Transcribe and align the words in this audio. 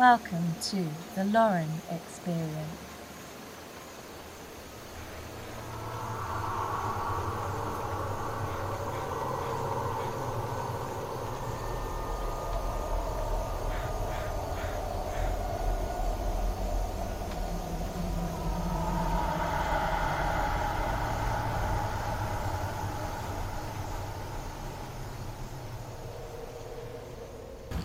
Welcome 0.00 0.54
to 0.70 0.88
the 1.14 1.24
Lauren 1.24 1.68
Experience. 1.90 2.90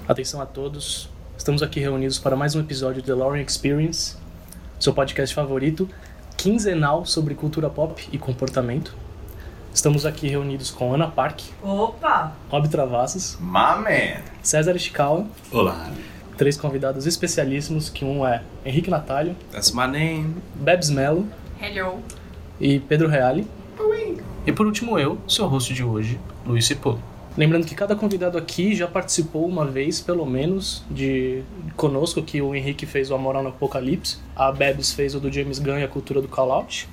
Atenção 0.08 0.40
a 0.40 0.46
todos, 0.46 1.10
estamos 1.46 1.62
aqui 1.62 1.80
reunidos 1.80 2.18
para 2.18 2.36
mais 2.36 2.56
um 2.56 2.60
episódio 2.60 3.04
do 3.04 3.06
The 3.06 3.14
Lauren 3.14 3.40
Experience, 3.40 4.18
seu 4.80 4.92
podcast 4.96 5.36
favorito, 5.36 5.88
quinzenal 6.36 7.06
sobre 7.06 7.36
cultura 7.36 7.70
pop 7.70 8.04
e 8.12 8.18
comportamento. 8.18 8.96
Estamos 9.72 10.08
aqui 10.08 10.28
reunidos 10.28 10.72
com 10.72 10.92
Ana 10.92 11.08
Park, 11.08 11.42
Opa! 11.62 12.32
Rob 12.50 12.68
Travassos, 12.68 13.38
My 13.40 13.78
man. 13.78 14.24
César 14.42 14.76
Ishikawa, 14.76 15.28
Olá. 15.52 15.88
três 16.36 16.58
convidados 16.58 17.06
especialíssimos, 17.06 17.92
que 17.92 18.04
um 18.04 18.26
é 18.26 18.42
Henrique 18.66 18.90
Natalio, 18.90 19.36
That's 19.52 19.72
my 19.72 19.86
name. 19.86 20.38
Bebs 20.56 20.90
Mello 20.90 21.28
Hello! 21.62 22.00
e 22.60 22.80
Pedro 22.80 23.08
Reale. 23.08 23.48
E 24.48 24.52
por 24.52 24.66
último 24.66 24.98
eu, 24.98 25.20
seu 25.28 25.46
host 25.46 25.76
de 25.76 25.84
hoje, 25.84 26.20
Luiz 26.44 26.66
Cipolo. 26.66 27.00
Lembrando 27.38 27.66
que 27.66 27.76
cada 27.76 27.98
convidado 27.98 28.38
aqui 28.38 28.74
já 28.74 28.88
participou 28.88 29.46
uma 29.46 29.66
vez, 29.66 30.00
pelo 30.00 30.26
menos, 30.26 30.84
de 30.90 31.44
conosco, 31.76 32.24
que 32.24 32.42
o 32.42 32.56
Henrique 32.56 32.86
fez 32.86 33.12
o 33.12 33.16
Amor 33.16 33.36
no 33.44 33.50
Apocalipse, 33.50 34.18
a 34.34 34.54
Bebs 34.54 34.94
fez 34.94 35.16
o 35.16 35.20
do 35.20 35.30
James 35.30 35.60
Gunn 35.60 35.80
e 35.80 35.84
a 35.84 35.88
Cultura 35.88 36.22
do 36.22 36.30
Call 36.30 36.52
Out, 36.54 36.88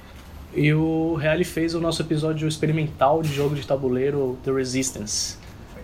e 0.54 0.74
o 0.74 1.14
Reale 1.14 1.44
fez 1.44 1.76
o 1.76 1.80
nosso 1.80 2.02
episódio 2.02 2.48
experimental 2.48 3.22
de 3.22 3.32
jogo 3.32 3.54
de 3.54 3.64
tabuleiro 3.64 4.36
The 4.42 4.50
Resistance. 4.50 5.36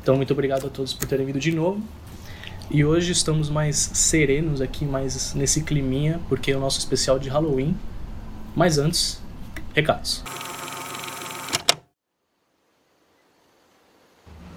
Então 0.03 0.17
muito 0.17 0.33
obrigado 0.33 0.67
a 0.67 0.70
todos 0.70 0.92
por 0.92 1.06
terem 1.06 1.25
vindo 1.25 1.39
de 1.39 1.53
novo. 1.53 1.81
E 2.70 2.84
hoje 2.84 3.12
estamos 3.12 3.48
mais 3.48 3.77
serenos 3.77 4.61
aqui, 4.61 4.84
mais 4.84 5.34
nesse 5.34 5.62
climinha, 5.62 6.20
porque 6.29 6.51
é 6.51 6.56
o 6.56 6.61
nosso 6.61 6.79
especial 6.79 7.19
de 7.19 7.29
Halloween. 7.29 7.75
Mas 8.55 8.77
antes, 8.77 9.23
recados. 9.75 10.23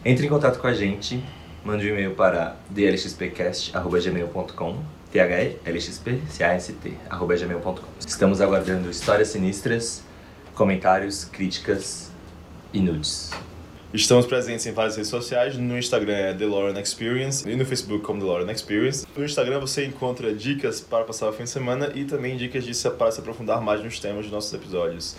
Entre 0.04 0.26
em 0.26 0.30
contato 0.30 0.60
com 0.60 0.66
a 0.66 0.74
gente, 0.74 1.24
mande 1.64 1.86
um 1.86 1.90
e-mail 1.90 2.16
para 2.16 2.56
dlxpcast.gmail.com 2.72 4.78
thlxp.cast.gmail.com 5.12 7.88
Estamos 8.00 8.42
aguardando 8.42 8.90
histórias 8.90 9.28
sinistras, 9.28 10.04
comentários, 10.56 11.26
críticas 11.26 12.10
e 12.74 12.80
nudes. 12.80 13.30
Estamos 13.94 14.26
presentes 14.26 14.66
em 14.66 14.72
várias 14.72 14.96
redes 14.96 15.10
sociais. 15.10 15.56
No 15.58 15.78
Instagram 15.78 16.14
é 16.14 16.34
The 16.34 16.46
Experience 16.82 17.48
e 17.48 17.56
no 17.56 17.64
Facebook 17.66 18.04
como 18.04 18.22
The 18.44 18.52
Experience. 18.52 19.06
No 19.16 19.24
Instagram 19.24 19.60
você 19.60 19.86
encontra 19.86 20.34
dicas 20.34 20.82
para 20.82 21.04
passar 21.04 21.30
o 21.30 21.34
fim 21.34 21.44
de 21.44 21.52
semana 21.52 21.92
e 21.94 22.06
também 22.06 22.36
dicas 22.38 22.64
de 22.64 22.74
para 22.92 23.12
se 23.12 23.20
aprofundar 23.20 23.62
mais 23.62 23.84
nos 23.84 24.00
temas 24.00 24.24
dos 24.24 24.32
nossos 24.32 24.52
episódios. 24.54 25.16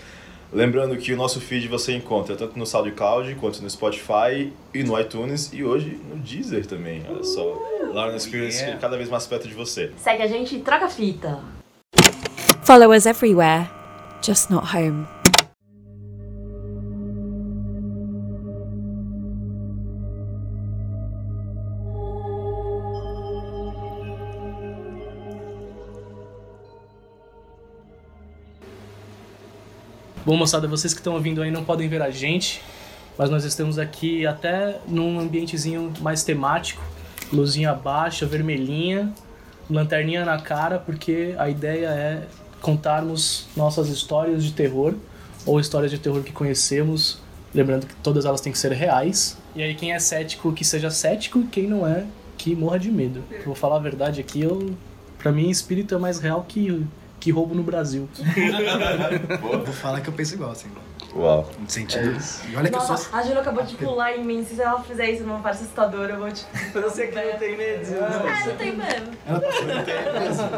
Lembrando 0.52 0.96
que 0.98 1.14
o 1.14 1.16
nosso 1.16 1.40
feed 1.40 1.66
você 1.66 1.96
encontra 1.96 2.36
tanto 2.36 2.58
no 2.58 2.66
SoundCloud 2.66 3.34
quanto 3.36 3.62
no 3.62 3.70
Spotify 3.70 4.52
e 4.74 4.84
no 4.84 5.00
iTunes 5.00 5.50
e 5.50 5.64
hoje 5.64 5.98
no 6.06 6.16
Deezer 6.16 6.66
também. 6.66 7.02
Olha 7.08 7.24
só, 7.24 7.58
Lauren 7.94 8.16
Experience 8.16 8.58
yeah. 8.58 8.78
cada 8.78 8.98
vez 8.98 9.08
mais 9.08 9.26
perto 9.26 9.48
de 9.48 9.54
você. 9.54 9.90
Segue 9.96 10.22
a 10.22 10.26
gente 10.26 10.56
e 10.56 10.60
troca 10.60 10.84
a 10.84 10.88
fita. 10.90 11.40
Follow 12.64 12.94
us 12.94 13.06
everywhere, 13.06 13.66
just 14.22 14.50
not 14.50 14.76
home. 14.76 15.06
Bom, 30.24 30.36
moçada, 30.36 30.68
vocês 30.68 30.94
que 30.94 31.00
estão 31.00 31.14
ouvindo 31.14 31.42
aí 31.42 31.50
não 31.50 31.64
podem 31.64 31.88
ver 31.88 32.00
a 32.00 32.08
gente, 32.08 32.62
mas 33.18 33.28
nós 33.28 33.42
estamos 33.42 33.76
aqui 33.76 34.24
até 34.24 34.78
num 34.86 35.18
ambientezinho 35.18 35.92
mais 36.00 36.22
temático, 36.22 36.80
luzinha 37.32 37.74
baixa, 37.74 38.24
vermelhinha, 38.24 39.12
lanterninha 39.68 40.24
na 40.24 40.38
cara, 40.38 40.78
porque 40.78 41.34
a 41.36 41.50
ideia 41.50 41.88
é 41.88 42.22
contarmos 42.60 43.48
nossas 43.56 43.88
histórias 43.88 44.44
de 44.44 44.52
terror 44.52 44.94
ou 45.44 45.58
histórias 45.58 45.90
de 45.90 45.98
terror 45.98 46.22
que 46.22 46.30
conhecemos, 46.30 47.18
lembrando 47.52 47.84
que 47.84 47.94
todas 47.96 48.24
elas 48.24 48.40
têm 48.40 48.52
que 48.52 48.58
ser 48.60 48.70
reais. 48.70 49.36
E 49.56 49.62
aí 49.62 49.74
quem 49.74 49.92
é 49.92 49.98
cético 49.98 50.52
que 50.52 50.64
seja 50.64 50.88
cético, 50.88 51.40
e 51.40 51.46
quem 51.48 51.66
não 51.66 51.84
é 51.84 52.06
que 52.38 52.54
morra 52.54 52.78
de 52.78 52.92
medo. 52.92 53.24
Vou 53.44 53.56
falar 53.56 53.74
a 53.74 53.80
verdade 53.80 54.20
aqui, 54.20 54.40
eu 54.42 54.72
para 55.18 55.32
mim 55.32 55.50
espírito 55.50 55.96
é 55.96 55.98
mais 55.98 56.20
real 56.20 56.46
que 56.48 56.86
que 57.22 57.30
roubo 57.30 57.54
no 57.54 57.62
Brasil. 57.62 58.08
Vou 59.40 59.72
falar 59.72 60.00
que 60.00 60.08
eu 60.08 60.12
penso 60.12 60.34
igual, 60.34 60.50
assim. 60.50 60.68
Uau. 61.14 61.48
No 61.56 61.70
sentido. 61.70 62.18
E 62.50 62.56
olha 62.56 62.68
que 62.68 62.74
eu 62.74 62.80
Nossa, 62.80 62.96
sou. 62.96 63.16
a 63.16 63.22
Ju 63.22 63.38
acabou 63.38 63.62
de 63.62 63.76
pular 63.76 64.16
em 64.16 64.24
mim. 64.24 64.44
Se 64.44 64.60
ela 64.60 64.82
fizer 64.82 65.08
isso 65.08 65.22
numa 65.22 65.38
parte 65.38 65.62
assustadora, 65.62 66.14
eu 66.14 66.18
vou 66.18 66.32
te. 66.32 66.44
Eu 66.74 66.90
sei 66.90 67.08
que 67.08 67.14
não 67.14 67.38
tem 67.38 67.56
medo. 67.56 67.86
Ah, 68.00 68.46
não 68.48 68.56
tem 68.56 68.76
mesmo. 68.76 69.06
Ela 69.24 69.40
passou. 69.40 69.66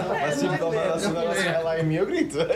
Mas 0.08 0.34
se 0.36 0.48
dá 0.48 0.66
uma 0.66 1.34
se 1.34 1.48
é 1.48 1.58
lá 1.58 1.78
em 1.78 1.84
mim, 1.84 1.94
eu 1.96 2.06
grito. 2.06 2.38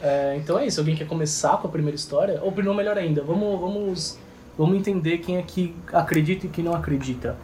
É, 0.00 0.36
então 0.36 0.58
é 0.58 0.66
isso. 0.66 0.78
Alguém 0.80 0.94
quer 0.94 1.06
começar 1.06 1.56
com 1.56 1.66
a 1.66 1.70
primeira 1.70 1.96
história? 1.96 2.38
Ou 2.42 2.54
não, 2.62 2.74
melhor 2.74 2.98
ainda, 2.98 3.22
vamos, 3.22 3.58
vamos, 3.58 4.18
vamos 4.56 4.76
entender 4.76 5.18
quem 5.18 5.38
é 5.38 5.42
que 5.42 5.74
acredita 5.92 6.46
e 6.46 6.48
quem 6.50 6.62
não 6.62 6.74
acredita. 6.74 7.36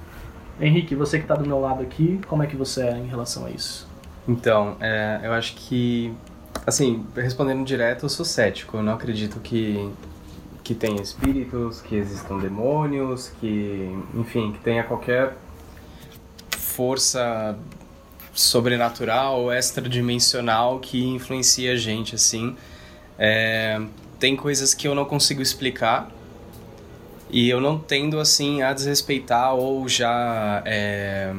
Henrique, 0.60 0.94
você 0.94 1.18
que 1.18 1.26
tá 1.26 1.34
do 1.34 1.46
meu 1.46 1.58
lado 1.58 1.82
aqui, 1.82 2.20
como 2.26 2.42
é 2.42 2.46
que 2.46 2.56
você 2.56 2.82
é 2.82 2.98
em 2.98 3.06
relação 3.06 3.46
a 3.46 3.50
isso? 3.50 3.88
Então, 4.28 4.76
é, 4.80 5.20
eu 5.22 5.32
acho 5.32 5.54
que, 5.56 6.12
assim, 6.66 7.06
respondendo 7.16 7.64
direto, 7.64 8.04
eu 8.04 8.08
sou 8.08 8.24
cético. 8.24 8.76
Eu 8.76 8.82
não 8.82 8.92
acredito 8.92 9.40
que, 9.40 9.90
que 10.62 10.74
tenha 10.74 11.00
espíritos, 11.00 11.80
que 11.80 11.96
existam 11.96 12.38
demônios, 12.38 13.32
que, 13.40 13.90
enfim, 14.14 14.52
que 14.52 14.58
tenha 14.60 14.84
qualquer 14.84 15.36
força 16.56 17.58
sobrenatural 18.34 19.42
ou 19.42 19.52
extradimensional 19.52 20.78
que 20.78 21.02
influencia 21.04 21.72
a 21.72 21.76
gente, 21.76 22.14
assim. 22.14 22.56
É, 23.18 23.80
tem 24.18 24.36
coisas 24.36 24.74
que 24.74 24.86
eu 24.86 24.94
não 24.94 25.04
consigo 25.04 25.40
explicar 25.40 26.10
e 27.32 27.48
eu 27.48 27.60
não 27.60 27.78
tendo, 27.78 28.18
assim, 28.18 28.62
a 28.62 28.72
desrespeitar 28.72 29.54
ou 29.54 29.88
já... 29.88 30.62
É, 30.64 31.32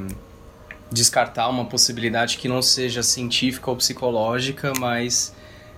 descartar 0.92 1.48
uma 1.48 1.66
possibilidade 1.66 2.38
que 2.38 2.50
não 2.50 2.62
seja 2.62 3.02
científica 3.02 3.72
ou 3.72 3.78
psicológica, 3.78 4.74
mas 4.78 5.34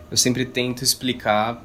eu 0.10 0.18
sempre 0.18 0.46
tento 0.46 0.84
explicar. 0.84 1.64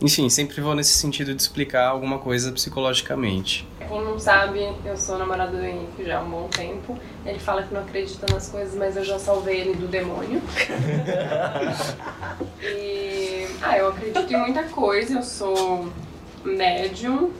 Enfim, 0.00 0.28
sempre 0.28 0.60
vou 0.60 0.74
nesse 0.74 0.94
sentido 0.94 1.32
de 1.34 1.40
explicar 1.40 1.88
alguma 1.88 2.18
coisa 2.18 2.50
psicologicamente. 2.50 3.68
Quem 3.86 4.04
não 4.04 4.18
sabe, 4.18 4.68
eu 4.84 4.96
sou 4.96 5.18
namorada 5.18 5.56
do 5.56 5.64
Henrique 5.64 6.04
já 6.04 6.18
há 6.18 6.22
um 6.22 6.30
bom 6.30 6.48
tempo. 6.48 6.98
Ele 7.24 7.38
fala 7.38 7.62
que 7.62 7.72
não 7.72 7.82
acredita 7.82 8.26
nas 8.32 8.48
coisas, 8.48 8.74
mas 8.74 8.96
eu 8.96 9.04
já 9.04 9.18
salvei 9.18 9.60
ele 9.60 9.74
do 9.74 9.86
demônio. 9.86 10.42
e. 12.62 13.46
Ah, 13.62 13.76
eu 13.76 13.88
acredito 13.88 14.32
em 14.32 14.38
muita 14.38 14.62
coisa, 14.64 15.14
eu 15.14 15.22
sou 15.22 15.86
médium, 16.44 17.30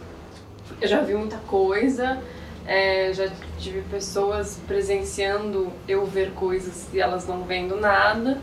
eu 0.80 0.88
já 0.88 1.00
vi 1.00 1.14
muita 1.14 1.36
coisa. 1.38 2.18
É, 2.66 3.12
já 3.12 3.28
tive 3.58 3.82
pessoas 3.82 4.58
presenciando 4.66 5.72
eu 5.88 6.06
ver 6.06 6.30
coisas 6.32 6.86
e 6.92 7.00
elas 7.00 7.26
não 7.26 7.44
vendo 7.44 7.76
nada. 7.76 8.38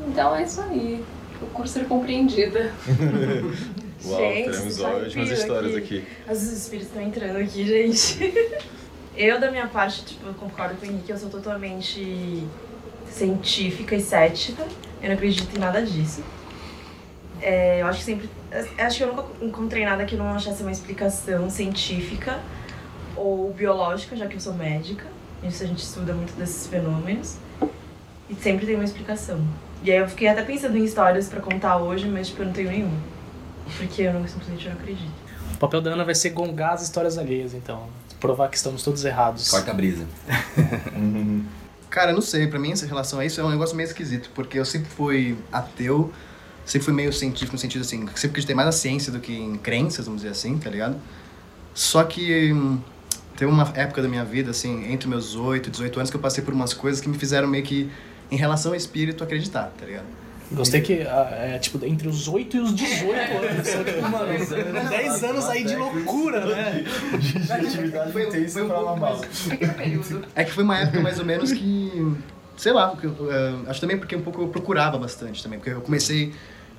Então 0.00 0.34
é 0.34 0.44
isso 0.44 0.60
aí. 0.60 1.04
Procuro 1.38 1.68
ser 1.68 1.86
compreendida. 1.86 2.72
Uau, 4.04 4.20
Gente, 4.20 4.50
teremos 4.50 4.74
só 4.74 4.96
ótimas 4.96 5.30
histórias 5.30 5.74
aqui. 5.74 5.98
aqui. 5.98 6.32
Os 6.32 6.42
espíritos 6.42 6.88
estão 6.88 7.02
entrando 7.02 7.36
aqui, 7.38 7.66
gente. 7.66 8.32
Eu, 9.16 9.40
da 9.40 9.50
minha 9.50 9.66
parte, 9.66 10.04
tipo, 10.04 10.28
eu 10.28 10.34
concordo 10.34 10.76
com 10.76 10.86
o 10.86 10.88
Henrique, 10.88 11.10
eu 11.10 11.18
sou 11.18 11.28
totalmente 11.28 12.46
científica 13.10 13.96
e 13.96 14.00
cética. 14.00 14.64
Eu 15.02 15.08
não 15.08 15.16
acredito 15.16 15.56
em 15.56 15.58
nada 15.58 15.82
disso. 15.82 16.22
É, 17.40 17.80
eu 17.82 17.86
acho 17.86 17.98
que 18.00 18.04
sempre. 18.04 18.30
eu 18.50 18.84
Acho 18.84 18.96
que 18.98 19.04
eu 19.04 19.14
nunca 19.14 19.24
encontrei 19.40 19.84
nada 19.84 20.04
que 20.04 20.14
eu 20.14 20.18
não 20.18 20.28
achasse 20.30 20.62
uma 20.62 20.72
explicação 20.72 21.48
científica 21.50 22.38
ou 23.16 23.52
biológica, 23.52 24.16
já 24.16 24.26
que 24.26 24.36
eu 24.36 24.40
sou 24.40 24.54
médica. 24.54 25.04
Isso 25.42 25.62
a 25.62 25.66
gente 25.66 25.82
estuda 25.82 26.12
muito 26.12 26.34
desses 26.36 26.66
fenômenos. 26.66 27.36
E 28.28 28.34
sempre 28.34 28.66
tem 28.66 28.74
uma 28.74 28.84
explicação. 28.84 29.40
E 29.82 29.90
aí 29.90 29.98
eu 29.98 30.08
fiquei 30.08 30.28
até 30.28 30.42
pensando 30.42 30.76
em 30.76 30.84
histórias 30.84 31.28
pra 31.28 31.40
contar 31.40 31.76
hoje, 31.78 32.08
mas 32.08 32.28
tipo, 32.28 32.42
eu 32.42 32.46
não 32.46 32.52
tenho 32.52 32.70
nenhuma. 32.70 32.98
Porque 33.76 34.02
eu 34.02 34.12
não, 34.12 34.26
simplesmente 34.26 34.66
não 34.66 34.74
acredito. 34.74 35.12
O 35.54 35.58
papel 35.58 35.80
da 35.80 35.90
Ana 35.90 36.04
vai 36.04 36.14
ser 36.14 36.30
gongar 36.30 36.74
as 36.74 36.82
histórias 36.82 37.16
alheias, 37.16 37.54
então. 37.54 37.86
Provar 38.20 38.48
que 38.48 38.56
estamos 38.56 38.82
todos 38.82 39.04
errados. 39.04 39.48
Corta 39.48 39.70
a 39.70 39.74
brisa. 39.74 40.06
Cara, 41.88 42.10
eu 42.10 42.14
não 42.14 42.20
sei, 42.20 42.46
pra 42.46 42.58
mim 42.58 42.72
essa 42.72 42.86
relação 42.86 43.18
a 43.18 43.24
isso 43.24 43.40
é 43.40 43.44
um 43.44 43.50
negócio 43.50 43.74
meio 43.74 43.86
esquisito, 43.86 44.30
porque 44.34 44.58
eu 44.58 44.64
sempre 44.64 44.90
fui 44.90 45.38
ateu, 45.50 46.12
sempre 46.68 46.84
fui 46.84 46.92
meio 46.92 47.12
científico 47.12 47.52
no 47.54 47.58
sentido 47.58 47.80
assim, 47.80 48.00
sempre 48.14 48.28
acreditei 48.28 48.54
mais 48.54 48.66
na 48.66 48.72
ciência 48.72 49.10
do 49.10 49.18
que 49.18 49.32
em 49.32 49.56
crenças, 49.56 50.04
vamos 50.04 50.20
dizer 50.20 50.32
assim, 50.32 50.58
tá 50.58 50.68
ligado? 50.68 50.96
Só 51.74 52.04
que 52.04 52.52
hum, 52.52 52.78
teve 53.36 53.50
uma 53.50 53.72
época 53.74 54.02
da 54.02 54.08
minha 54.08 54.24
vida, 54.24 54.50
assim, 54.50 54.92
entre 54.92 55.08
meus 55.08 55.34
8 55.34 55.68
e 55.68 55.70
18 55.70 55.98
anos, 55.98 56.10
que 56.10 56.16
eu 56.16 56.20
passei 56.20 56.44
por 56.44 56.52
umas 56.52 56.74
coisas 56.74 57.00
que 57.00 57.08
me 57.08 57.16
fizeram 57.16 57.48
meio 57.48 57.64
que, 57.64 57.90
em 58.30 58.36
relação 58.36 58.72
ao 58.72 58.76
espírito, 58.76 59.24
acreditar, 59.24 59.72
tá 59.78 59.86
ligado? 59.86 60.04
Gostei 60.50 60.80
que 60.80 61.02
ah, 61.02 61.28
é 61.30 61.58
tipo 61.58 61.84
entre 61.84 62.08
os 62.08 62.26
8 62.26 62.56
e 62.56 62.60
os 62.60 62.74
18 62.74 63.14
anos. 63.14 63.68
São 63.68 63.84
tipo, 63.84 64.08
mano, 64.08 64.88
10 64.88 65.24
anos 65.24 65.44
aí 65.46 65.64
de 65.64 65.76
loucura, 65.76 66.46
né? 66.46 66.84
De 67.18 67.52
atividade 67.52 68.12
Foi- 68.12 68.26
intensa 68.26 68.54
foi 68.54 68.62
um 68.62 68.68
pra 68.68 68.80
mamar. 68.80 69.18
É 70.34 70.44
que 70.44 70.52
foi 70.52 70.64
uma 70.64 70.78
época 70.78 71.00
mais 71.00 71.18
ou 71.18 71.24
menos 71.24 71.52
que. 71.52 72.16
Sei 72.56 72.72
lá, 72.72 72.96
eu, 73.02 73.14
eh, 73.30 73.54
acho 73.68 73.80
também 73.80 73.98
porque 73.98 74.16
um 74.16 74.22
pouco 74.22 74.42
eu 74.42 74.48
procurava 74.48 74.98
bastante 74.98 75.42
também. 75.42 75.58
Porque 75.58 75.70
eu 75.70 75.80
comecei. 75.80 76.32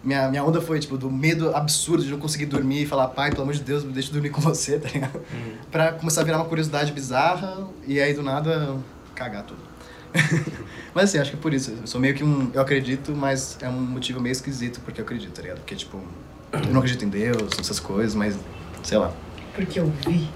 Minha, 0.04 0.30
minha 0.30 0.44
onda 0.44 0.62
foi, 0.62 0.80
tipo, 0.80 0.98
do 0.98 1.12
medo 1.12 1.56
absurdo 1.56 2.04
de 2.04 2.10
não 2.10 2.19
conseguir 2.19 2.46
dormir 2.46 2.84
e 2.84 2.86
falar, 2.86 3.10
pai, 3.10 3.31
pelo 3.31 3.44
amor 3.44 3.54
de 3.54 3.62
Deus, 3.62 3.84
me 3.84 3.92
deixa 3.92 4.12
dormir 4.12 4.30
com 4.30 4.40
você, 4.40 4.80
tá 4.80 4.90
ligado? 4.90 5.22
Pra 5.72 5.92
começar 5.94 6.22
a 6.22 6.24
virar 6.24 6.38
uma 6.38 6.46
curiosidade 6.46 6.92
bizarra 6.92 7.68
e 7.86 8.00
aí 8.00 8.13
do 8.13 8.24
nada 8.24 8.78
cagar 9.13 9.44
tudo. 9.44 9.60
mas 10.94 11.06
assim, 11.06 11.19
acho 11.19 11.31
que 11.31 11.38
é 11.38 11.40
por 11.40 11.54
isso. 11.54 11.72
Eu 11.72 11.88
sou 11.88 12.01
meio 12.01 12.16
que 12.16 12.24
um. 12.24 12.50
Eu 12.54 12.62
acredito, 12.62 13.13
mas 13.16 13.57
é 13.62 13.69
um 13.69 13.80
motivo 13.80 14.19
meio 14.19 14.31
esquisito 14.31 14.80
porque 14.81 15.01
eu 15.01 15.06
acredito, 15.06 15.34
tá 15.34 15.42
ligado? 15.42 15.57
Porque, 15.57 15.75
tipo, 15.75 16.01
eu 16.51 16.74
não 16.74 16.80
acredito 16.80 17.06
em 17.06 17.10
Deus, 17.10 17.60
essas 17.60 17.80
coisas, 17.80 18.16
mas 18.16 18.38
sei 18.81 18.98
lá. 18.98 19.12
Porque 19.54 19.80
eu 19.80 19.92
vi. 20.06 20.30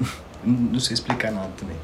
Não 0.44 0.78
sei 0.78 0.94
explicar 0.94 1.32
nada 1.32 1.50
também. 1.56 1.76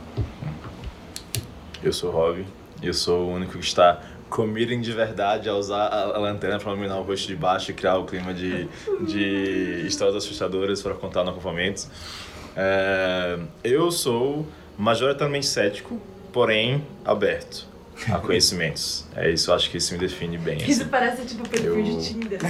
Eu 1.82 1.92
sou 1.92 2.10
o 2.10 2.12
Rob, 2.12 2.46
e 2.80 2.86
eu 2.86 2.94
sou 2.94 3.28
o 3.28 3.34
único 3.34 3.58
que 3.58 3.64
está 3.64 4.00
committing 4.38 4.80
de 4.80 4.90
verdade 4.90 5.48
a 5.48 5.54
usar 5.54 5.86
a, 5.86 6.02
a 6.16 6.18
lanterna 6.18 6.58
para 6.58 6.72
iluminar 6.72 6.98
o 6.98 7.02
rosto 7.04 7.28
de 7.28 7.36
baixo 7.36 7.70
e 7.70 7.74
criar 7.74 7.98
o 7.98 8.04
clima 8.04 8.34
de, 8.34 8.66
de 9.06 9.84
histórias 9.86 10.16
assustadoras 10.16 10.82
para 10.82 10.92
contar 10.94 11.22
no 11.22 11.30
acampamento. 11.30 11.86
É, 12.56 13.38
eu 13.62 13.92
sou 13.92 14.44
majoritariamente 14.76 15.46
cético, 15.46 16.00
porém 16.32 16.84
aberto 17.04 17.64
a 18.10 18.18
conhecimentos. 18.18 19.06
É 19.14 19.30
isso, 19.30 19.52
acho 19.52 19.70
que 19.70 19.76
isso 19.76 19.92
me 19.94 20.00
define 20.00 20.36
bem. 20.36 20.56
assim. 20.56 20.66
Isso 20.72 20.86
parece 20.88 21.24
tipo 21.26 21.48
perfil 21.48 21.78
Eu- 21.78 21.82
de 21.84 22.08
Tinder. 22.08 22.40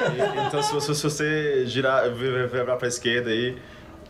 E- 0.00 0.46
Então, 0.46 0.62
se 0.62 0.72
você, 0.72 0.94
se 0.94 1.02
você 1.02 1.64
girar, 1.66 2.10
virar 2.12 2.76
pra 2.76 2.88
esquerda 2.88 3.30
aí, 3.30 3.52
se 3.52 3.60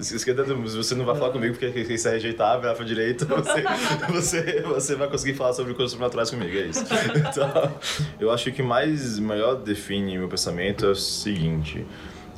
esquerda, 0.01 0.45
você 0.45 0.95
não 0.95 1.05
vai 1.05 1.17
falar 1.17 1.31
comigo 1.31 1.57
porque 1.57 1.93
isso 1.93 2.09
é 2.09 2.13
rejeitar, 2.13 2.61
virar 2.61 2.75
pra 2.75 2.85
direita, 2.85 3.25
você, 3.31 3.63
você, 4.09 4.61
você 4.63 4.95
vai 4.95 5.09
conseguir 5.09 5.35
falar 5.35 5.53
sobre 5.53 5.75
coisas 5.75 5.93
sobrenaturais 5.93 6.31
comigo, 6.31 6.57
é 6.57 6.67
isso. 6.67 6.85
Então, 7.17 7.75
eu 8.19 8.31
acho 8.31 8.45
que 8.45 8.51
o 8.51 8.55
que 8.55 8.63
mais, 8.63 9.19
melhor 9.19 9.57
define 9.57 10.19
meu 10.19 10.29
pensamento 10.29 10.87
é 10.87 10.91
o 10.91 10.95
seguinte. 10.95 11.87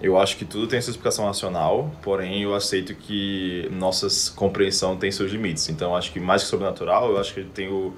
Eu 0.01 0.19
acho 0.19 0.37
que 0.37 0.45
tudo 0.45 0.67
tem 0.67 0.81
sua 0.81 0.91
explicação 0.91 1.27
racional, 1.27 1.95
porém 2.03 2.43
eu 2.43 2.55
aceito 2.55 2.93
que 2.93 3.69
nossa 3.71 4.09
compreensão 4.35 4.97
tem 4.97 5.13
seus 5.13 5.31
limites. 5.31 5.69
Então, 5.69 5.95
acho 5.95 6.13
que 6.13 6.19
mais 6.19 6.43
que 6.43 6.49
sobrenatural, 6.49 7.11
eu 7.11 7.19
acho 7.19 7.33
que 7.33 7.45
tem 7.45 7.69
o 7.69 7.95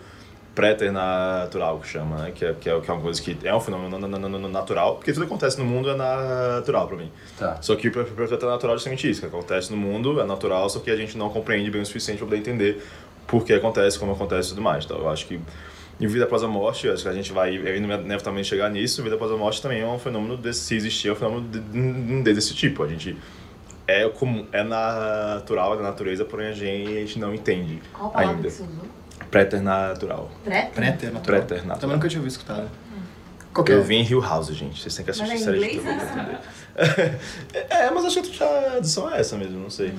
preternatural 0.54 1.78
que 1.80 1.88
chama, 1.88 2.16
né? 2.16 2.32
Que 2.34 2.44
é, 2.44 2.52
que 2.54 2.68
é, 2.70 2.80
que 2.80 2.90
é 2.90 2.92
uma 2.94 3.02
coisa 3.02 3.20
que 3.20 3.36
é 3.44 3.54
um 3.54 3.60
fenômeno 3.60 3.98
na- 3.98 4.08
na- 4.08 4.18
na- 4.28 4.38
na- 4.38 4.48
natural, 4.48 4.96
porque 4.96 5.12
tudo 5.12 5.22
que 5.26 5.32
acontece 5.32 5.58
no 5.58 5.64
mundo 5.64 5.90
é 5.90 5.96
natural 5.96 6.86
pra 6.88 6.96
mim. 6.96 7.10
Tá. 7.38 7.58
Só 7.60 7.74
que 7.76 7.88
o 7.88 7.90
preternatural 7.92 8.74
é 8.74 8.78
justamente 8.78 9.08
isso, 9.10 9.20
que 9.20 9.26
acontece 9.26 9.70
no 9.70 9.76
mundo, 9.76 10.20
é 10.20 10.24
natural, 10.24 10.68
só 10.70 10.78
que 10.80 10.90
a 10.90 10.96
gente 10.96 11.16
não 11.18 11.28
compreende 11.30 11.70
bem 11.70 11.82
o 11.82 11.86
suficiente 11.86 12.18
pra 12.18 12.26
poder 12.26 12.38
entender 12.38 12.82
por 13.26 13.44
que 13.44 13.52
acontece, 13.52 13.98
como 13.98 14.12
acontece 14.12 14.48
e 14.48 14.50
tudo 14.50 14.62
mais. 14.62 14.84
Então, 14.84 14.98
eu 14.98 15.08
acho 15.08 15.26
que 15.26 15.40
em 16.00 16.06
vida 16.06 16.24
após 16.24 16.42
a 16.42 16.48
morte, 16.48 16.88
acho 16.88 17.02
que 17.04 17.08
a 17.08 17.12
gente 17.12 17.32
vai 17.32 17.54
inevitavelmente 17.54 18.48
chegar 18.48 18.68
nisso, 18.70 19.02
vida 19.02 19.14
após 19.16 19.30
a 19.30 19.36
morte 19.36 19.62
também 19.62 19.80
é 19.80 19.86
um 19.86 19.98
fenômeno 19.98 20.36
desse, 20.36 20.60
se 20.60 20.74
existir, 20.76 21.08
é 21.08 21.12
um 21.12 21.16
fenômeno 21.16 21.48
de- 21.48 21.60
de- 21.60 22.34
desse 22.34 22.54
tipo. 22.54 22.82
A 22.82 22.88
gente 22.88 23.16
é 23.86 24.08
comum, 24.08 24.46
é 24.52 24.62
natural, 24.64 25.74
é 25.74 25.76
da 25.76 25.82
natureza, 25.84 26.24
porém 26.24 26.48
a 26.48 26.52
gente 26.52 27.18
não 27.18 27.34
entende 27.34 27.80
Qual 27.92 28.10
palavra 28.10 28.34
ainda. 28.36 28.48
que 28.48 28.54
você 28.54 28.62
usou? 28.62 28.84
Preternatural. 29.34 30.30
Pré? 30.44 30.70
Preternatural. 30.72 31.22
Preternatural. 31.42 31.78
Também 31.78 31.96
nunca 31.96 32.08
tinha 32.08 32.20
ouvido 32.20 32.30
escutado. 32.30 32.68
Eu 33.68 33.82
vim 33.82 33.96
em 33.96 34.04
Hill 34.08 34.20
House, 34.20 34.48
gente. 34.48 34.80
Vocês 34.80 34.94
têm 34.94 35.04
que 35.04 35.10
assistir 35.10 35.32
é 35.32 35.38
série 35.38 35.58
de 35.58 35.68
terror 35.80 35.96
pra 35.96 36.22
entender. 36.76 37.18
é, 37.70 37.90
mas 37.90 38.04
acho 38.04 38.22
que 38.22 38.42
a 38.42 38.46
tradução 38.46 39.12
é 39.12 39.20
essa 39.20 39.36
mesmo, 39.36 39.58
não 39.60 39.70
sei. 39.70 39.92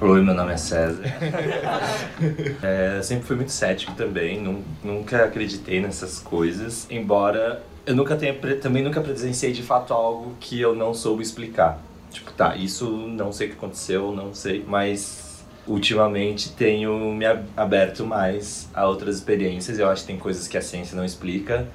Oi, 0.00 0.22
meu 0.22 0.34
nome 0.34 0.52
é 0.52 0.56
César. 0.56 1.02
É, 2.62 2.98
eu 2.98 3.02
sempre 3.02 3.24
fui 3.24 3.34
muito 3.36 3.50
cético 3.50 3.92
também, 3.94 4.40
nun- 4.40 4.62
nunca 4.82 5.24
acreditei 5.24 5.80
nessas 5.80 6.18
coisas, 6.20 6.86
embora 6.90 7.62
eu 7.84 7.96
nunca 7.96 8.14
tenha, 8.16 8.32
pre- 8.34 8.56
também 8.56 8.82
nunca 8.82 9.00
presenciei 9.00 9.52
de 9.52 9.62
fato 9.62 9.92
algo 9.92 10.36
que 10.38 10.60
eu 10.60 10.74
não 10.74 10.94
soube 10.94 11.22
explicar. 11.22 11.80
Tipo, 12.10 12.30
tá, 12.32 12.54
isso 12.56 12.88
não 12.88 13.32
sei 13.32 13.48
o 13.48 13.50
que 13.50 13.56
aconteceu, 13.56 14.12
não 14.12 14.32
sei, 14.34 14.64
mas 14.66 15.21
ultimamente 15.66 16.50
tenho 16.52 17.14
me 17.14 17.24
ab- 17.24 17.44
aberto 17.56 18.04
mais 18.04 18.68
a 18.74 18.86
outras 18.86 19.16
experiências. 19.16 19.78
Eu 19.78 19.88
acho 19.88 20.02
que 20.02 20.08
tem 20.08 20.18
coisas 20.18 20.48
que 20.48 20.56
a 20.58 20.62
ciência 20.62 20.96
não 20.96 21.04
explica 21.04 21.66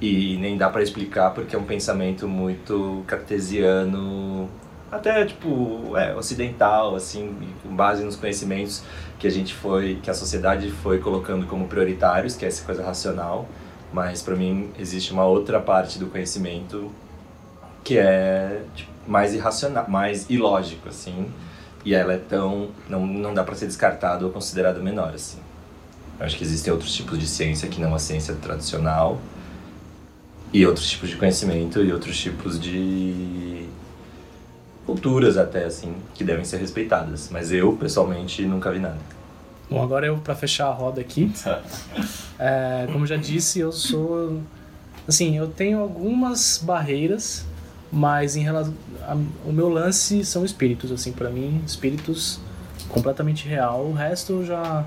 e 0.00 0.36
nem 0.38 0.56
dá 0.56 0.68
pra 0.68 0.82
explicar 0.82 1.30
porque 1.30 1.54
é 1.54 1.58
um 1.58 1.64
pensamento 1.64 2.26
muito 2.28 3.02
cartesiano, 3.06 4.48
até 4.90 5.24
tipo, 5.24 5.96
é, 5.96 6.14
ocidental, 6.16 6.94
assim, 6.96 7.34
com 7.62 7.74
base 7.74 8.02
nos 8.02 8.16
conhecimentos 8.16 8.82
que 9.18 9.26
a 9.26 9.30
gente 9.30 9.52
foi, 9.54 9.98
que 10.02 10.10
a 10.10 10.14
sociedade 10.14 10.70
foi 10.70 10.98
colocando 10.98 11.46
como 11.46 11.66
prioritários, 11.68 12.34
que 12.36 12.44
é 12.44 12.48
essa 12.48 12.64
coisa 12.64 12.82
racional, 12.82 13.46
mas 13.92 14.22
pra 14.22 14.34
mim 14.34 14.70
existe 14.78 15.12
uma 15.12 15.24
outra 15.24 15.60
parte 15.60 15.98
do 15.98 16.06
conhecimento 16.06 16.90
que 17.84 17.98
é 17.98 18.62
tipo, 18.74 18.90
mais 19.06 19.34
irracional, 19.34 19.86
mais 19.88 20.28
ilógico, 20.30 20.88
assim, 20.88 21.26
e 21.84 21.94
ela 21.94 22.12
é 22.12 22.18
tão, 22.18 22.68
não, 22.88 23.06
não 23.06 23.34
dá 23.34 23.42
pra 23.42 23.54
ser 23.54 23.66
descartado 23.66 24.26
ou 24.26 24.32
considerado 24.32 24.82
menor, 24.82 25.14
assim. 25.14 25.38
Eu 26.18 26.26
acho 26.26 26.36
que 26.36 26.44
existem 26.44 26.72
outros 26.72 26.94
tipos 26.94 27.18
de 27.18 27.26
ciência 27.26 27.68
que 27.68 27.80
não 27.80 27.94
a 27.94 27.98
ciência 27.98 28.34
tradicional, 28.34 29.18
e 30.52 30.66
outros 30.66 30.88
tipos 30.90 31.08
de 31.08 31.16
conhecimento 31.16 31.82
e 31.82 31.92
outros 31.92 32.18
tipos 32.18 32.58
de 32.58 33.66
culturas 34.84 35.36
até 35.36 35.64
assim 35.64 35.94
que 36.14 36.24
devem 36.24 36.44
ser 36.44 36.58
respeitadas, 36.58 37.28
mas 37.30 37.52
eu 37.52 37.72
pessoalmente 37.74 38.42
nunca 38.44 38.70
vi 38.72 38.80
nada. 38.80 38.98
Bom, 39.70 39.80
agora 39.80 40.06
eu 40.06 40.18
para 40.18 40.34
fechar 40.34 40.66
a 40.66 40.72
roda 40.72 41.00
aqui. 41.00 41.32
É, 42.42 42.88
como 42.90 43.06
já 43.06 43.16
disse, 43.16 43.60
eu 43.60 43.70
sou 43.70 44.40
assim, 45.06 45.36
eu 45.36 45.48
tenho 45.48 45.78
algumas 45.78 46.58
barreiras, 46.64 47.44
mas 47.92 48.36
em 48.36 48.42
relação 48.42 48.74
o 49.44 49.52
meu 49.52 49.68
lance 49.68 50.24
são 50.24 50.44
espíritos 50.44 50.92
assim, 50.92 51.12
para 51.12 51.30
mim, 51.30 51.62
espíritos 51.66 52.40
completamente 52.88 53.48
real. 53.48 53.84
O 53.84 53.92
resto 53.92 54.32
eu 54.32 54.46
já 54.46 54.84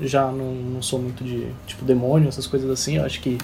já 0.00 0.32
não, 0.32 0.54
não 0.54 0.82
sou 0.82 1.00
muito 1.00 1.22
de 1.22 1.46
tipo 1.66 1.84
demônio, 1.84 2.28
essas 2.28 2.46
coisas 2.46 2.68
assim. 2.70 2.96
Eu 2.96 3.04
acho 3.04 3.20
que 3.20 3.38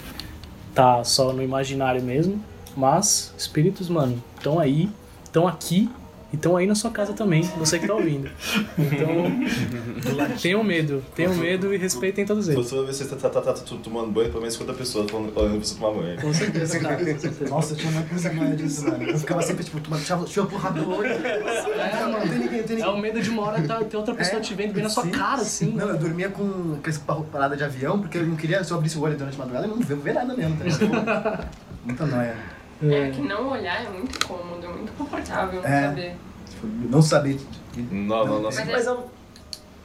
tá 0.75 1.05
só 1.05 1.33
no 1.33 1.43
imaginário 1.43 2.03
mesmo, 2.03 2.43
mas 2.77 3.33
espíritos, 3.37 3.89
mano, 3.89 4.23
estão 4.37 4.59
aí, 4.59 4.89
estão 5.25 5.47
aqui 5.47 5.91
e 6.33 6.37
estão 6.37 6.57
aí 6.57 6.67
na 6.67 6.75
sua 6.75 6.91
casa 6.91 7.13
também, 7.15 7.43
você 7.59 7.79
que 7.79 7.87
tá 7.87 7.95
ouvindo. 7.95 8.31
Então, 8.79 10.37
tenham 10.41 10.63
medo, 10.63 11.03
tenham 11.15 11.35
medo 11.35 11.73
e 11.73 11.79
respeitem 11.79 12.27
todos 12.27 12.49
eles. 12.49 12.69
você 12.71 12.77
ver 12.85 12.93
você 12.93 13.05
tá, 13.07 13.29
tá, 13.29 13.41
tá, 13.41 13.53
tá 13.53 13.63
tomando 13.83 14.11
banho, 14.13 14.29
pelo 14.29 14.41
menos 14.41 14.55
50 14.55 14.75
pessoas 14.79 15.11
falando 15.11 15.33
olhando 15.37 15.57
pra 15.59 15.65
você 15.67 15.75
tomar 15.75 15.99
banho. 16.01 16.21
Com 16.21 16.33
certeza, 16.35 16.81
cara. 16.81 16.97
Com 16.97 17.05
certeza. 17.19 17.49
Nossa, 17.49 17.73
eu 17.73 17.77
tinha 17.79 17.91
uma 17.93 18.03
coisa 18.03 18.33
mais 18.33 18.57
disso, 18.57 18.85
mano. 18.91 19.03
Eu 19.05 19.19
ficava 19.19 19.43
sempre, 19.43 19.65
tipo, 19.65 19.81
tomando, 19.81 20.05
tinha, 20.05 20.19
tinha 20.25 20.43
uma 20.45 20.51
porra 20.51 20.71
do 20.73 20.91
olho. 20.91 21.11
É, 21.13 22.01
mano, 22.03 22.19
não 22.19 22.29
tem 22.29 22.39
ninguém, 22.39 22.59
não 22.61 22.67
tem 22.67 22.77
É 22.77 22.79
ninguém. 22.81 22.95
o 22.95 22.99
medo 22.99 23.21
de 23.23 23.31
uma 23.31 23.43
hora 23.43 23.63
tá, 23.63 23.83
ter 23.85 23.97
outra 23.97 24.15
pessoa 24.15 24.39
É, 24.39 24.43
te 24.43 24.55
vendo 24.55 24.75
bem 24.75 24.83
na 24.83 24.89
sua 24.91 25.05
sim. 25.05 25.11
cara, 25.11 25.41
assim. 25.41 25.73
Não, 25.75 25.89
eu 25.89 25.97
dormia 25.99 26.29
com 26.29 26.75
aquelas 26.79 26.99
par- 26.99 27.23
parada 27.23 27.57
de 27.57 27.65
avião, 27.65 27.99
porque 28.01 28.19
eu 28.19 28.27
não 28.27 28.37
queria, 28.37 28.63
se 28.63 28.71
eu 28.71 28.77
abrisse 28.77 28.99
o 28.99 29.01
olho 29.03 29.17
durante 29.17 29.35
a 29.35 29.39
madrugada, 29.39 29.67
eu 29.67 29.75
não 29.75 29.79
ver 29.79 30.13
nada 30.15 30.35
mesmo, 30.37 30.57
tá 30.57 30.65
ligado? 30.65 31.49
Muita 31.85 32.05
noia. 32.07 32.35
É 32.83 33.11
que 33.11 33.21
não 33.23 33.51
olhar 33.51 33.85
é 33.85 33.89
muito 33.89 34.25
cômodo, 34.27 34.65
é 34.65 34.69
muito 34.69 34.93
confortável 34.93 35.61
não 35.63 35.69
É. 35.69 35.83
saber. 35.89 36.17
Tipo, 36.49 36.67
não 36.91 37.03
saber. 37.03 37.41
Não, 37.77 38.27
não, 38.27 38.35
não. 38.37 38.43
Mas 38.43 38.67
Mas 38.67 38.87
ao, 38.89 39.11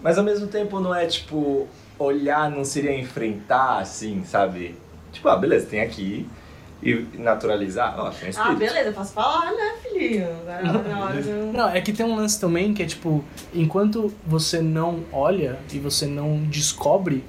mas 0.01 0.17
ao 0.17 0.23
mesmo 0.23 0.47
tempo 0.47 0.79
não 0.79 0.93
é 0.93 1.05
tipo 1.07 1.67
olhar 1.99 2.49
não 2.51 2.63
seria 2.65 2.97
enfrentar 2.97 3.79
assim, 3.79 4.23
sabe? 4.25 4.75
Tipo, 5.11 5.29
ah, 5.29 5.35
beleza, 5.35 5.67
tem 5.67 5.79
aqui 5.81 6.27
e 6.81 7.07
naturalizar, 7.17 7.95
ó, 7.97 8.09
tem 8.09 8.23
um 8.23 8.25
Ah, 8.25 8.29
espírito. 8.29 8.57
beleza, 8.57 8.89
eu 8.89 8.93
posso 8.93 9.13
falar, 9.13 9.51
né, 9.53 9.73
filhinho? 9.81 10.27
Não, 11.53 11.69
é 11.69 11.79
que 11.79 11.93
tem 11.93 12.05
um 12.05 12.15
lance 12.15 12.39
também 12.39 12.73
que 12.73 12.83
é 12.83 12.85
tipo, 12.85 13.23
enquanto 13.53 14.13
você 14.25 14.59
não 14.61 14.99
olha 15.13 15.57
e 15.71 15.79
você 15.79 16.05
não 16.05 16.39
descobre, 16.43 17.23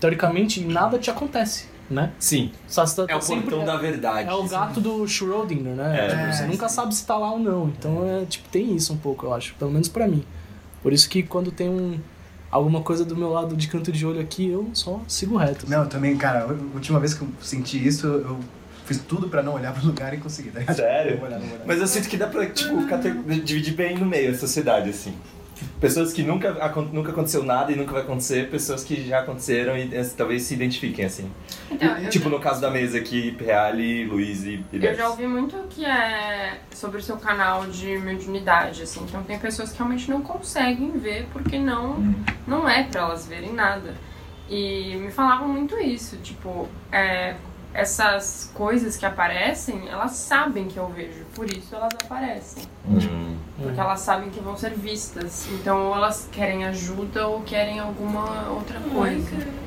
teoricamente 0.00 0.60
nada 0.64 0.98
te 0.98 1.08
acontece. 1.10 1.68
Né? 1.90 2.12
Sim. 2.18 2.50
Só 2.66 2.84
se 2.86 2.96
tá 2.96 3.04
É 3.08 3.16
o 3.16 3.20
sempre- 3.20 3.50
portão 3.50 3.64
da 3.64 3.76
verdade. 3.76 4.28
É 4.28 4.32
o 4.34 4.42
gato 4.48 4.80
do 4.80 5.04
Schrödinger, 5.06 5.74
né? 5.74 6.06
É. 6.06 6.08
Tipo, 6.08 6.32
você 6.32 6.42
É, 6.42 6.46
nunca 6.46 6.68
sabe 6.68 6.94
se 6.94 7.06
tá 7.06 7.16
lá 7.16 7.32
ou 7.32 7.38
não. 7.38 7.68
Então, 7.68 8.06
é, 8.06 8.24
tipo, 8.26 8.48
tem 8.48 8.74
isso 8.74 8.92
um 8.92 8.96
pouco, 8.96 9.26
eu 9.26 9.34
acho. 9.34 9.54
Pelo 9.54 9.70
menos 9.70 9.88
pra 9.88 10.06
mim. 10.08 10.24
Por 10.82 10.92
isso 10.92 11.08
que 11.08 11.22
quando 11.22 11.50
tem 11.50 11.68
um, 11.68 11.98
alguma 12.50 12.80
coisa 12.82 13.04
do 13.04 13.16
meu 13.16 13.30
lado 13.30 13.56
de 13.56 13.68
canto 13.68 13.90
de 13.90 14.04
olho 14.06 14.20
aqui, 14.20 14.48
eu 14.48 14.68
só 14.72 15.00
sigo 15.08 15.36
reto. 15.36 15.68
Não, 15.68 15.82
eu 15.84 15.88
também, 15.88 16.16
cara, 16.16 16.44
a 16.44 16.74
última 16.74 16.98
vez 17.00 17.14
que 17.14 17.22
eu 17.22 17.28
senti 17.40 17.84
isso, 17.84 18.06
eu 18.06 18.38
fiz 18.84 18.98
tudo 18.98 19.28
pra 19.28 19.42
não 19.42 19.54
olhar 19.54 19.72
pro 19.72 19.84
lugar 19.86 20.14
e 20.14 20.18
conseguir. 20.18 20.50
Tá? 20.50 20.60
ligado? 20.60 20.76
Sério? 20.76 21.12
Não 21.12 21.18
vou 21.18 21.26
olhar, 21.28 21.38
não 21.40 21.46
vou 21.46 21.56
olhar. 21.56 21.66
Mas 21.66 21.80
eu 21.80 21.86
sinto 21.86 22.08
que 22.08 22.16
dá 22.16 22.26
pra, 22.28 22.46
tipo, 22.46 22.76
dividir 23.44 23.74
bem 23.74 23.96
no 23.98 24.06
meio 24.06 24.30
a 24.30 24.34
sociedade, 24.38 24.90
assim. 24.90 25.14
Pessoas 25.80 26.12
que 26.12 26.22
nunca, 26.22 26.52
nunca 26.92 27.10
aconteceu 27.12 27.42
nada 27.42 27.72
e 27.72 27.76
nunca 27.76 27.92
vai 27.92 28.02
acontecer, 28.02 28.50
pessoas 28.50 28.84
que 28.84 29.06
já 29.06 29.20
aconteceram 29.20 29.76
e 29.76 29.94
eh, 29.94 30.04
talvez 30.16 30.42
se 30.42 30.54
identifiquem, 30.54 31.04
assim. 31.04 31.30
Então, 31.70 31.96
Tipo 32.10 32.28
no 32.28 32.38
caso 32.38 32.60
da 32.60 32.70
mesa 32.70 32.98
aqui, 32.98 33.36
Reale, 33.38 34.04
Luiz 34.04 34.44
e, 34.44 34.64
e 34.72 34.76
eu 34.76 34.80
Beth. 34.80 34.94
já 34.94 35.08
ouvi 35.08 35.26
muito 35.26 35.56
que 35.70 35.84
é 35.84 36.60
sobre 36.74 36.98
o 36.98 37.02
seu 37.02 37.16
canal 37.16 37.66
de 37.66 37.98
mediunidade, 37.98 38.82
assim. 38.82 39.00
Então 39.04 39.22
tem 39.22 39.38
pessoas 39.38 39.70
que 39.72 39.78
realmente 39.78 40.10
não 40.10 40.22
conseguem 40.22 40.90
ver 40.92 41.26
porque 41.32 41.58
não, 41.58 42.14
não 42.46 42.68
é 42.68 42.82
pra 42.84 43.02
elas 43.02 43.26
verem 43.26 43.52
nada. 43.52 43.94
E 44.48 44.94
me 44.96 45.10
falavam 45.10 45.48
muito 45.48 45.76
isso, 45.78 46.16
tipo, 46.18 46.68
é, 46.92 47.34
essas 47.74 48.50
coisas 48.54 48.96
que 48.96 49.04
aparecem, 49.04 49.88
elas 49.88 50.12
sabem 50.12 50.66
que 50.66 50.78
eu 50.78 50.88
vejo, 50.88 51.24
por 51.34 51.50
isso 51.50 51.74
elas 51.74 51.92
aparecem. 52.04 52.62
Hum. 52.88 53.36
Porque 53.60 53.78
elas 53.78 54.00
sabem 54.00 54.30
que 54.30 54.40
vão 54.40 54.56
ser 54.56 54.70
vistas. 54.74 55.46
Então 55.52 55.88
ou 55.88 55.94
elas 55.96 56.28
querem 56.32 56.64
ajuda 56.64 57.26
ou 57.26 57.42
querem 57.42 57.78
alguma 57.78 58.48
outra 58.50 58.78
coisa. 58.80 59.66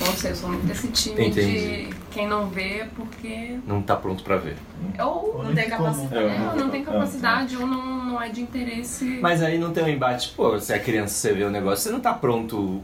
Não 0.00 0.12
sei, 0.12 0.30
eu 0.30 0.36
sou 0.36 0.48
muito 0.50 0.64
desse 0.64 0.86
time 0.88 1.26
Entendi. 1.26 1.86
de 1.86 1.94
quem 2.12 2.28
não 2.28 2.48
vê 2.48 2.86
porque. 2.94 3.58
Não 3.66 3.82
tá 3.82 3.96
pronto 3.96 4.22
pra 4.22 4.36
ver. 4.36 4.56
Ou 5.00 5.42
Não 5.42 5.54
tem 5.54 5.68
capacidade. 5.68 6.24
é, 6.24 6.50
ou 6.50 6.56
não 6.56 6.70
tem 6.70 6.84
capacidade 6.84 7.56
ou 7.56 7.66
não, 7.66 8.04
não 8.04 8.22
é 8.22 8.28
de 8.28 8.40
interesse. 8.40 9.18
Mas 9.20 9.42
aí 9.42 9.58
não 9.58 9.72
tem 9.72 9.82
um 9.82 9.88
embate, 9.88 10.32
pô, 10.36 10.52
você 10.52 10.74
é 10.74 10.78
criança, 10.78 11.14
você 11.14 11.32
vê 11.32 11.42
o 11.42 11.50
negócio, 11.50 11.82
você 11.84 11.90
não 11.90 12.00
tá 12.00 12.14
pronto. 12.14 12.80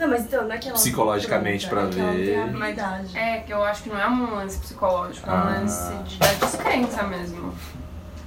Não, 0.00 0.08
mas 0.08 0.22
então, 0.22 0.44
não 0.48 0.54
é 0.54 0.56
que 0.56 0.66
ela 0.66 0.78
Psicologicamente 0.78 1.66
é 1.66 1.68
ela 1.70 1.86
ver. 1.90 2.38
É, 3.18 3.40
que 3.40 3.52
eu 3.52 3.62
acho 3.62 3.82
que 3.82 3.90
não 3.90 4.00
é 4.00 4.08
um 4.08 4.34
lance 4.34 4.58
psicológico, 4.58 5.28
é 5.28 5.32
um 5.32 5.36
Ah. 5.36 5.44
lance 5.60 5.92
de, 6.04 6.16
da 6.16 6.32
descrença 6.32 7.02
mesmo. 7.02 7.52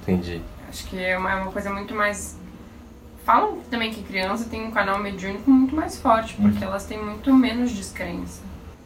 Entendi. 0.03 0.39
Acho 0.69 0.85
que 0.85 1.03
é 1.03 1.17
uma, 1.17 1.31
é 1.31 1.35
uma 1.35 1.51
coisa 1.51 1.71
muito 1.73 1.95
mais. 1.95 2.37
Falam 3.25 3.57
também 3.71 3.91
que 3.91 4.03
criança 4.03 4.47
tem 4.47 4.63
um 4.63 4.69
canal 4.69 4.99
mediúnico 4.99 5.49
muito 5.49 5.75
mais 5.75 5.97
forte, 5.97 6.35
porque 6.35 6.63
elas 6.63 6.85
têm 6.85 7.03
muito 7.03 7.33
menos 7.33 7.71
descrença. 7.71 8.42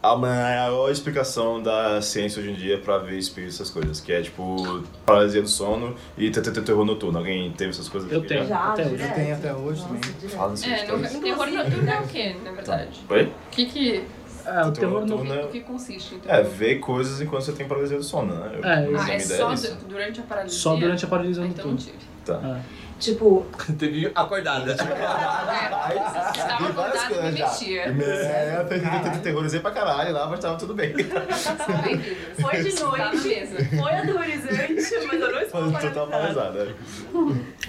A 0.07 0.15
maior 0.15 0.89
explicação 0.89 1.61
da 1.61 2.01
ciência 2.01 2.39
hoje 2.41 2.51
em 2.51 2.55
dia 2.55 2.75
é 2.75 2.77
pra 2.77 2.97
ver 2.97 3.17
espíritos 3.17 3.55
essas 3.55 3.69
coisas, 3.69 3.99
que 3.99 4.13
é 4.13 4.21
tipo 4.21 4.81
paralisia 5.05 5.41
do 5.41 5.49
sono 5.49 5.95
e 6.17 6.31
ter- 6.31 6.41
ter- 6.41 6.51
ter 6.53 6.61
terror 6.63 6.85
noturno. 6.85 7.17
Alguém 7.17 7.51
teve 7.51 7.71
essas 7.71 7.89
coisas? 7.89 8.09
Eu 8.09 8.25
tenho. 8.25 8.47
Já, 8.47 8.71
Até 8.71 8.85
hoje. 8.87 9.03
Eu 9.03 9.13
tenho 9.13 9.35
até 9.35 9.53
hoje 9.53 9.83
também. 9.83 10.01
Fala 10.29 10.53
É, 10.53 10.87
no, 10.87 11.19
terror 11.19 11.47
noturno 11.51 11.89
é 11.91 11.99
o 11.99 12.07
quê, 12.07 12.35
na 12.41 12.51
verdade? 12.53 13.01
Oi? 13.09 13.23
O 13.25 13.49
que 13.51 13.65
que, 13.65 14.03
É, 14.45 14.61
o 14.65 14.71
terror 14.71 15.01
no... 15.01 15.07
noturno 15.07 15.41
o 15.43 15.47
que 15.49 15.59
consiste 15.59 16.15
em 16.15 16.21
É, 16.25 16.41
ver 16.41 16.79
coisas 16.79 17.19
enquanto 17.19 17.43
você 17.43 17.51
tem 17.51 17.67
paralisia 17.67 17.97
do 17.97 18.03
sono, 18.03 18.33
né? 18.33 18.51
Eu, 18.53 18.63
É, 18.63 18.87
Ah, 18.97 19.11
é 19.13 19.19
só 19.19 19.53
durante 19.89 20.21
a 20.21 20.23
paralisia? 20.23 20.57
Só 20.57 20.75
durante 20.77 21.03
a 21.03 21.07
paralisia 21.09 21.43
Ah, 21.43 21.47
do 21.47 21.51
Então 21.51 21.75
tive. 21.75 21.97
Tá. 22.25 22.61
Tipo, 22.99 23.45
Teve 23.77 24.11
acordada. 24.15 24.71
É, 24.71 24.75
estava 26.39 26.67
acordado 26.67 27.13
e 27.13 27.21
me 27.23 27.31
mexia. 27.31 27.81
É, 27.83 28.57
eu 28.59 28.67
te- 28.67 29.11
te- 29.11 29.19
terrorizei 29.19 29.59
pra 29.59 29.71
caralho 29.71 30.13
lá, 30.13 30.27
mas 30.27 30.39
tava 30.39 30.57
tudo 30.57 30.73
bem. 30.73 30.93
foi 30.93 31.03
de 32.63 32.71
Tá 32.71 32.85
noite, 32.85 33.65
foi 33.77 33.91
aterrorizante, 33.93 35.07
mas 35.07 35.21
eu 35.21 35.31
não 35.31 35.41
estou 35.41 35.61
Mas 35.71 35.81
total 35.83 36.07
paralisada. 36.07 36.51
paralisada. 36.51 36.75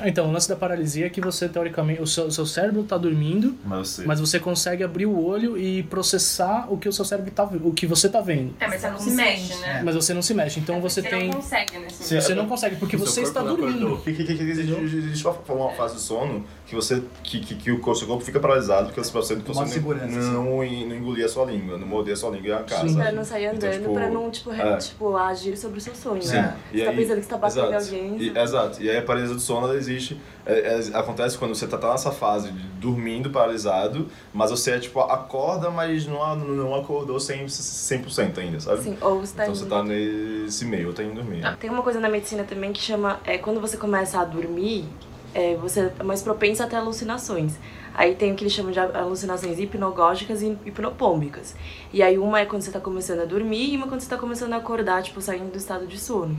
Ah, 0.01 0.09
Então, 0.09 0.29
o 0.29 0.33
lance 0.33 0.49
da 0.49 0.57
paralisia 0.57 1.07
é 1.07 1.11
que 1.11 1.21
você, 1.21 1.49
teoricamente, 1.49 2.01
o 2.03 2.07
seu, 2.07 2.25
o 2.27 2.31
seu 2.33 2.47
cérebro 2.47 2.83
tá 2.85 2.97
dormindo, 2.97 3.55
Mas 3.65 3.89
você. 3.89 4.05
mas 4.07 4.21
você 4.21 4.39
consegue 4.41 4.83
abrir 4.85 5.07
o 5.07 5.23
olho 5.25 5.59
e 5.59 5.83
processar 5.85 6.67
o 6.71 6.79
que 6.79 6.89
o 6.89 6.93
seu 6.93 7.05
cérebro 7.05 7.31
tá 7.33 7.45
o 7.45 7.73
que 7.73 7.87
você 7.87 8.09
tá 8.09 8.21
vendo. 8.21 8.55
É, 8.61 8.67
mas 8.67 8.81
você 8.81 8.91
não 8.91 8.99
se 8.99 9.11
mexe, 9.11 9.55
né? 9.57 9.83
Mas 9.85 9.95
você 9.95 10.15
não 10.15 10.23
se 10.23 10.35
mexe, 10.35 10.61
então 10.61 10.81
você 10.81 11.03
Você 11.03 11.09
tem. 11.09 11.27
não 11.29 11.35
consegue 11.35 11.79
nesse 11.79 12.05
Sim, 12.05 12.21
Você 12.21 12.35
não 12.35 12.47
consegue, 12.47 12.77
porque 12.77 12.97
O 12.97 12.99
você 13.01 13.23
está 13.23 13.43
dormindo. 13.43 13.69
acordou. 13.87 13.99
Que, 13.99 14.13
que, 14.13 14.25
que, 14.25 14.35
que 14.37 15.15
existe, 15.19 15.29
existe 15.29 15.53
uma, 15.53 15.67
uma 15.67 15.73
fase 15.75 15.95
do 15.95 16.01
sono 16.01 16.45
que 16.67 16.75
você 16.75 17.03
que, 17.23 17.41
que, 17.41 17.55
que 17.55 17.71
o 17.73 17.81
corpo- 17.81 17.99
seu 17.99 18.07
corpo 18.09 18.23
fica 18.25 18.39
paralisado 18.39 18.87
porque 18.87 19.03
você, 19.03 19.11
você, 19.13 19.35
Uma 19.35 19.43
você 19.45 19.81
não, 19.81 19.91
assim. 19.93 20.31
não, 20.33 20.45
não 20.45 20.65
engolir 20.65 21.25
a 21.25 21.29
sua 21.29 21.45
língua, 21.47 21.79
não 21.79 21.87
morder 21.87 22.13
a 22.15 22.17
sua 22.17 22.31
língua 22.31 22.49
e 22.49 22.53
a 22.53 22.63
casa. 22.63 22.89
Sim. 22.89 22.95
Pra 22.97 23.13
não 23.13 23.25
sair 23.25 23.47
andando, 23.47 23.65
Então, 23.65 23.81
tipo, 23.81 23.95
pra 23.95 24.11
não, 24.11 24.31
tipo, 24.31 24.53
é. 24.53 24.77
tipo, 24.77 25.17
agir 25.17 25.57
sobre 25.57 25.79
o 25.79 25.81
seu 25.81 25.95
sonho. 25.95 26.23
Sim. 26.23 26.35
né? 26.37 26.57
E 26.73 26.79
Você 26.79 26.85
tá 26.85 26.91
aí- 26.91 26.97
pensando 26.97 27.17
que 27.17 27.23
você 27.23 27.29
tá 27.31 27.39
batendo 27.39 27.61
em 27.73 27.75
exato. 27.77 27.95
alguém. 27.95 28.17
E, 28.23 28.39
exato. 28.39 28.83
E 28.83 28.91
aí 28.91 28.97
a 28.99 29.03
paralisia 29.03 29.35
do 29.35 29.41
sono 29.41 29.67
ela 29.67 29.77
existe. 29.77 30.21
é- 30.47 30.79
é- 30.79 30.97
acontece 30.97 31.37
quando 31.37 31.55
você 31.55 31.67
tá, 31.67 31.77
tá 31.77 31.91
nessa 31.93 32.11
fase 32.11 32.51
de 32.51 32.63
dormindo 32.79 33.29
paralisado, 33.29 34.09
mas 34.33 34.51
você 34.51 34.79
tipo, 34.81 34.99
acorda, 35.01 35.71
mas 35.71 36.07
não, 36.07 36.37
não 36.37 36.75
acordou 36.75 37.19
100%, 37.19 37.49
100% 37.51 38.39
ainda, 38.39 38.59
sabe? 38.61 38.83
Sim, 38.83 38.97
ou 39.01 39.21
você 39.21 39.35
tá 39.37 39.43
Então 39.43 39.55
indo. 39.55 39.63
você 39.65 39.69
tá 39.69 39.83
nesse 39.83 40.65
meio, 40.65 40.89
ou 40.89 40.95
tá 40.95 41.03
indo 41.03 41.15
dormir. 41.17 41.43
Tem 41.61 41.69
uma 41.69 41.83
coisa 41.83 42.01
na 42.01 42.09
medicina 42.09 42.45
também 42.45 42.73
que 42.73 42.81
chama. 42.81 43.21
É, 43.25 43.37
quando 43.37 43.61
você 43.61 43.77
começa 43.77 44.21
a 44.21 44.25
dormir, 44.25 44.87
é, 45.35 45.57
você 45.57 45.93
é 45.99 46.03
mais 46.03 46.23
propenso 46.23 46.63
a 46.63 46.67
ter 46.67 46.77
alucinações. 46.77 47.55
Aí 47.95 48.15
tem 48.15 48.33
o 48.33 48.37
que 48.37 48.45
eles 48.45 48.53
chamam 48.53 48.71
de 48.71 48.79
alucinações 48.79 49.59
hipnogógicas 49.59 50.41
e 50.43 50.57
hipnopômicas. 50.65 51.57
E 51.93 52.03
aí 52.03 52.17
uma 52.17 52.41
é 52.41 52.47
quando 52.47 52.63
você 52.63 52.71
tá 52.71 52.81
começando 52.81 53.21
a 53.21 53.25
dormir 53.25 53.73
e 53.73 53.77
uma 53.77 53.89
quando 53.89 54.01
você 54.01 54.09
tá 54.09 54.17
começando 54.17 54.53
a 54.53 54.57
acordar, 54.57 55.03
tipo, 55.03 55.21
saindo 55.21 55.51
do 55.51 55.59
estado 55.59 55.87
de 55.87 55.99
sono. 55.99 56.39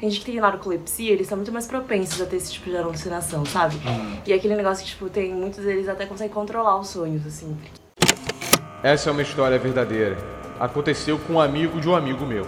Tem 0.00 0.10
gente 0.10 0.20
que 0.24 0.32
tem 0.32 0.40
narcolepsia, 0.40 1.12
eles 1.12 1.26
são 1.26 1.36
muito 1.36 1.52
mais 1.52 1.66
propensos 1.66 2.20
a 2.20 2.26
ter 2.26 2.36
esse 2.36 2.52
tipo 2.52 2.68
de 2.68 2.76
alucinação, 2.76 3.44
sabe? 3.46 3.76
E 4.26 4.32
aquele 4.32 4.54
negócio 4.54 4.84
que, 4.84 4.90
tipo, 4.90 5.08
tem 5.08 5.34
muitos 5.34 5.64
deles 5.64 5.88
até 5.88 6.04
conseguem 6.04 6.32
controlar 6.32 6.78
os 6.78 6.88
sonhos, 6.88 7.26
assim. 7.26 7.56
Essa 8.82 9.08
é 9.08 9.12
uma 9.12 9.22
história 9.22 9.58
verdadeira. 9.58 10.16
Aconteceu 10.60 11.18
com 11.18 11.34
um 11.34 11.40
amigo 11.40 11.80
de 11.80 11.88
um 11.88 11.94
amigo 11.94 12.26
meu. 12.26 12.46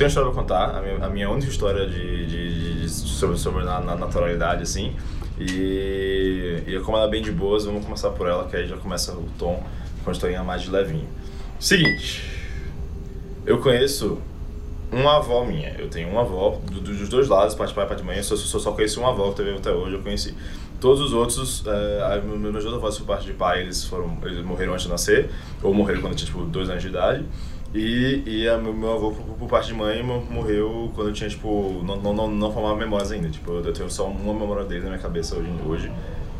Tenho 0.00 0.06
uma 0.06 0.08
história 0.08 0.30
pra 0.30 0.40
contar, 0.42 0.78
a 0.78 0.80
minha, 0.80 1.04
a 1.04 1.08
minha 1.10 1.30
única 1.30 1.50
história 1.50 1.86
de, 1.86 2.26
de, 2.26 2.80
de- 2.82 2.88
sobre, 2.88 3.36
sobre 3.38 3.64
na, 3.64 3.80
na 3.80 3.94
naturalidade, 3.96 4.62
assim. 4.62 4.96
E, 5.38 6.62
e 6.66 6.80
como 6.80 6.96
ela 6.96 7.06
é 7.06 7.10
bem 7.10 7.22
de 7.22 7.30
boas, 7.32 7.64
vamos 7.64 7.84
começar 7.84 8.10
por 8.10 8.26
ela, 8.28 8.46
que 8.48 8.56
aí 8.56 8.66
já 8.66 8.76
começa 8.76 9.12
o 9.12 9.28
tom 9.38 9.62
com 10.02 10.10
a 10.10 10.12
historinha 10.12 10.42
mais 10.42 10.62
de 10.62 10.70
levinho. 10.70 11.06
Seguinte, 11.58 12.22
eu 13.44 13.58
conheço 13.60 14.18
uma 14.90 15.16
avó 15.18 15.44
minha. 15.44 15.74
Eu 15.78 15.88
tenho 15.88 16.08
uma 16.08 16.22
avó 16.22 16.58
do- 16.70 16.80
do- 16.80 16.94
dos 16.94 17.08
dois 17.08 17.28
lados, 17.28 17.54
parte 17.54 17.70
de 17.70 17.74
pai 17.74 17.84
e 17.84 17.88
parte 17.88 18.00
de 18.00 18.06
mãe. 18.06 18.16
Eu 18.16 18.24
só, 18.24 18.36
só, 18.36 18.58
só 18.58 18.72
conheci 18.72 18.98
uma 18.98 19.10
avó 19.10 19.30
que 19.30 19.36
teve 19.36 19.50
até 19.56 19.70
hoje, 19.70 19.94
eu 19.96 20.02
conheci. 20.02 20.34
Todos 20.80 21.00
os 21.02 21.12
outros, 21.12 21.62
é, 21.66 22.20
meus 22.22 22.64
dois 22.64 22.74
avós 22.74 22.96
por 22.98 23.06
parte 23.06 23.26
de 23.26 23.34
pai, 23.34 23.60
eles 23.60 23.84
foram, 23.84 24.16
eles 24.24 24.42
morreram 24.42 24.72
antes 24.72 24.84
de 24.86 24.90
nascer, 24.90 25.28
ou 25.62 25.74
morreram 25.74 26.00
quando 26.00 26.12
eu 26.14 26.16
tinha 26.16 26.26
tipo 26.26 26.42
dois 26.46 26.70
anos 26.70 26.82
de 26.82 26.88
idade. 26.88 27.24
E, 27.72 28.22
e 28.26 28.48
a, 28.48 28.58
meu, 28.58 28.92
avô 28.92 29.12
por, 29.12 29.24
por 29.36 29.48
parte 29.48 29.68
de 29.68 29.74
mãe 29.74 30.02
mo- 30.02 30.24
morreu 30.28 30.90
quando 30.94 31.08
eu 31.08 31.12
tinha 31.14 31.30
tipo 31.30 31.80
não 31.84 31.96
não 32.12 32.28
não, 32.28 32.52
formava 32.52 32.76
memórias 32.76 33.12
ainda. 33.12 33.28
Tipo, 33.28 33.52
eu 33.52 33.72
tenho 33.72 33.88
só 33.90 34.06
uma 34.08 34.34
memória 34.34 34.64
dele 34.64 34.82
na 34.82 34.88
minha 34.90 34.98
cabeça 35.00 35.36
hoje, 35.36 35.50
hoje. 35.64 35.92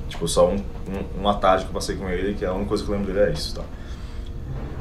Tipo, 0.08 0.26
só 0.26 0.48
um, 0.48 0.56
um, 0.56 1.20
uma 1.20 1.34
tarde 1.34 1.64
que 1.64 1.70
eu 1.70 1.74
passei 1.74 1.94
com 1.96 2.08
ele, 2.08 2.34
que 2.34 2.44
a 2.44 2.52
única 2.52 2.68
coisa 2.68 2.82
que 2.84 2.90
eu 2.90 2.96
lembro 2.96 3.12
dele 3.12 3.30
é 3.30 3.32
isso, 3.32 3.54
tá? 3.54 3.62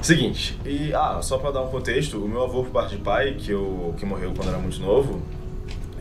Seguinte, 0.01 0.57
e 0.65 0.91
ah, 0.93 1.19
só 1.21 1.37
pra 1.37 1.51
dar 1.51 1.61
um 1.61 1.67
contexto, 1.67 2.17
o 2.17 2.27
meu 2.27 2.43
avô 2.43 2.63
por 2.63 2.71
parte 2.71 2.95
de 2.95 3.01
pai, 3.03 3.35
que, 3.37 3.51
eu, 3.51 3.93
que 3.97 4.05
morreu 4.05 4.33
quando 4.35 4.47
era 4.49 4.57
muito 4.57 4.79
novo, 4.81 5.21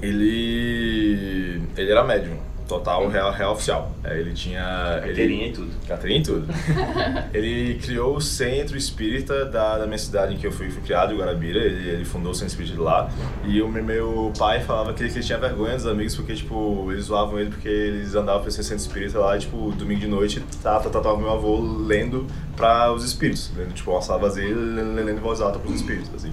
ele. 0.00 1.60
ele 1.76 1.90
era 1.90 2.02
médium, 2.04 2.36
total, 2.68 3.08
real, 3.08 3.32
real 3.32 3.52
oficial. 3.52 3.90
É, 4.04 4.18
ele 4.18 4.32
tinha. 4.32 4.60
Carteirinha 5.02 5.44
ele, 5.44 5.50
e 5.50 5.52
tudo. 5.52 5.70
Carteirinha 5.88 6.20
e 6.20 6.22
tudo. 6.22 6.46
ele 7.34 7.74
criou 7.82 8.16
o 8.16 8.20
centro 8.20 8.76
espírita 8.76 9.44
da, 9.46 9.78
da 9.78 9.86
minha 9.86 9.98
cidade 9.98 10.34
em 10.34 10.36
que 10.36 10.46
eu 10.46 10.52
fui, 10.52 10.70
fui 10.70 10.82
criado, 10.82 11.16
Guarabira. 11.16 11.58
Ele, 11.58 11.88
ele 11.88 12.04
fundou 12.04 12.32
o 12.32 12.34
centro 12.34 12.48
espírita 12.48 12.74
de 12.76 12.80
lá. 12.80 13.10
E 13.44 13.60
o 13.62 13.68
meu- 13.68 14.32
pai 14.38 14.60
falava 14.60 14.92
que 14.92 15.02
ele, 15.02 15.10
que 15.10 15.18
ele 15.18 15.24
tinha 15.24 15.38
vergonha 15.38 15.74
dos 15.74 15.86
amigos 15.86 16.14
porque, 16.14 16.34
tipo, 16.34 16.86
eles 16.92 17.06
zoavam 17.06 17.38
ele 17.40 17.50
porque 17.50 17.68
eles 17.68 18.14
andavam 18.14 18.40
pra 18.42 18.48
esse 18.50 18.62
centro 18.62 18.84
espírita 18.84 19.18
lá 19.18 19.36
e, 19.36 19.40
tipo, 19.40 19.72
domingo 19.72 20.00
de 20.00 20.06
noite, 20.06 20.40
tá, 20.62 20.78
tá, 20.78 20.90
tá, 20.90 21.00
tava 21.00 21.16
meu 21.16 21.32
avô 21.32 21.58
lendo 21.60 22.26
pra 22.54 22.92
os 22.92 23.02
espíritos. 23.04 23.50
Lendo, 23.56 23.72
tipo, 23.72 23.90
uma 23.90 24.02
sala 24.02 24.18
vazia, 24.20 24.54
lendo, 24.54 24.94
lendo 24.94 25.20
voz 25.20 25.40
alta 25.40 25.58
pros 25.58 25.76
espíritos, 25.76 26.10
assim. 26.14 26.32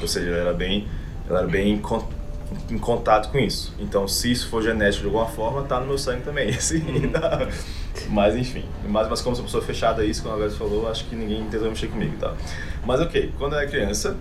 Ou 0.00 0.08
seja, 0.08 0.26
ele 0.26 0.38
era 0.38 0.52
bem, 0.54 0.86
ele 1.28 1.36
era 1.38 1.46
bem 1.46 1.78
em 2.70 2.78
contato 2.78 3.30
com 3.30 3.38
isso. 3.38 3.74
Então, 3.78 4.06
se 4.08 4.30
isso 4.32 4.48
for 4.48 4.62
genético 4.62 5.00
de 5.02 5.06
alguma 5.06 5.26
forma, 5.26 5.62
tá 5.62 5.80
no 5.80 5.86
meu 5.86 5.98
sangue 5.98 6.22
também, 6.22 6.48
assim. 6.54 6.80
tá? 7.12 7.46
Mas, 8.08 8.36
enfim. 8.36 8.64
Mas, 8.86 9.08
mas 9.08 9.20
como 9.20 9.34
sou 9.36 9.44
pessoa 9.44 9.62
fechada 9.62 10.04
isso, 10.04 10.22
como 10.22 10.34
a 10.34 10.38
Grace 10.38 10.56
falou, 10.56 10.88
acho 10.90 11.04
que 11.06 11.14
ninguém 11.16 11.44
tentou 11.48 11.68
mexer 11.68 11.88
comigo, 11.88 12.16
tá? 12.18 12.34
Mas, 12.84 13.00
ok. 13.00 13.32
Quando 13.38 13.54
eu 13.54 13.58
era 13.60 13.68
criança, 13.68 14.16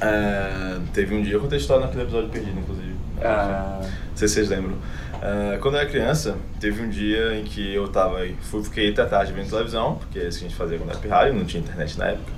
é, 0.00 0.78
teve 0.92 1.14
um 1.14 1.22
dia... 1.22 1.34
Eu 1.34 1.40
contei 1.40 1.58
a 1.58 1.60
história 1.60 1.84
naquele 1.86 2.04
episódio 2.04 2.28
perdido, 2.30 2.58
inclusive. 2.58 2.94
Ah, 3.22 3.78
Não 3.82 4.16
sei 4.16 4.28
se 4.28 4.34
vocês 4.34 4.48
lembram. 4.48 4.76
Ah, 5.22 5.58
quando 5.60 5.74
eu 5.74 5.80
era 5.80 5.88
criança, 5.88 6.36
teve 6.60 6.82
um 6.82 6.88
dia 6.88 7.34
em 7.38 7.44
que 7.44 7.74
eu 7.74 7.88
tava, 7.88 8.18
fui, 8.42 8.62
fiquei 8.62 8.90
até 8.90 9.04
tarde 9.06 9.32
vendo 9.32 9.48
televisão, 9.48 9.94
porque 9.96 10.18
é 10.18 10.28
isso 10.28 10.38
que 10.40 10.44
a 10.44 10.48
gente 10.48 10.56
fazia 10.58 10.76
quando 10.78 10.90
era 10.90 10.98
pirralho, 10.98 11.32
não 11.34 11.44
tinha 11.44 11.62
internet 11.62 11.98
na 11.98 12.08
época. 12.08 12.32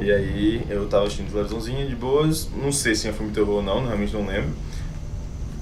E 0.00 0.10
aí 0.10 0.66
eu 0.68 0.88
tava 0.88 1.04
assistindo 1.04 1.30
televisãozinha 1.30 1.86
de 1.86 1.94
boas, 1.94 2.48
não 2.54 2.72
sei 2.72 2.94
se 2.94 3.08
é 3.08 3.12
filme 3.12 3.32
terror 3.32 3.56
ou 3.56 3.62
não, 3.62 3.84
realmente 3.84 4.12
não 4.14 4.26
lembro. 4.26 4.50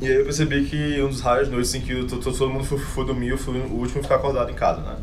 E 0.00 0.07
aí 0.07 0.14
eu 0.14 0.25
percebi 0.25 0.64
que 0.64 1.02
um 1.02 1.09
dos 1.09 1.21
raras 1.21 1.49
noites 1.49 1.75
em 1.75 1.80
que 1.80 1.92
eu- 1.92 2.07
todo, 2.07 2.49
mundo 2.49 2.64
foi, 2.64 3.04
dormir, 3.04 3.28
eu 3.28 3.38
fui 3.38 3.59
o 3.59 3.73
último 3.75 4.00
a 4.00 4.02
ficar 4.02 4.16
acordado 4.16 4.50
em 4.50 4.54
casa, 4.54 4.80
né? 4.80 4.97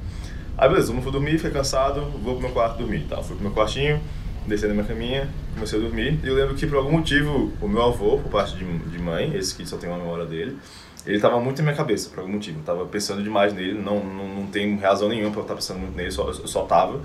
Aí 0.58 0.70
beleza, 0.70 0.88
todo 0.88 0.96
mundo 0.96 1.04
foi 1.04 1.12
dormir, 1.12 1.32
fiquei 1.38 1.52
cansado, 1.52 2.02
vou 2.24 2.36
pro 2.36 2.44
meu 2.44 2.52
quarto 2.52 2.78
dormir 2.78 3.00
e 3.02 3.04
tal. 3.04 3.22
Fui 3.22 3.36
pro 3.36 3.44
meu 3.44 3.54
quartinho, 3.54 4.00
desci 4.48 4.68
na 4.68 4.74
minha 4.74 4.86
caminha, 4.86 5.28
comecei 5.54 5.78
a 5.78 5.82
dormir. 5.82 6.18
E 6.24 6.28
eu 6.28 6.34
lembro 6.36 6.56
que 6.56 6.66
por 6.66 6.78
algum 6.78 6.94
motivo, 6.94 7.52
o 7.62 7.68
meu 7.68 7.84
avô, 7.84 8.18
por 8.20 8.32
parte 8.32 8.56
de, 8.56 8.64
de 8.64 8.98
mãe, 9.00 9.36
esse 9.36 9.54
que 9.54 9.66
só 9.66 9.76
tem 9.76 9.90
uma 9.90 9.98
memória 10.00 10.26
dele, 10.26 10.58
ele 11.06 11.20
tava 11.20 11.40
muito 11.42 11.58
na 11.58 11.64
minha 11.64 11.76
cabeça, 11.76 12.10
por 12.10 12.20
algum 12.20 12.32
motivo. 12.32 12.60
Eu 12.60 12.64
tava 12.64 12.86
pensando 12.86 13.22
demais 13.22 13.54
nele, 13.54 13.74
não, 13.74 14.02
não, 14.02 14.28
não 14.30 14.48
tem 14.48 14.78
razão 14.78 15.10
nenhuma 15.10 15.30
pra 15.32 15.40
eu 15.42 15.44
estar 15.44 15.56
pensando 15.56 15.80
muito 15.82 15.96
nele, 15.96 16.10
só, 16.12 16.26
eu 16.30 16.48
só 16.48 16.64
tava. 16.64 17.02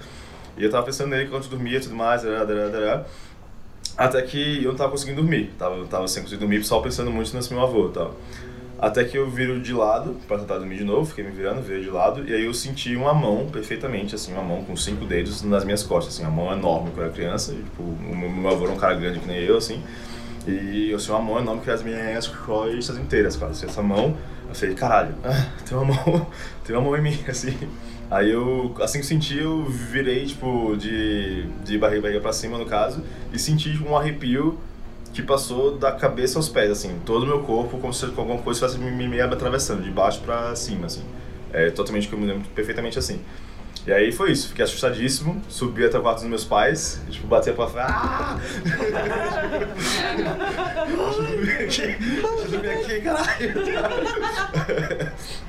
E 0.60 0.64
eu 0.64 0.70
tava 0.70 0.84
pensando 0.84 1.08
nele 1.08 1.24
enquanto 1.24 1.44
eu 1.44 1.50
dormia 1.50 1.78
e 1.78 1.80
tudo 1.80 1.96
mais, 1.96 2.22
dará, 2.22 2.44
dará, 2.44 2.68
dará. 2.68 3.04
Até 3.96 4.20
que 4.20 4.62
eu 4.62 4.70
não 4.70 4.76
tava 4.76 4.90
conseguindo 4.90 5.22
dormir. 5.22 5.52
Tava, 5.58 5.86
tava 5.86 6.06
sem 6.06 6.22
conseguir 6.22 6.40
dormir, 6.40 6.62
só 6.64 6.80
pensando 6.80 7.10
muito 7.10 7.34
nesse 7.34 7.52
meu 7.52 7.62
avô 7.62 7.88
e 7.88 7.92
tal. 7.92 8.14
Até 8.78 9.04
que 9.04 9.16
eu 9.16 9.30
viro 9.30 9.60
de 9.60 9.72
lado, 9.72 10.16
pra 10.28 10.38
tentar 10.38 10.58
dormir 10.58 10.76
de 10.76 10.84
novo, 10.84 11.06
fiquei 11.06 11.24
me 11.24 11.30
virando, 11.30 11.60
virei 11.60 11.82
de 11.82 11.90
lado, 11.90 12.26
e 12.26 12.32
aí 12.32 12.44
eu 12.44 12.54
senti 12.54 12.96
uma 12.96 13.12
mão, 13.12 13.46
perfeitamente, 13.50 14.14
assim, 14.14 14.32
uma 14.32 14.42
mão 14.42 14.64
com 14.64 14.74
cinco 14.74 15.04
dedos 15.04 15.42
nas 15.42 15.64
minhas 15.64 15.82
costas, 15.82 16.14
assim, 16.14 16.22
uma 16.22 16.30
mão 16.30 16.50
enorme 16.50 16.88
quando 16.90 16.98
eu 16.98 17.04
era 17.04 17.12
criança, 17.12 17.52
e, 17.52 17.56
tipo, 17.56 17.82
o 17.82 18.30
meu, 18.30 18.50
avô 18.50 18.64
era 18.64 18.72
um 18.72 18.78
cara 18.78 18.94
grande 18.94 19.18
que 19.18 19.28
nem 19.28 19.36
eu, 19.36 19.58
assim, 19.58 19.82
e 20.46 20.90
eu 20.90 20.96
tinha 20.96 21.14
uma 21.14 21.22
mão 21.22 21.38
enorme 21.38 21.60
que 21.60 21.70
as 21.70 21.82
minhas 21.82 22.26
costas 22.26 22.96
inteiras, 22.96 23.36
quase, 23.36 23.52
assim, 23.52 23.66
essa 23.66 23.82
mão, 23.82 24.16
eu 24.48 24.54
falei, 24.54 24.74
caralho, 24.74 25.14
tem 25.68 25.76
uma 25.76 25.84
mão, 25.84 26.26
tem 26.64 26.74
uma 26.74 26.82
mão 26.82 26.96
em 26.96 27.02
mim, 27.02 27.18
assim. 27.28 27.54
Aí 28.10 28.28
eu, 28.30 28.74
assim 28.80 28.98
que 28.98 29.06
senti, 29.06 29.38
eu 29.38 29.64
virei, 29.64 30.26
tipo, 30.26 30.76
de, 30.76 31.44
de 31.64 31.78
barriga, 31.78 32.02
barriga 32.02 32.20
pra 32.20 32.32
cima, 32.32 32.58
no 32.58 32.66
caso, 32.66 33.04
e 33.32 33.38
senti 33.38 33.70
tipo, 33.70 33.88
um 33.88 33.96
arrepio 33.96 34.58
que 35.12 35.22
passou 35.22 35.78
da 35.78 35.92
cabeça 35.92 36.36
aos 36.36 36.48
pés, 36.48 36.72
assim, 36.72 37.00
todo 37.06 37.22
o 37.22 37.26
meu 37.26 37.40
corpo, 37.42 37.78
como 37.78 37.94
se 37.94 38.04
alguma 38.04 38.38
coisa 38.38 38.66
estivesse 38.66 38.92
me, 38.92 39.06
me, 39.06 39.20
atravessando, 39.20 39.82
de 39.82 39.90
baixo 39.90 40.20
pra 40.22 40.56
cima, 40.56 40.86
assim. 40.86 41.02
É 41.52 41.70
totalmente, 41.70 42.08
que 42.08 42.14
eu 42.14 42.18
me 42.18 42.26
lembro 42.26 42.48
perfeitamente 42.50 42.98
assim. 42.98 43.20
E 43.86 43.92
aí 43.92 44.10
foi 44.10 44.32
isso, 44.32 44.48
fiquei 44.48 44.64
assustadíssimo, 44.64 45.40
subi 45.48 45.84
até 45.84 45.96
o 45.96 46.02
quarto 46.02 46.18
dos 46.18 46.28
meus 46.28 46.44
pais, 46.44 47.00
e, 47.08 47.12
tipo, 47.12 47.28
bati 47.28 47.48
a 47.48 47.52
porta 47.54 47.72
e 47.72 47.74
falei, 47.74 47.94
ah! 47.94 48.40
Deixa 51.58 51.84
eu 51.84 52.50
dormir 52.50 52.70
aqui, 52.70 53.00
caralho! 53.02 53.52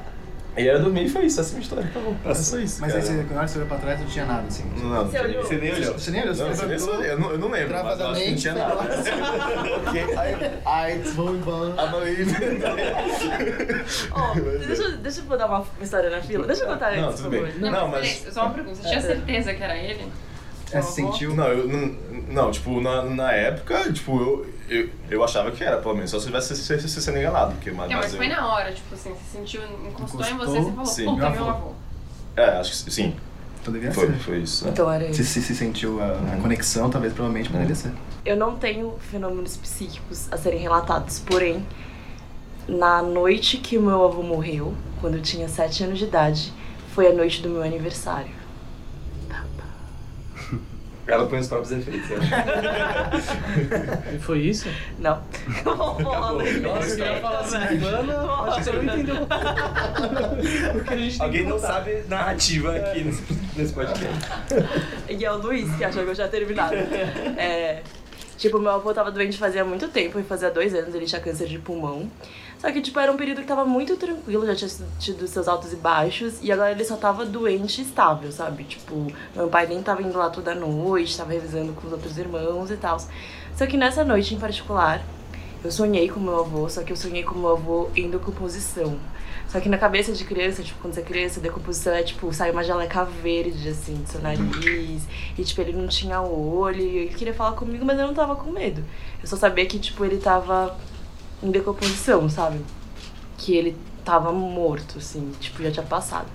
E 0.57 0.61
aí 0.61 0.67
eu 0.67 0.81
dormi 0.81 1.05
e 1.05 1.09
foi 1.09 1.25
isso, 1.25 1.39
essa 1.39 1.49
é 1.49 1.51
a 1.51 1.53
minha 1.53 1.63
história, 1.63 1.85
acabou. 1.85 2.13
É 2.25 2.33
só 2.33 2.57
isso, 2.59 2.81
Mas 2.81 2.93
aí, 2.93 3.01
cara. 3.01 3.13
você, 3.13 3.23
na 3.33 3.37
hora 3.37 3.45
que 3.45 3.51
você 3.51 3.57
olhou 3.57 3.67
pra 3.69 3.77
trás, 3.77 3.99
não 4.01 4.07
tinha 4.07 4.25
nada, 4.25 4.47
assim. 4.47 4.63
Não, 4.83 5.05
Você 5.07 5.19
olhou? 5.19 5.43
Você 5.43 5.55
nem 5.55 5.71
olhou. 5.73 5.93
Você 5.93 6.11
nem 6.11 6.21
olhou? 6.23 6.35
Não, 6.35 6.47
Você 6.47 6.55
você 6.55 6.65
nem 6.65 6.81
olhou. 6.81 7.03
Eu 7.05 7.19
não, 7.19 7.31
eu 7.31 7.37
não 7.37 7.49
lembro, 7.51 7.83
mas 7.83 7.99
eu 7.99 8.07
acho 8.09 8.21
que 8.21 8.29
não 8.31 8.37
tinha 8.37 8.53
nada. 8.55 8.75
Ai, 10.65 10.97
vão 10.99 11.35
embora. 11.35 11.81
A 11.81 11.85
Maíra. 11.87 12.25
Ó, 14.11 14.33
deixa, 14.65 14.83
eu- 14.83 14.97
deixa 14.97 15.19
eu 15.21 15.25
botar 15.25 15.45
uma 15.47 15.65
história 15.81 16.09
na 16.09 16.21
fila. 16.21 16.45
Deixa 16.47 16.63
eu 16.63 16.67
contar 16.67 16.95
Não, 16.97 17.07
antes, 17.09 17.21
tudo 17.21 17.29
bem. 17.29 17.53
Não, 17.59 17.71
Não, 17.71 17.87
mas 17.87 18.25
só 18.31 18.45
uma 18.45 18.53
pergunta. 18.53 18.75
Você 18.75 18.87
tinha 18.89 19.01
certeza 19.01 19.53
que 19.53 19.63
era 19.63 19.77
ele? 19.77 20.05
É, 20.71 20.81
você 20.81 21.01
sentiu? 21.01 21.35
Não, 21.35 21.47
eu, 21.47 21.67
não, 21.67 21.95
não, 22.29 22.51
tipo, 22.51 22.79
na, 22.81 23.03
na 23.03 23.31
época, 23.33 23.91
tipo, 23.91 24.19
eu, 24.19 24.45
eu, 24.71 24.89
eu 25.09 25.23
achava 25.23 25.51
que 25.51 25.63
era, 25.63 25.77
pelo 25.77 25.93
menos, 25.95 26.09
só 26.11 26.19
se 26.19 26.25
tivesse 26.27 26.55
se, 26.55 26.79
se, 26.79 26.87
se 26.89 27.01
sendo 27.01 27.17
enganado, 27.17 27.53
porque 27.53 27.71
mas, 27.71 27.89
Não, 27.89 27.97
mas 27.97 28.05
mas 28.07 28.15
foi 28.15 28.25
eu, 28.25 28.29
na 28.29 28.47
hora, 28.53 28.71
tipo 28.71 28.93
assim, 28.95 29.09
você 29.13 29.37
sentiu, 29.37 29.61
encostou, 29.87 30.21
em 30.25 30.31
Encostou, 30.31 30.37
você, 30.37 30.59
você 30.61 30.71
falou, 30.71 30.85
sim, 30.85 31.05
puta, 31.05 31.29
meu 31.29 31.31
meu 31.31 31.49
avô. 31.49 31.49
avô. 31.67 31.71
É, 32.37 32.45
acho 32.59 32.85
que 32.85 32.91
sim, 32.91 33.15
Então 33.61 33.73
devia 33.73 33.91
foi, 33.91 34.07
ser. 34.07 34.13
foi 34.19 34.37
isso. 34.39 34.65
né? 34.65 34.71
Então 34.71 34.91
era 34.91 35.13
Se, 35.13 35.21
isso. 35.21 35.33
se, 35.33 35.41
se 35.41 35.55
sentiu 35.55 36.01
a, 36.01 36.33
a 36.33 36.37
conexão, 36.41 36.89
talvez, 36.89 37.13
provavelmente, 37.13 37.49
poderia 37.49 37.75
ser. 37.75 37.91
Eu 38.25 38.37
não 38.37 38.55
tenho 38.55 38.93
fenômenos 39.11 39.57
psíquicos 39.57 40.31
a 40.31 40.37
serem 40.37 40.59
relatados, 40.59 41.19
porém, 41.19 41.65
na 42.67 43.01
noite 43.01 43.57
que 43.57 43.77
o 43.77 43.81
meu 43.81 44.05
avô 44.05 44.23
morreu, 44.23 44.73
quando 45.01 45.15
eu 45.15 45.21
tinha 45.21 45.49
7 45.49 45.83
anos 45.83 45.99
de 45.99 46.05
idade, 46.05 46.53
foi 46.93 47.07
a 47.07 47.13
noite 47.13 47.41
do 47.41 47.49
meu 47.49 47.63
aniversário. 47.63 48.31
Ela 51.11 51.27
põe 51.27 51.39
os 51.39 51.47
próprios 51.47 51.71
efeitos. 51.71 52.09
né? 52.09 53.11
E 54.15 54.19
foi 54.19 54.39
isso? 54.39 54.69
Não. 54.99 55.21
Nossa, 55.65 56.99
eu 56.99 57.05
ia 57.05 57.21
falar 57.21 57.39
assim, 57.39 57.79
mano, 57.79 58.31
acho 58.45 58.57
que 58.57 58.63
você 58.63 58.71
não 58.71 58.83
entendeu 58.83 59.15
o 60.75 60.83
que 60.83 60.93
a 60.93 60.97
gente 60.97 61.17
tem 61.17 61.25
Alguém 61.25 61.43
que 61.43 61.49
não 61.49 61.59
sabe 61.59 62.03
narrativa 62.07 62.75
aqui 62.75 63.03
nesse, 63.03 63.23
nesse 63.55 63.73
podcast. 63.73 64.13
E 65.09 65.25
é 65.25 65.31
o 65.31 65.37
Luiz, 65.37 65.73
que 65.75 65.83
achou 65.83 66.03
que 66.03 66.09
eu 66.09 66.15
já 66.15 66.27
terminado. 66.27 66.75
É, 67.37 67.81
tipo, 68.41 68.57
meu 68.57 68.71
avô 68.71 68.91
tava 68.91 69.11
doente 69.11 69.37
fazia 69.37 69.63
muito 69.63 69.87
tempo, 69.87 70.19
e 70.19 70.23
fazia 70.23 70.49
dois 70.49 70.73
anos 70.73 70.95
ele 70.95 71.05
tinha 71.05 71.21
câncer 71.21 71.47
de 71.47 71.59
pulmão. 71.59 72.09
Só 72.57 72.71
que, 72.71 72.81
tipo, 72.81 72.99
era 72.99 73.11
um 73.11 73.17
período 73.17 73.41
que 73.41 73.47
tava 73.47 73.65
muito 73.65 73.95
tranquilo, 73.95 74.45
já 74.47 74.55
tinha 74.55 74.69
tido 74.99 75.27
seus 75.27 75.47
altos 75.47 75.71
e 75.71 75.75
baixos, 75.75 76.39
e 76.41 76.51
agora 76.51 76.71
ele 76.71 76.83
só 76.83 76.95
tava 76.95 77.23
doente 77.23 77.81
e 77.81 77.83
estável, 77.83 78.31
sabe? 78.31 78.63
Tipo, 78.63 79.07
meu 79.35 79.47
pai 79.47 79.67
nem 79.67 79.81
tava 79.81 80.01
indo 80.01 80.17
lá 80.17 80.29
toda 80.29 80.55
noite, 80.55 81.15
tava 81.15 81.31
revisando 81.33 81.73
com 81.73 81.85
os 81.85 81.93
outros 81.93 82.17
irmãos 82.17 82.71
e 82.71 82.77
tal. 82.77 82.97
Só 83.55 83.67
que 83.67 83.77
nessa 83.77 84.03
noite 84.03 84.33
em 84.33 84.39
particular, 84.39 85.03
eu 85.63 85.71
sonhei 85.71 86.09
com 86.09 86.19
meu 86.19 86.39
avô, 86.39 86.67
só 86.67 86.81
que 86.81 86.91
eu 86.91 86.97
sonhei 86.97 87.23
com 87.23 87.37
meu 87.37 87.51
avô 87.51 87.89
em 87.95 88.09
decomposição. 88.09 88.97
Só 89.51 89.59
que 89.59 89.67
na 89.67 89.77
cabeça 89.77 90.13
de 90.13 90.23
criança, 90.23 90.63
tipo, 90.63 90.79
quando 90.79 90.93
você 90.93 91.01
é 91.01 91.03
criança, 91.03 91.41
decomposição 91.41 91.93
é 91.93 92.01
tipo, 92.03 92.31
sai 92.31 92.51
uma 92.51 92.63
jaleca 92.63 93.03
verde, 93.03 93.67
assim, 93.67 93.95
do 93.95 94.07
seu 94.07 94.21
nariz. 94.21 95.03
E, 95.37 95.43
tipo, 95.43 95.59
ele 95.59 95.73
não 95.73 95.87
tinha 95.87 96.21
olho. 96.21 96.79
E 96.79 96.97
ele 96.99 97.13
queria 97.13 97.33
falar 97.33 97.51
comigo, 97.51 97.83
mas 97.83 97.99
eu 97.99 98.07
não 98.07 98.13
tava 98.13 98.33
com 98.37 98.49
medo. 98.49 98.81
Eu 99.21 99.27
só 99.27 99.35
sabia 99.35 99.65
que, 99.65 99.77
tipo, 99.77 100.05
ele 100.05 100.17
tava 100.19 100.77
em 101.43 101.51
decomposição, 101.51 102.29
sabe? 102.29 102.61
Que 103.37 103.53
ele 103.53 103.75
tava 104.05 104.31
morto, 104.31 104.99
assim, 104.99 105.33
tipo, 105.41 105.61
já 105.61 105.69
tinha 105.69 105.85
passado. 105.85 106.27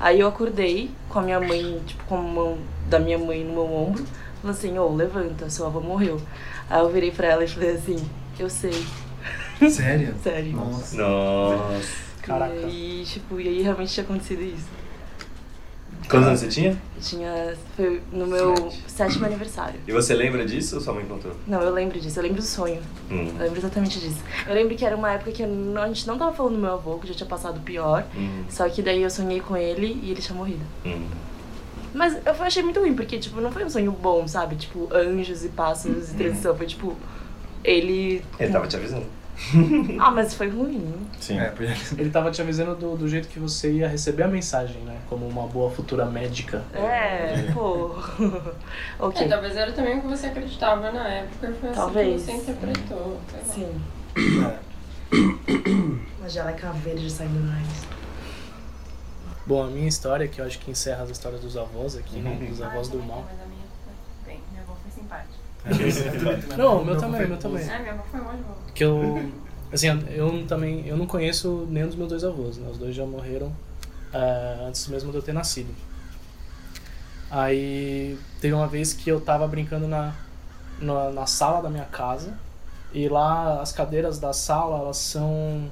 Aí 0.00 0.20
eu 0.20 0.26
acordei 0.26 0.90
com 1.10 1.18
a 1.18 1.22
minha 1.22 1.40
mãe, 1.40 1.78
tipo, 1.86 2.02
com 2.04 2.16
a 2.16 2.22
mão 2.22 2.58
da 2.88 2.98
minha 2.98 3.18
mãe 3.18 3.44
no 3.44 3.52
meu 3.52 3.70
ombro. 3.70 4.02
Falei 4.40 4.56
assim, 4.56 4.78
ô, 4.78 4.88
levanta, 4.88 5.50
seu 5.50 5.66
avô 5.66 5.80
morreu. 5.80 6.18
Aí 6.70 6.80
eu 6.80 6.88
virei 6.88 7.10
pra 7.10 7.28
ela 7.28 7.44
e 7.44 7.48
falei 7.48 7.72
assim, 7.72 8.02
eu 8.38 8.48
sei, 8.48 8.82
Sério? 9.70 10.14
sério. 10.24 10.52
Nossa. 10.52 10.96
Nossa. 10.96 12.11
Caraca. 12.22 12.54
E 12.68 13.04
tipo, 13.06 13.40
e 13.40 13.48
aí 13.48 13.62
realmente 13.62 13.92
tinha 13.92 14.04
acontecido 14.04 14.42
isso. 14.42 14.66
Quantos 16.08 16.26
anos 16.28 16.40
você 16.40 16.48
tinha? 16.48 16.70
Eu 16.96 17.00
tinha. 17.02 17.56
Foi 17.76 18.02
no 18.12 18.26
meu 18.26 18.70
sétimo 18.86 19.24
aniversário. 19.24 19.78
E 19.86 19.92
você 19.92 20.14
lembra 20.14 20.44
disso 20.44 20.74
ou 20.76 20.80
sua 20.80 20.92
mãe 20.94 21.04
contou? 21.06 21.32
Não, 21.46 21.60
eu 21.62 21.72
lembro 21.72 21.98
disso, 22.00 22.18
eu 22.18 22.22
lembro 22.24 22.38
do 22.42 22.44
sonho. 22.46 22.82
Hum. 23.10 23.28
Eu 23.38 23.44
lembro 23.44 23.58
exatamente 23.58 24.00
disso. 24.00 24.20
Eu 24.46 24.54
lembro 24.54 24.74
que 24.76 24.84
era 24.84 24.96
uma 24.96 25.12
época 25.12 25.30
que 25.32 25.46
não- 25.46 25.80
a 25.82 25.86
gente 25.88 26.06
não 26.06 26.18
tava 26.18 26.32
falando 26.34 26.54
do 26.54 26.58
meu 26.60 26.72
avô, 26.72 26.98
que 26.98 27.06
já 27.06 27.14
tinha 27.14 27.28
passado 27.28 27.58
o 27.58 27.60
pior. 27.60 28.04
Hum. 28.16 28.44
Só 28.50 28.68
que 28.68 28.82
daí 28.82 29.00
eu 29.02 29.10
sonhei 29.10 29.40
com 29.40 29.56
ele 29.56 30.00
e 30.02 30.10
ele 30.10 30.20
tinha 30.20 30.36
morrido. 30.36 30.64
Hum. 30.84 31.06
Mas 31.94 32.14
eu 32.26 32.34
achei 32.40 32.62
muito 32.62 32.80
ruim, 32.80 32.94
porque, 32.94 33.18
tipo, 33.18 33.40
não 33.40 33.52
foi 33.52 33.64
um 33.64 33.70
sonho 33.70 33.92
bom, 33.92 34.26
sabe? 34.26 34.56
Tipo, 34.56 34.88
anjos 34.92 35.44
e 35.44 35.48
pássaros 35.50 36.10
e 36.10 36.14
transição. 36.14 36.56
Foi 36.56 36.66
tipo. 36.66 36.96
Ele. 37.62 38.22
Ele 38.40 38.52
tava 38.52 38.66
te 38.66 38.76
avisando. 38.76 39.06
Ah, 39.98 40.10
mas 40.10 40.34
foi 40.34 40.48
ruim. 40.48 40.94
Sim. 41.20 41.38
É, 41.38 41.52
Ele 41.96 42.10
tava 42.10 42.30
te 42.30 42.40
avisando 42.42 42.74
do, 42.76 42.96
do 42.96 43.08
jeito 43.08 43.28
que 43.28 43.38
você 43.38 43.72
ia 43.72 43.88
receber 43.88 44.22
a 44.24 44.28
mensagem, 44.28 44.80
né? 44.82 44.98
Como 45.08 45.26
uma 45.26 45.46
boa 45.46 45.70
futura 45.70 46.04
médica. 46.06 46.62
É, 46.74 47.50
pô. 47.52 47.90
É, 49.02 49.04
ok. 49.04 49.28
talvez 49.28 49.56
era 49.56 49.72
também 49.72 49.98
o 49.98 50.02
que 50.02 50.06
você 50.08 50.26
acreditava 50.28 50.90
na 50.92 51.08
época 51.08 51.52
foi 51.60 51.68
assim 51.70 51.78
Talvez. 51.78 52.22
que 52.24 52.30
você 52.30 52.32
interpretou. 52.32 53.20
sei 53.44 53.64
lá. 54.40 54.58
Sim. 55.12 56.00
Uma 56.18 56.28
jaleca 56.28 56.72
verde 56.72 57.10
saindo 57.10 57.34
do 57.40 57.46
nariz. 57.46 57.86
Bom, 59.44 59.64
a 59.64 59.66
minha 59.66 59.88
história, 59.88 60.28
que 60.28 60.40
eu 60.40 60.44
acho 60.46 60.58
que 60.60 60.70
encerra 60.70 61.02
as 61.02 61.10
histórias 61.10 61.40
dos 61.40 61.56
avós 61.56 61.96
aqui, 61.96 62.20
né? 62.20 62.36
Dos 62.48 62.62
avós 62.62 62.88
do 62.88 62.98
mal. 62.98 63.24
Mas 63.28 63.40
a 63.42 63.46
minha 63.46 63.64
foi 63.84 63.92
bem, 64.32 64.40
minha 64.50 64.62
avó 64.62 64.74
foi 64.80 64.90
simpática. 64.90 65.34
Não, 66.56 66.82
o 66.82 66.84
meu 66.84 66.96
também, 66.98 67.24
o 67.24 67.28
meu 67.28 67.38
também. 67.38 67.70
Ah, 67.70 67.78
minha 67.78 67.92
avó 67.92 68.02
foi 68.10 68.20
ótima. 68.20 68.56
Que 68.74 68.84
eu. 68.84 69.30
Assim, 69.72 69.86
eu 70.10 70.44
também. 70.46 70.86
Eu 70.86 70.96
não 70.96 71.06
conheço 71.06 71.66
nenhum 71.70 71.86
dos 71.86 71.96
meus 71.96 72.08
dois 72.08 72.24
avós, 72.24 72.58
né? 72.58 72.68
Os 72.70 72.78
dois 72.78 72.94
já 72.94 73.06
morreram 73.06 73.52
ah, 74.12 74.66
antes 74.66 74.86
mesmo 74.88 75.10
de 75.10 75.18
eu 75.18 75.22
ter 75.22 75.32
nascido. 75.32 75.72
Aí 77.30 78.18
teve 78.40 78.52
uma 78.52 78.66
vez 78.66 78.92
que 78.92 79.08
eu 79.08 79.20
tava 79.20 79.48
brincando 79.48 79.88
na, 79.88 80.14
na, 80.78 81.10
na 81.10 81.26
sala 81.26 81.62
da 81.62 81.70
minha 81.70 81.86
casa. 81.86 82.36
E 82.92 83.08
lá 83.08 83.62
as 83.62 83.72
cadeiras 83.72 84.18
da 84.18 84.32
sala, 84.32 84.78
elas 84.80 84.98
são. 84.98 85.70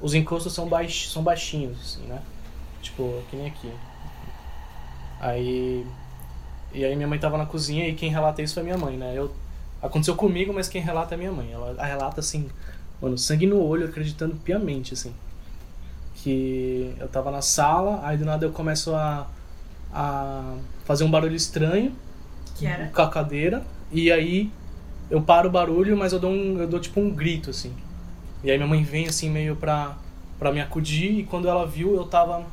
Os 0.00 0.14
encostos 0.14 0.52
são, 0.52 0.68
baix, 0.68 1.10
são 1.10 1.22
baixinhos, 1.22 1.78
assim, 1.80 2.06
né? 2.06 2.20
Tipo, 2.82 3.22
que 3.30 3.36
nem 3.36 3.46
aqui. 3.46 3.72
Aí. 5.20 5.86
E 6.74 6.84
aí 6.84 6.94
minha 6.96 7.08
mãe 7.08 7.18
tava 7.18 7.36
na 7.38 7.46
cozinha 7.46 7.88
e 7.88 7.94
quem 7.94 8.10
relata 8.10 8.42
isso 8.42 8.54
foi 8.54 8.62
minha 8.62 8.78
mãe, 8.78 8.96
né? 8.96 9.12
Eu, 9.16 9.32
aconteceu 9.82 10.14
comigo, 10.16 10.52
mas 10.52 10.68
quem 10.68 10.80
relata 10.82 11.14
é 11.14 11.18
minha 11.18 11.32
mãe. 11.32 11.50
Ela 11.52 11.74
relata 11.84 12.20
assim, 12.20 12.48
mano, 13.00 13.18
sangue 13.18 13.46
no 13.46 13.60
olho, 13.62 13.86
acreditando 13.86 14.34
piamente, 14.36 14.94
assim. 14.94 15.12
Que 16.16 16.94
eu 16.98 17.08
tava 17.08 17.30
na 17.30 17.42
sala, 17.42 18.00
aí 18.04 18.16
do 18.16 18.24
nada 18.24 18.46
eu 18.46 18.52
começo 18.52 18.94
a, 18.94 19.26
a 19.92 20.54
fazer 20.84 21.04
um 21.04 21.10
barulho 21.10 21.34
estranho 21.34 21.92
Que 22.54 22.66
era? 22.66 22.86
com 22.88 23.02
a 23.02 23.08
cadeira, 23.10 23.62
e 23.90 24.10
aí 24.12 24.50
eu 25.10 25.20
paro 25.20 25.48
o 25.48 25.52
barulho, 25.52 25.96
mas 25.96 26.12
eu 26.12 26.20
dou, 26.20 26.30
um, 26.30 26.58
eu 26.58 26.68
dou 26.68 26.80
tipo 26.80 27.00
um 27.00 27.10
grito, 27.10 27.50
assim. 27.50 27.72
E 28.44 28.50
aí 28.50 28.56
minha 28.56 28.68
mãe 28.68 28.82
vem 28.82 29.06
assim 29.08 29.28
meio 29.30 29.56
pra, 29.56 29.96
pra 30.38 30.52
me 30.52 30.60
acudir, 30.60 31.18
e 31.18 31.24
quando 31.24 31.48
ela 31.48 31.66
viu, 31.66 31.94
eu 31.96 32.04
tava 32.04 32.44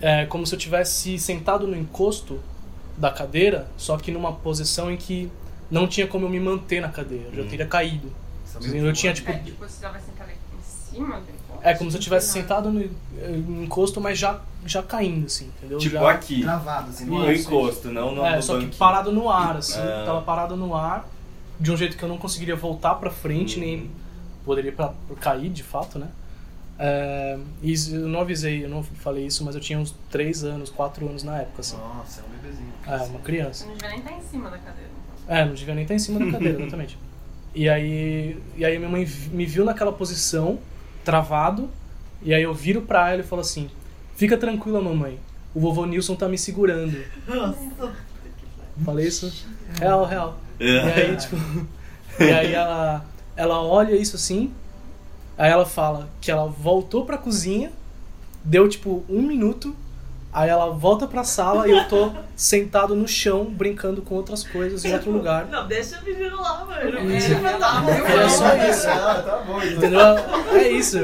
é, 0.00 0.24
como 0.26 0.46
se 0.46 0.54
eu 0.54 0.58
tivesse 0.58 1.18
sentado 1.18 1.66
no 1.66 1.76
encosto 1.76 2.40
da 2.96 3.10
cadeira, 3.10 3.68
só 3.76 3.96
que 3.96 4.10
numa 4.10 4.32
posição 4.32 4.90
em 4.90 4.96
que 4.96 5.30
não 5.70 5.86
tinha 5.86 6.06
como 6.06 6.26
eu 6.26 6.30
me 6.30 6.38
manter 6.40 6.80
na 6.80 6.88
cadeira, 6.88 7.28
eu 7.32 7.44
já 7.44 7.50
teria 7.50 7.66
caído. 7.66 8.12
Eu 8.62 8.92
tinha 8.92 9.12
tipo 9.14 9.30
É, 9.30 9.38
tipo, 9.38 9.66
você 9.66 9.80
tava 9.80 9.98
sentado 9.98 10.28
aqui 10.28 10.38
em 10.58 10.62
cima 10.94 11.16
do 11.20 11.22
encosto? 11.30 11.60
é 11.62 11.74
como 11.74 11.90
se 11.90 11.96
eu 11.96 12.00
tivesse 12.02 12.30
sentado 12.32 12.70
no, 12.70 12.80
no 13.48 13.64
encosto, 13.64 13.98
mas 14.00 14.18
já, 14.18 14.40
já 14.66 14.82
caindo, 14.82 15.26
assim, 15.26 15.46
entendeu? 15.58 15.78
Tipo 15.78 15.94
já, 15.94 16.10
aqui. 16.10 16.42
Travado, 16.42 16.90
assim. 16.90 17.06
No 17.06 17.32
isso. 17.32 17.48
encosto, 17.48 17.88
não 17.90 18.14
no, 18.14 18.24
É, 18.24 18.36
no 18.36 18.42
só 18.42 18.52
que 18.54 18.60
banquinho. 18.66 18.78
parado 18.78 19.10
no 19.10 19.30
ar, 19.30 19.56
assim. 19.56 19.78
Ah. 19.80 20.02
Tava 20.04 20.20
parado 20.22 20.54
no 20.54 20.74
ar, 20.74 21.08
de 21.58 21.72
um 21.72 21.76
jeito 21.76 21.96
que 21.96 22.02
eu 22.02 22.08
não 22.08 22.18
conseguiria 22.18 22.54
voltar 22.56 22.94
pra 22.96 23.10
frente, 23.10 23.58
nem 23.58 23.90
poderia 24.44 24.72
pra, 24.72 24.88
pra 25.08 25.16
cair, 25.16 25.48
de 25.48 25.62
fato, 25.62 25.98
né? 25.98 26.08
É, 26.84 27.38
e 27.62 27.72
isso- 27.72 27.94
eu 27.94 28.08
não 28.08 28.20
avisei, 28.20 28.64
eu 28.64 28.68
não 28.68 28.82
falei 28.82 29.24
isso, 29.26 29.44
mas 29.44 29.54
eu 29.54 29.60
tinha 29.60 29.78
uns 29.78 29.94
3 30.10 30.42
anos, 30.42 30.68
4 30.68 31.08
anos 31.08 31.22
na 31.22 31.38
época, 31.38 31.60
assim. 31.60 31.76
Nossa, 31.76 32.20
é 32.20 32.24
um 32.24 32.40
bebezinho. 32.42 32.72
É, 32.88 32.96
uma 33.08 33.20
criança. 33.20 33.64
Você 33.64 33.70
não 33.70 33.74
devia 33.76 33.88
nem 33.90 33.98
estar 34.00 34.12
em 34.12 34.22
cima 34.22 34.50
da 34.50 34.58
cadeira. 34.58 34.90
então. 35.24 35.36
É, 35.36 35.44
não 35.44 35.54
devia 35.54 35.74
nem 35.76 35.82
estar 35.84 35.94
em 35.94 35.98
cima 36.00 36.18
da 36.24 36.32
cadeira, 36.32 36.58
exatamente. 36.62 36.98
E 37.54 37.68
aí, 37.68 38.36
e 38.56 38.64
aí 38.64 38.78
minha 38.78 38.90
mãe 38.90 39.04
vi- 39.04 39.30
me 39.30 39.46
viu 39.46 39.64
naquela 39.64 39.92
posição, 39.92 40.58
travado, 41.04 41.70
e 42.20 42.34
aí 42.34 42.42
eu 42.42 42.52
viro 42.52 42.82
pra 42.82 43.10
ela 43.12 43.20
e 43.20 43.24
falo 43.24 43.42
assim: 43.42 43.70
Fica 44.16 44.36
tranquila, 44.36 44.80
mamãe, 44.80 45.20
o 45.54 45.60
vovô 45.60 45.86
Nilson 45.86 46.16
tá 46.16 46.28
me 46.28 46.36
segurando. 46.38 46.96
Falei 48.84 49.06
isso? 49.06 49.32
Real, 49.78 50.04
real. 50.04 50.38
E 50.58 50.78
aí, 50.78 51.16
tipo. 51.16 51.36
E 52.20 52.24
aí 52.30 52.52
ela, 52.52 53.04
ela 53.34 53.62
olha 53.62 53.94
isso 53.96 54.16
assim, 54.16 54.52
aí 55.36 55.50
ela 55.50 55.66
fala 55.66 56.08
que 56.20 56.30
ela 56.30 56.46
voltou 56.46 57.04
pra 57.04 57.18
cozinha, 57.18 57.72
deu 58.44 58.68
tipo 58.68 59.04
um 59.08 59.22
minuto, 59.22 59.74
aí 60.32 60.48
ela 60.48 60.70
volta 60.70 61.06
pra 61.06 61.24
sala 61.24 61.68
e 61.68 61.72
eu 61.72 61.84
tô 61.88 62.10
sentado 62.34 62.94
no 62.94 63.06
chão 63.06 63.44
brincando 63.44 64.02
com 64.02 64.14
outras 64.14 64.42
coisas 64.42 64.84
em 64.84 64.92
outro 64.94 65.10
lugar. 65.10 65.46
Não, 65.46 65.66
deixa 65.66 66.00
o 66.00 66.04
menino 66.04 66.40
lá, 66.40 66.64
mano. 66.64 67.08
Deixa 67.08 67.32
eu 67.34 67.58
lá, 67.58 67.84
É 67.88 68.28
só 68.28 68.56
isso. 68.70 68.88
Ah, 68.88 69.22
tá 69.24 69.36
bom, 69.46 69.62
então. 69.62 69.76
Entendeu? 69.76 70.00
É 70.52 70.68
isso. 70.68 70.98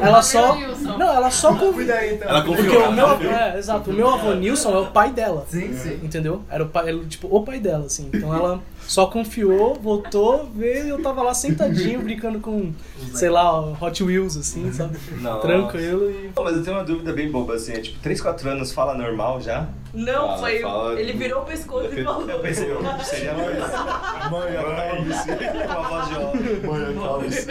Ela 0.00 0.22
só. 0.22 0.56
Não, 0.56 1.12
ela 1.12 1.30
só 1.30 1.50
convidou. 1.50 1.80
Cuida 1.80 1.94
aí, 1.94 2.14
então. 2.14 2.28
Ela 2.28 2.44
Porque 2.44 2.62
confiou. 2.62 2.88
o 2.88 2.92
meu, 2.92 3.06
é, 3.30 3.58
exato, 3.58 3.90
o 3.90 3.92
meu 3.92 4.08
avô 4.08 4.34
Nilson 4.34 4.74
é 4.74 4.78
o 4.80 4.86
pai 4.86 5.10
dela. 5.10 5.46
Sim, 5.48 5.72
sim. 5.74 6.00
Entendeu? 6.02 6.42
Era 6.50 6.64
o 6.64 6.68
pai, 6.68 6.88
ele, 6.88 7.06
tipo, 7.06 7.28
o 7.34 7.42
pai 7.42 7.58
dela, 7.58 7.86
assim. 7.86 8.10
Então 8.12 8.34
ela 8.34 8.60
só 8.86 9.06
confiou, 9.06 9.74
voltou, 9.74 10.50
veio 10.54 10.86
e 10.86 10.88
eu 10.88 11.02
tava 11.02 11.22
lá 11.22 11.32
sentadinho 11.32 12.00
brincando 12.00 12.40
com, 12.40 12.72
sei 13.14 13.30
lá, 13.30 13.60
Hot 13.80 14.02
Wheels, 14.02 14.36
assim, 14.36 14.72
sabe? 14.72 14.98
Nossa. 15.20 15.40
Tranquilo 15.40 16.10
e. 16.10 16.28
Pô, 16.34 16.42
mas 16.42 16.56
eu 16.56 16.64
tenho 16.64 16.76
uma 16.76 16.84
dúvida 16.84 17.12
bem 17.12 17.30
boba, 17.30 17.54
assim, 17.54 17.72
é 17.72 17.80
tipo, 17.80 17.98
3, 18.00 18.20
4 18.30 18.48
anos 18.48 18.72
fala 18.72 18.94
normal 18.94 19.40
já? 19.40 19.66
Não, 19.92 20.28
Fala, 20.28 20.38
foi. 20.38 20.60
fala. 20.60 21.00
Ele 21.00 21.12
virou 21.14 21.42
o 21.42 21.44
pescoço 21.44 21.88
e 21.92 22.04
falou. 22.04 22.30
Eu 22.30 22.38
pensei, 22.38 22.70
eu 22.70 22.80
seria 23.02 23.34
mais. 23.34 24.30
Mãe, 24.30 24.56
acalme-se. 24.56 25.30
Uma 25.66 25.82
voz 25.88 26.08
de 26.08 26.14
homem. 26.14 26.60
Mãe, 26.62 26.96
acalme-se. 26.96 27.46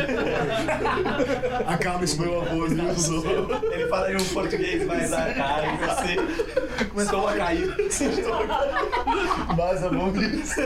Acalme-se, 1.68 2.22
Meu 2.22 2.42
avô 2.42 2.68
Nilson. 2.68 3.24
Ele 3.74 3.88
fala 3.90 4.12
em 4.14 4.16
um 4.16 4.24
português 4.26 4.88
mais 4.88 5.12
arcaico, 5.12 5.84
assim. 5.84 6.16
Começou 6.90 7.28
a 7.28 7.34
cair. 7.34 7.76
Mas 9.58 9.84
a 9.84 9.92
mão 9.92 10.12
Nilson 10.14 10.62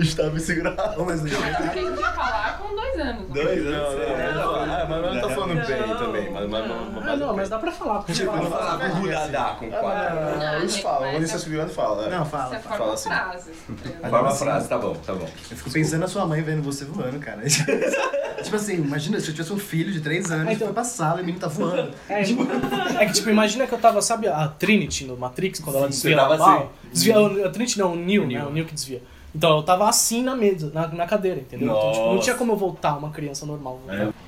está 0.00 0.24
me 0.30 0.40
segurando. 0.40 0.76
Mas 1.04 1.24
Eu 1.24 1.38
aprendi 1.38 2.02
a 2.02 2.12
falar 2.12 2.58
com 2.58 2.74
dois 2.74 2.98
anos. 3.00 3.28
Dois 3.28 3.64
Não, 3.64 3.72
anos. 3.72 3.94
não, 3.94 4.02
é. 4.02 4.32
não. 4.34 4.54
Ah, 4.54 4.86
mas 4.88 5.14
não 5.14 5.20
tá 5.20 5.34
falando 5.34 5.54
Não. 5.54 5.66
bem 5.66 5.96
também. 5.96 6.30
Mas, 6.32 6.48
mas, 6.50 6.68
mas, 6.68 7.08
Ah, 7.08 7.16
não, 7.16 7.36
mas 7.36 7.48
dá 7.48 7.58
pra 7.58 7.72
falar. 7.72 7.98
Porque 7.98 8.12
Tipo, 8.12 8.36
não 8.36 8.50
falar 8.50 8.78
com 8.90 8.96
Ruradá, 8.98 9.56
com 9.58 9.70
quatro. 9.70 10.18
Ah, 10.40 10.56
eles 10.58 10.78
falam, 10.78 10.98
quando 11.10 11.14
eles 11.16 11.34
escrevendo 11.34 11.70
fala. 11.70 12.08
Não, 12.08 12.24
Você 12.24 12.30
fala. 12.30 12.58
Fala 12.60 12.94
assim. 12.94 13.08
frases. 13.08 13.56
Forma 14.10 14.28
a 14.28 14.34
frase, 14.34 14.68
tá 14.68 14.78
bom, 14.78 14.94
tá 14.94 15.14
bom. 15.14 15.28
Eu 15.50 15.56
fico 15.56 15.70
pensando 15.70 16.00
na 16.00 16.08
sua 16.08 16.26
mãe 16.26 16.42
vendo 16.42 16.62
você 16.62 16.84
voando, 16.84 17.18
cara. 17.18 17.42
tipo 18.42 18.56
assim, 18.56 18.74
imagina 18.74 19.18
se 19.20 19.28
eu 19.28 19.34
tivesse 19.34 19.52
um 19.52 19.58
filho 19.58 19.92
de 19.92 20.00
3 20.00 20.30
anos 20.30 20.44
Ah, 20.44 20.46
que 20.48 20.54
então- 20.54 20.66
foi 20.68 20.74
pra 20.74 20.84
sala 20.84 21.18
e 21.18 21.22
o 21.22 21.24
menino 21.26 21.40
tá 21.40 21.48
voando. 21.48 21.92
É, 22.08 22.20
é 23.02 23.06
que, 23.06 23.12
tipo, 23.12 23.30
imagina 23.30 23.66
que 23.66 23.74
eu 23.74 23.78
tava, 23.78 24.00
sabe 24.02 24.28
a 24.28 24.48
Trinity 24.48 25.04
no 25.04 25.16
Matrix, 25.16 25.60
quando 25.60 25.76
ela 25.76 25.88
desvia 25.88 26.16
você 26.26 26.42
assim. 26.42 26.66
Desvia, 26.92 27.46
a 27.46 27.50
Trinity 27.50 27.78
não, 27.78 27.92
o 27.92 27.96
Neo, 27.96 28.26
né? 28.26 28.44
O 28.44 28.50
Neo 28.50 28.64
que 28.64 28.74
desvia. 28.74 29.02
Então 29.34 29.56
eu 29.56 29.62
tava 29.62 29.88
assim 29.88 30.22
na 30.22 30.36
mesa, 30.36 30.70
na, 30.72 30.86
na 30.88 31.06
cadeira, 31.06 31.40
entendeu? 31.40 31.68
Então, 31.76 31.90
tipo, 31.92 32.04
não 32.04 32.12
Nossa. 32.12 32.24
tinha 32.24 32.36
como 32.36 32.52
eu 32.52 32.56
voltar 32.56 32.96
uma 32.96 33.10
criança 33.10 33.44
normal. 33.44 33.80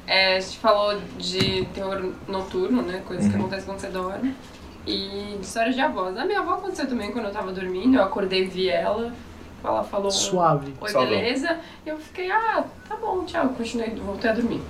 É, 0.07 0.37
a 0.37 0.41
gente 0.41 0.59
falou 0.59 0.99
de 1.19 1.65
terror 1.67 2.13
noturno, 2.27 2.83
né? 2.83 3.03
Coisas 3.07 3.25
Uhum. 3.27 3.31
que 3.33 3.37
acontecem 3.39 3.65
quando 3.67 3.79
você 3.79 3.89
dorme. 3.89 4.35
E 4.87 5.37
de 5.39 5.45
histórias 5.45 5.75
de 5.75 5.81
avós. 5.81 6.17
A 6.17 6.25
minha 6.25 6.41
avó 6.41 6.55
aconteceu 6.55 6.89
também 6.89 7.11
quando 7.13 7.27
eu 7.27 7.33
tava 7.33 7.53
dormindo. 7.53 7.97
Eu 7.97 8.03
acordei 8.03 8.43
e 8.45 8.47
vi 8.47 8.69
ela. 8.69 9.13
Ela 9.65 9.83
falou. 9.83 10.11
Suave. 10.11 10.75
Oi, 10.81 10.91
Suavão. 10.91 11.09
beleza? 11.11 11.59
E 11.85 11.89
eu 11.89 11.99
fiquei, 11.99 12.31
ah, 12.31 12.65
tá 12.89 12.97
bom, 12.97 13.25
tchau. 13.25 13.49
Continuei, 13.57 13.91
voltei 13.97 14.31
a 14.31 14.35
dormir. 14.35 14.61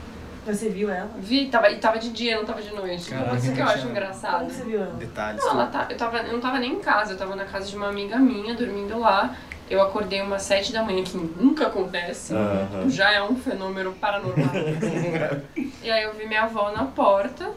Você 0.46 0.68
viu 0.70 0.88
ela? 0.90 1.11
Vi, 1.18 1.46
tava, 1.49 1.68
e 1.70 1.77
tava 1.79 1.99
de 1.99 2.11
dia, 2.11 2.37
não 2.38 2.44
tava 2.44 2.62
de 2.62 2.72
noite. 2.75 3.11
Caraca, 3.11 3.37
Isso 3.37 3.53
que 3.53 3.61
eu 3.61 3.66
acho 3.66 3.88
engraçado. 3.88 4.38
Como 4.38 4.51
você 4.51 4.62
viu 4.64 4.81
ela? 4.81 4.92
Detalhes. 4.94 5.42
Não, 5.44 5.51
ela 5.51 5.66
tá, 5.66 5.87
eu, 5.90 5.96
tava, 5.96 6.18
eu 6.18 6.33
não 6.35 6.40
tava 6.40 6.59
nem 6.61 6.72
em 6.75 6.79
casa, 6.81 7.12
eu 7.14 7.18
tava 7.18 7.35
na 7.35 7.44
casa 7.44 7.66
de 7.68 7.77
uma 7.77 7.88
amiga 7.88 8.16
minha, 8.16 8.55
dormindo 8.55 8.99
lá. 8.99 9.35
Eu 9.69 9.83
acordei 9.83 10.23
umas 10.23 10.43
sete 10.43 10.73
da 10.73 10.83
manhã, 10.83 11.03
que 11.03 11.17
nunca 11.17 11.67
acontece. 11.67 12.35
Aham. 12.35 12.89
Já 12.89 13.13
é 13.13 13.23
um 13.23 13.37
fenômeno 13.37 13.93
paranormal. 13.95 14.51
e 15.83 15.91
aí 15.91 16.03
eu 16.05 16.15
vi 16.15 16.27
minha 16.27 16.43
avó 16.43 16.71
na 16.71 16.85
porta. 16.85 17.51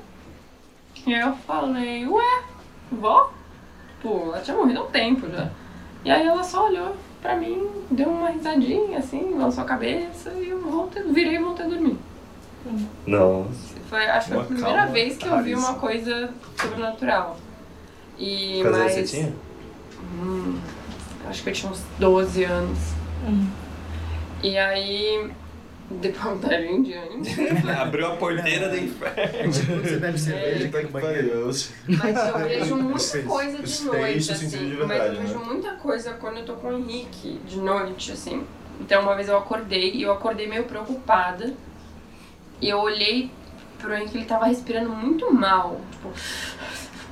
E 1.05 1.13
aí 1.13 1.21
eu 1.21 1.33
falei, 1.35 2.07
ué, 2.07 2.43
vó? 2.91 3.31
Pô, 4.01 4.25
ela 4.25 4.39
tinha 4.41 4.57
morrido 4.57 4.79
há 4.79 4.83
um 4.83 4.91
tempo 4.91 5.29
já. 5.29 5.49
E 6.03 6.09
aí 6.09 6.25
ela 6.25 6.43
só 6.43 6.67
olhou 6.67 6.95
pra 7.21 7.35
mim, 7.35 7.69
deu 7.91 8.09
uma 8.09 8.29
risadinha 8.29 8.99
assim, 8.99 9.35
lançou 9.37 9.63
a 9.63 9.67
cabeça 9.67 10.31
e 10.31 10.49
eu 10.49 10.61
voltei, 10.61 11.03
virei 11.03 11.35
e 11.35 11.39
voltei 11.39 11.65
a 11.65 11.69
dormir. 11.69 11.97
Nossa. 13.05 13.79
Foi, 13.89 14.05
acho 14.05 14.27
que 14.27 14.33
foi 14.33 14.41
a 14.41 14.45
primeira 14.45 14.77
calma 14.77 14.91
vez 14.91 15.17
que 15.17 15.27
eu 15.27 15.43
vi 15.43 15.55
uma 15.55 15.73
coisa 15.75 16.33
sobrenatural. 16.59 17.37
E 18.17 18.61
mas, 18.63 18.93
você 18.93 19.03
tinha? 19.03 19.33
Hum, 20.13 20.59
acho 21.27 21.43
que 21.43 21.49
eu 21.49 21.53
tinha 21.53 21.71
uns 21.71 21.83
12 21.99 22.43
anos. 22.43 22.79
E 24.41 24.57
aí, 24.57 25.31
depois 25.89 26.39
daí 26.39 26.67
em 26.67 26.83
diante. 26.83 27.35
Abriu 27.67 28.07
a 28.07 28.15
porteira 28.15 28.69
do 28.69 28.77
inferno. 28.77 29.51
Tipo, 29.51 29.75
você 29.75 29.97
bebe 29.97 30.19
cerveja 30.19 30.65
Puta 30.65 30.77
aqui 30.77 30.87
que 30.87 30.93
banheiro. 30.93 31.51
Mas 31.87 32.27
eu 32.27 32.37
vejo 32.47 32.75
muita 32.75 33.23
coisa 33.23 33.63
de 33.63 33.83
noite, 33.83 34.31
assim. 34.31 34.77
mas 34.87 35.03
eu 35.03 35.21
vejo 35.21 35.39
né? 35.39 35.45
muita 35.45 35.71
coisa 35.73 36.13
quando 36.13 36.37
eu 36.37 36.45
tô 36.45 36.53
com 36.53 36.69
o 36.69 36.77
Henrique, 36.77 37.39
de 37.45 37.57
noite, 37.57 38.11
assim. 38.11 38.45
Então 38.79 39.01
uma 39.01 39.15
vez 39.15 39.27
eu 39.27 39.37
acordei 39.37 39.91
e 39.93 40.03
eu 40.03 40.11
acordei 40.11 40.47
meio 40.47 40.63
preocupada. 40.65 41.53
E 42.61 42.69
eu 42.69 42.77
olhei 42.77 43.31
pro 43.79 43.93
Henrique, 43.93 44.17
ele 44.17 44.25
tava 44.25 44.45
respirando 44.45 44.89
muito 44.89 45.33
mal. 45.33 45.81
Tipo, 45.91 46.13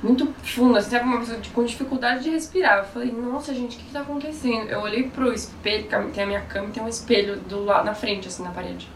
muito 0.02 0.32
fundo, 0.42 0.76
assim, 0.78 0.90
sabe? 0.90 1.04
Uma 1.04 1.20
pessoa 1.20 1.38
com 1.52 1.64
dificuldade 1.64 2.24
de 2.24 2.30
respirar. 2.30 2.78
Eu 2.78 2.84
falei, 2.84 3.12
nossa, 3.12 3.52
gente, 3.52 3.76
o 3.76 3.78
que, 3.78 3.86
que 3.86 3.92
tá 3.92 4.00
acontecendo? 4.00 4.68
Eu 4.68 4.80
olhei 4.80 5.04
pro 5.04 5.32
espelho, 5.32 5.88
tem 6.12 6.24
a 6.24 6.26
minha 6.26 6.40
cama 6.42 6.68
e 6.68 6.72
tem 6.72 6.82
um 6.82 6.88
espelho 6.88 7.36
do 7.36 7.64
lado, 7.64 7.84
na 7.84 7.94
frente, 7.94 8.28
assim, 8.28 8.42
na 8.42 8.50
parede. 8.50 8.88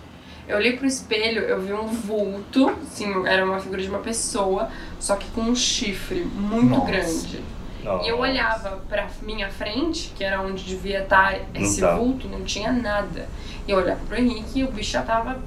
Eu 0.47 0.57
olhei 0.57 0.77
pro 0.77 0.87
espelho, 0.87 1.43
eu 1.43 1.61
vi 1.61 1.73
um 1.73 1.87
vulto, 1.87 2.71
assim, 2.83 3.27
era 3.27 3.45
uma 3.45 3.61
figura 3.61 3.81
de 3.81 3.89
uma 3.89 4.01
pessoa, 4.01 4.69
só 4.99 5.17
que 5.17 5.29
com 5.31 5.43
um 5.43 5.55
chifre 5.55 6.25
muito 6.25 6.71
Nossa. 6.71 6.87
grande. 6.87 7.43
Nossa. 7.85 8.05
E 8.05 8.09
eu 8.09 8.19
olhava 8.19 8.83
pra 8.89 9.09
minha 9.23 9.51
frente, 9.51 10.13
que 10.17 10.23
era 10.23 10.41
onde 10.41 10.65
devia 10.65 11.03
estar 11.03 11.37
esse 11.55 11.81
tá. 11.81 11.97
vulto, 11.97 12.29
não 12.29 12.45
tinha 12.45 12.73
nada. 12.73 13.29
E 13.67 13.71
eu 13.71 13.79
olhava 13.79 14.01
pro 14.07 14.17
Henrique 14.17 14.61
e 14.61 14.65
o 14.65 14.71
bicho 14.71 14.93
já 14.93 15.03
tava 15.03 15.41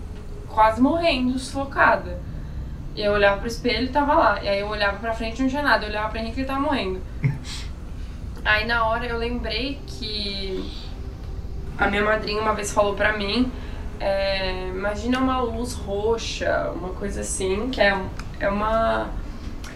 quase 0.48 0.82
morrendo, 0.82 1.38
sufocada. 1.40 2.20
E 2.96 3.02
eu 3.02 3.12
olhava 3.12 3.40
pro 3.40 3.48
espelho 3.48 3.86
e 3.86 3.90
tava 3.90 4.14
lá. 4.14 4.44
E 4.44 4.48
aí 4.48 4.60
eu 4.60 4.68
olhava 4.68 4.98
pra 4.98 5.14
frente 5.14 5.40
e 5.40 5.42
não 5.44 5.50
tinha 5.50 5.62
nada. 5.62 5.86
Eu 5.86 5.90
olhava 5.90 6.10
pro 6.10 6.18
Henrique 6.18 6.38
e 6.38 6.42
ele 6.42 6.48
tava 6.48 6.60
morrendo. 6.62 7.02
aí 8.46 8.66
na 8.66 8.86
hora 8.88 9.06
eu 9.06 9.18
lembrei 9.18 9.80
que 9.86 10.86
a 11.78 11.88
minha 11.88 12.04
madrinha 12.04 12.42
uma 12.42 12.54
vez 12.54 12.72
falou 12.72 12.96
pra 12.96 13.18
mim, 13.18 13.52
é, 14.00 14.70
imagina 14.70 15.20
uma 15.20 15.42
luz 15.42 15.74
roxa, 15.74 16.72
uma 16.74 16.90
coisa 16.90 17.22
assim, 17.22 17.70
que 17.70 17.82
é, 17.82 17.98
é 18.40 18.50
uma... 18.50 19.10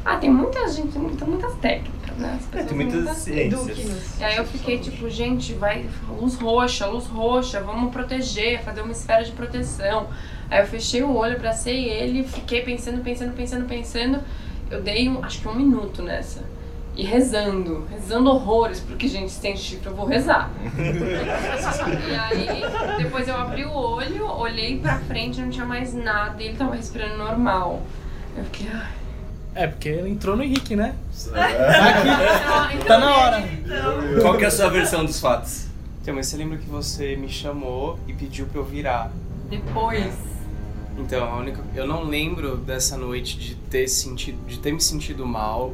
Ah, 0.06 0.16
tem 0.18 0.30
muita 0.30 0.68
gente, 0.70 0.94
tem 0.94 1.28
muitas 1.28 1.54
técnicas, 1.56 1.99
né? 2.20 2.38
As 2.40 2.46
pessoas 2.46 2.70
tem 2.70 2.78
muitas 2.78 3.18
ciências. 3.18 4.20
E 4.20 4.24
aí 4.24 4.38
eu 4.38 4.46
fiquei 4.46 4.80
tipo, 4.80 5.10
gente, 5.10 5.54
vai, 5.54 5.86
luz 6.08 6.36
roxa, 6.36 6.86
luz 6.86 7.06
roxa, 7.06 7.62
vamos 7.62 7.92
proteger, 7.92 8.62
fazer 8.62 8.82
uma 8.82 8.92
esfera 8.92 9.24
de 9.24 9.32
proteção. 9.32 10.08
Aí 10.50 10.60
eu 10.60 10.68
fechei 10.68 11.04
o 11.04 11.16
olho, 11.16 11.36
abracei 11.36 11.90
ele, 11.90 12.24
fiquei 12.24 12.62
pensando, 12.62 13.02
pensando, 13.04 13.34
pensando, 13.34 13.66
pensando. 13.66 14.20
Eu 14.70 14.82
dei, 14.82 15.10
um, 15.10 15.24
acho 15.24 15.42
que 15.42 15.48
um 15.48 15.56
minuto 15.56 16.04
nessa. 16.04 16.44
E 16.96 17.04
rezando, 17.04 17.88
rezando 17.90 18.30
horrores, 18.30 18.82
porque, 18.82 19.08
gente, 19.08 19.32
se 19.32 19.40
tem 19.40 19.56
chifre, 19.56 19.88
eu 19.88 19.96
vou 19.96 20.06
rezar. 20.06 20.52
e 20.68 22.16
aí, 22.16 22.62
depois 22.98 23.28
eu 23.28 23.36
abri 23.36 23.64
o 23.64 23.72
olho, 23.72 24.26
olhei 24.26 24.80
pra 24.80 25.00
frente, 25.00 25.40
não 25.40 25.50
tinha 25.50 25.66
mais 25.66 25.94
nada, 25.94 26.44
e 26.44 26.48
ele 26.48 26.58
tava 26.58 26.76
respirando 26.76 27.18
normal. 27.18 27.82
Eu 28.36 28.44
fiquei, 28.44 28.68
ai. 28.74 28.99
É, 29.60 29.68
porque 29.68 29.90
ele 29.90 30.10
entrou 30.10 30.38
no 30.38 30.44
Henrique, 30.44 30.74
né? 30.74 30.96
Então, 31.12 32.86
Tá 32.88 32.98
na 32.98 33.18
hora. 33.18 33.44
Qual 34.22 34.38
que 34.38 34.46
é 34.46 34.48
a 34.48 34.52
sua 34.52 34.70
versão 34.70 35.04
dos 35.04 35.20
fatos? 35.20 35.68
Então, 36.02 36.16
mas 36.16 36.28
você 36.28 36.38
lembra 36.38 36.58
que 36.58 36.70
você 36.70 37.18
me 37.18 37.28
chamou 37.28 38.00
e 38.08 38.14
pediu 38.14 38.46
pra 38.46 38.62
eu 38.62 38.64
virar? 38.64 39.12
Depois. 39.50 40.14
Então, 40.98 41.26
a 41.26 41.36
única, 41.36 41.62
eu 41.76 41.86
não 41.86 42.04
lembro 42.04 42.56
dessa 42.56 42.96
noite 42.96 43.38
de 43.38 43.56
ter 43.56 43.90
sentido, 43.90 44.38
de 44.48 44.60
ter 44.60 44.72
me 44.72 44.80
sentido 44.80 45.26
mal, 45.26 45.74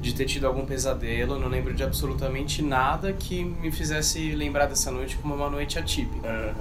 de 0.00 0.14
ter 0.14 0.26
tido 0.26 0.46
algum 0.46 0.64
pesadelo. 0.64 1.36
Não 1.36 1.48
lembro 1.48 1.74
de 1.74 1.82
absolutamente 1.82 2.62
nada 2.62 3.12
que 3.12 3.42
me 3.42 3.72
fizesse 3.72 4.30
lembrar 4.30 4.66
dessa 4.66 4.92
noite 4.92 5.16
como 5.16 5.34
uma 5.34 5.50
noite 5.50 5.76
atípica. 5.76 6.54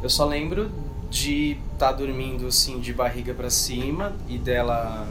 Eu 0.00 0.08
só 0.08 0.24
lembro 0.24 0.70
de 1.10 1.56
estar 1.72 1.90
dormindo 1.90 2.46
assim 2.46 2.78
de 2.78 2.92
barriga 2.92 3.34
pra 3.34 3.50
cima 3.50 4.12
e 4.28 4.38
dela 4.38 5.04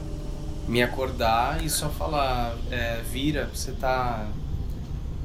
me 0.66 0.82
acordar 0.82 1.62
e 1.64 1.68
só 1.68 1.88
falar, 1.88 2.56
é, 2.70 3.02
vira, 3.02 3.48
você 3.52 3.72
tá 3.72 4.26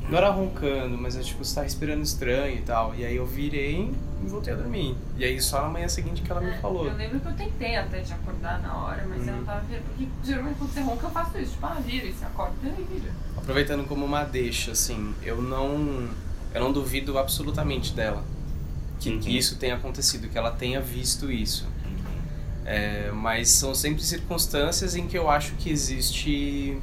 não 0.09 0.17
era 0.17 0.31
roncando, 0.31 0.97
mas 0.97 1.15
é 1.15 1.21
tipo, 1.21 1.45
você 1.45 1.53
tá 1.53 1.61
respirando 1.61 2.01
estranho 2.01 2.57
e 2.57 2.61
tal. 2.61 2.95
E 2.95 3.05
aí 3.05 3.15
eu 3.15 3.27
virei 3.27 3.91
e 4.23 4.27
voltei 4.27 4.51
a 4.51 4.55
dormir. 4.55 4.97
E 5.15 5.23
aí 5.23 5.39
só 5.39 5.61
na 5.61 5.69
manhã 5.69 5.87
seguinte 5.87 6.23
que 6.23 6.31
ela 6.31 6.41
me 6.41 6.51
falou. 6.57 6.87
Eu 6.87 6.95
lembro 6.95 7.19
que 7.19 7.27
eu 7.27 7.33
tentei 7.33 7.75
até 7.75 8.01
te 8.01 8.11
acordar 8.11 8.59
na 8.59 8.75
hora, 8.75 9.05
mas 9.07 9.27
eu 9.27 9.35
não 9.35 9.43
tava 9.43 9.61
virando. 9.61 9.85
Porque 9.85 10.07
geralmente 10.23 10.57
quando 10.57 10.73
você 10.73 10.81
ronca 10.81 11.05
eu 11.05 11.11
faço 11.11 11.37
isso, 11.37 11.51
tipo, 11.51 11.65
ah, 11.65 11.77
vira 11.85 12.07
e 12.07 12.11
você 12.11 12.25
acorda, 12.25 12.55
e 12.63 12.83
vira. 12.93 13.13
Aproveitando 13.37 13.87
como 13.87 14.03
uma 14.03 14.23
deixa, 14.23 14.71
assim, 14.71 15.13
eu 15.21 15.41
não. 15.41 16.09
Eu 16.55 16.61
não 16.61 16.71
duvido 16.71 17.19
absolutamente 17.19 17.93
dela. 17.93 18.23
Que, 18.99 19.17
que 19.19 19.37
isso 19.37 19.57
tenha 19.57 19.75
acontecido, 19.75 20.27
que 20.27 20.37
ela 20.37 20.51
tenha 20.51 20.81
visto 20.81 21.31
isso. 21.31 21.67
É, 22.71 23.09
mas 23.11 23.49
são 23.49 23.73
sempre 23.73 24.03
circunstâncias 24.03 24.95
em 24.95 25.07
que 25.07 25.17
eu 25.17 25.27
acho 25.27 25.55
que 25.55 25.71
existe 25.71 26.79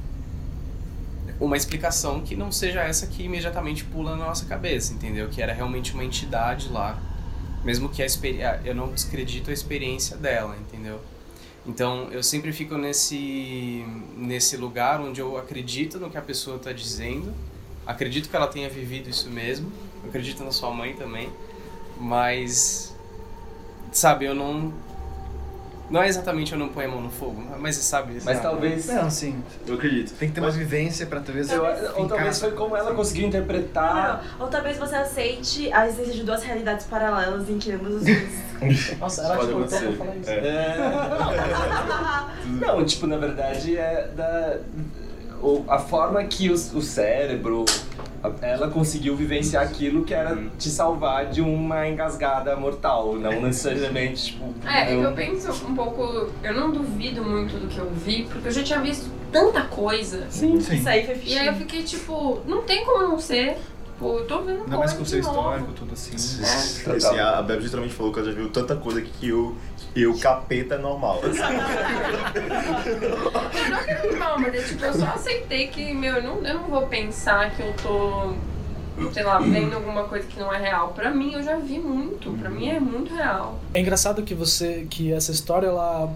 uma 1.38 1.56
explicação 1.56 2.22
que 2.22 2.34
não 2.34 2.50
seja 2.50 2.82
essa 2.82 3.06
que 3.06 3.22
imediatamente 3.22 3.84
pula 3.84 4.16
na 4.16 4.26
nossa 4.26 4.46
cabeça, 4.46 4.92
entendeu? 4.92 5.28
Que 5.28 5.40
era 5.40 5.52
realmente 5.52 5.94
uma 5.94 6.02
entidade 6.02 6.68
lá. 6.70 6.98
Mesmo 7.62 7.88
que 7.88 8.02
a. 8.02 8.60
Eu 8.64 8.74
não 8.74 8.88
descredito 8.88 9.48
a 9.48 9.52
experiência 9.52 10.16
dela, 10.16 10.56
entendeu? 10.56 11.00
Então 11.64 12.08
eu 12.10 12.22
sempre 12.22 12.52
fico 12.52 12.76
nesse, 12.76 13.84
nesse 14.16 14.56
lugar 14.56 15.00
onde 15.00 15.20
eu 15.20 15.36
acredito 15.38 16.00
no 16.00 16.10
que 16.10 16.18
a 16.18 16.22
pessoa 16.22 16.56
está 16.56 16.72
dizendo, 16.72 17.32
acredito 17.86 18.28
que 18.28 18.34
ela 18.34 18.48
tenha 18.48 18.68
vivido 18.68 19.08
isso 19.08 19.30
mesmo, 19.30 19.70
acredito 20.04 20.42
na 20.42 20.50
sua 20.50 20.72
mãe 20.72 20.94
também, 20.94 21.30
mas. 22.00 22.92
Sabe, 23.92 24.24
eu 24.24 24.34
não. 24.34 24.74
Não 25.88 26.02
é 26.02 26.08
exatamente 26.08 26.52
eu 26.52 26.58
não 26.58 26.68
ponho 26.68 26.88
a 26.88 26.90
mão 26.90 27.00
no 27.00 27.10
fogo, 27.10 27.42
mas 27.58 27.76
sabe. 27.76 28.14
Mas 28.14 28.24
sabe? 28.24 28.40
talvez. 28.42 28.86
Não, 28.86 29.08
sim. 29.10 29.42
Eu 29.66 29.74
acredito. 29.74 30.14
Tem 30.18 30.28
que 30.28 30.34
ter 30.34 30.40
uma 30.40 30.50
vivência 30.50 31.06
pra 31.06 31.20
talvez. 31.20 31.50
Eu- 31.50 31.64
ou 31.96 32.08
talvez 32.08 32.40
foi 32.40 32.50
como 32.52 32.76
ela 32.76 32.92
conseguiu 32.94 33.28
interpretar. 33.28 34.24
Não, 34.38 34.44
ou 34.46 34.50
talvez 34.50 34.76
você 34.78 34.96
aceite 34.96 35.72
a 35.72 35.86
existência 35.86 36.14
de 36.14 36.22
duas 36.24 36.42
realidades 36.42 36.86
paralelas 36.86 37.48
em 37.48 37.58
que 37.58 37.70
ambos 37.72 37.94
os 37.96 38.02
dois. 38.04 38.46
Nossa, 38.98 39.22
ela 39.22 39.36
Pode 39.36 39.48
te 39.48 39.52
cortou 39.54 39.78
pra 39.78 39.88
acontecer. 39.88 39.96
falar 39.96 40.16
isso. 40.16 40.30
É. 40.30 40.76
Não, 42.66 42.84
tipo, 42.84 43.06
na 43.06 43.16
verdade 43.18 43.76
é 43.76 44.08
da. 44.16 44.58
O- 45.42 45.64
a 45.68 45.78
forma 45.78 46.22
que 46.24 46.48
o, 46.50 46.54
o 46.54 46.82
cérebro. 46.82 47.64
Ela 48.42 48.68
conseguiu 48.68 49.14
vivenciar 49.14 49.62
aquilo 49.62 50.02
que 50.04 50.12
era 50.12 50.36
te 50.58 50.68
salvar 50.68 51.26
de 51.26 51.40
uma 51.40 51.86
engasgada 51.88 52.56
mortal, 52.56 53.14
não 53.14 53.30
necessariamente, 53.40 54.32
tipo. 54.32 54.52
É, 54.66 54.80
é 54.82 54.86
que 54.86 54.94
não- 54.94 55.02
eu 55.10 55.12
penso 55.12 55.52
um 55.66 55.74
pouco. 55.76 56.28
Eu 56.42 56.54
não 56.54 56.72
duvido 56.72 57.22
muito 57.22 57.56
do 57.60 57.68
que 57.68 57.78
eu 57.78 57.88
vi, 57.90 58.24
porque 58.24 58.48
eu 58.48 58.52
já 58.52 58.64
tinha 58.64 58.80
visto 58.80 59.08
tanta 59.30 59.62
coisa. 59.62 60.26
Sim. 60.28 60.56
Isso 60.56 60.88
aí 60.88 61.06
foi 61.06 61.20
E 61.24 61.38
aí 61.38 61.46
eu 61.46 61.54
fiquei 61.54 61.84
tipo, 61.84 62.40
não 62.46 62.62
tem 62.62 62.84
como 62.84 63.02
não 63.02 63.18
ser. 63.20 63.58
Pô, 63.98 64.18
eu 64.18 64.26
tô 64.26 64.42
vendo 64.42 64.62
Ainda 64.64 64.76
mais 64.76 64.92
com 64.92 65.02
o 65.04 65.06
seu 65.06 65.20
histórico, 65.20 65.72
tudo 65.72 65.92
assim. 65.94 66.16
total. 66.84 66.96
Assim, 66.96 67.18
a 67.18 67.38
a 67.38 67.42
Beb 67.42 67.62
literalmente 67.62 67.94
falou 67.94 68.12
que 68.12 68.18
ela 68.18 68.28
já 68.28 68.34
viu 68.34 68.50
tanta 68.50 68.76
coisa 68.76 69.00
que 69.00 69.28
eu, 69.30 69.56
que 69.94 70.02
eu 70.02 70.18
capeta 70.18 70.74
é 70.74 70.78
normal. 70.78 71.20
Eu 74.02 74.18
não 74.18 74.35
é 74.54 74.62
tipo, 74.62 74.84
eu 74.84 74.94
só 74.94 75.06
aceitei 75.06 75.68
que, 75.68 75.92
meu, 75.92 76.16
eu 76.16 76.22
não, 76.22 76.46
eu 76.46 76.54
não 76.54 76.68
vou 76.68 76.86
pensar 76.86 77.50
que 77.50 77.62
eu 77.62 77.72
tô, 77.82 78.34
sei 79.12 79.22
lá, 79.22 79.38
vendo 79.38 79.74
alguma 79.74 80.04
coisa 80.04 80.26
que 80.26 80.38
não 80.38 80.52
é 80.52 80.58
real. 80.58 80.88
Pra 80.88 81.10
mim, 81.10 81.32
eu 81.32 81.42
já 81.42 81.56
vi 81.56 81.78
muito. 81.78 82.30
Pra 82.32 82.50
mim 82.50 82.68
é 82.68 82.78
muito 82.78 83.14
real. 83.14 83.58
É 83.74 83.80
engraçado 83.80 84.22
que 84.22 84.34
você 84.34 84.86
que 84.88 85.12
essa 85.12 85.32
história 85.32 85.66
ela 85.66 86.14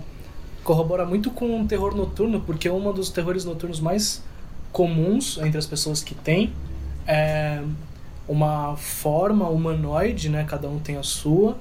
corrobora 0.62 1.04
muito 1.04 1.30
com 1.30 1.60
o 1.62 1.66
terror 1.66 1.96
noturno, 1.96 2.40
porque 2.40 2.68
um 2.68 2.92
dos 2.92 3.10
terrores 3.10 3.44
noturnos 3.44 3.80
mais 3.80 4.22
comuns 4.72 5.38
entre 5.38 5.58
as 5.58 5.66
pessoas 5.66 6.02
que 6.02 6.14
têm 6.14 6.52
é 7.06 7.62
uma 8.28 8.76
forma 8.76 9.48
humanoide, 9.48 10.28
né, 10.28 10.44
cada 10.48 10.68
um 10.68 10.78
tem 10.78 10.96
a 10.96 11.02
sua, 11.02 11.56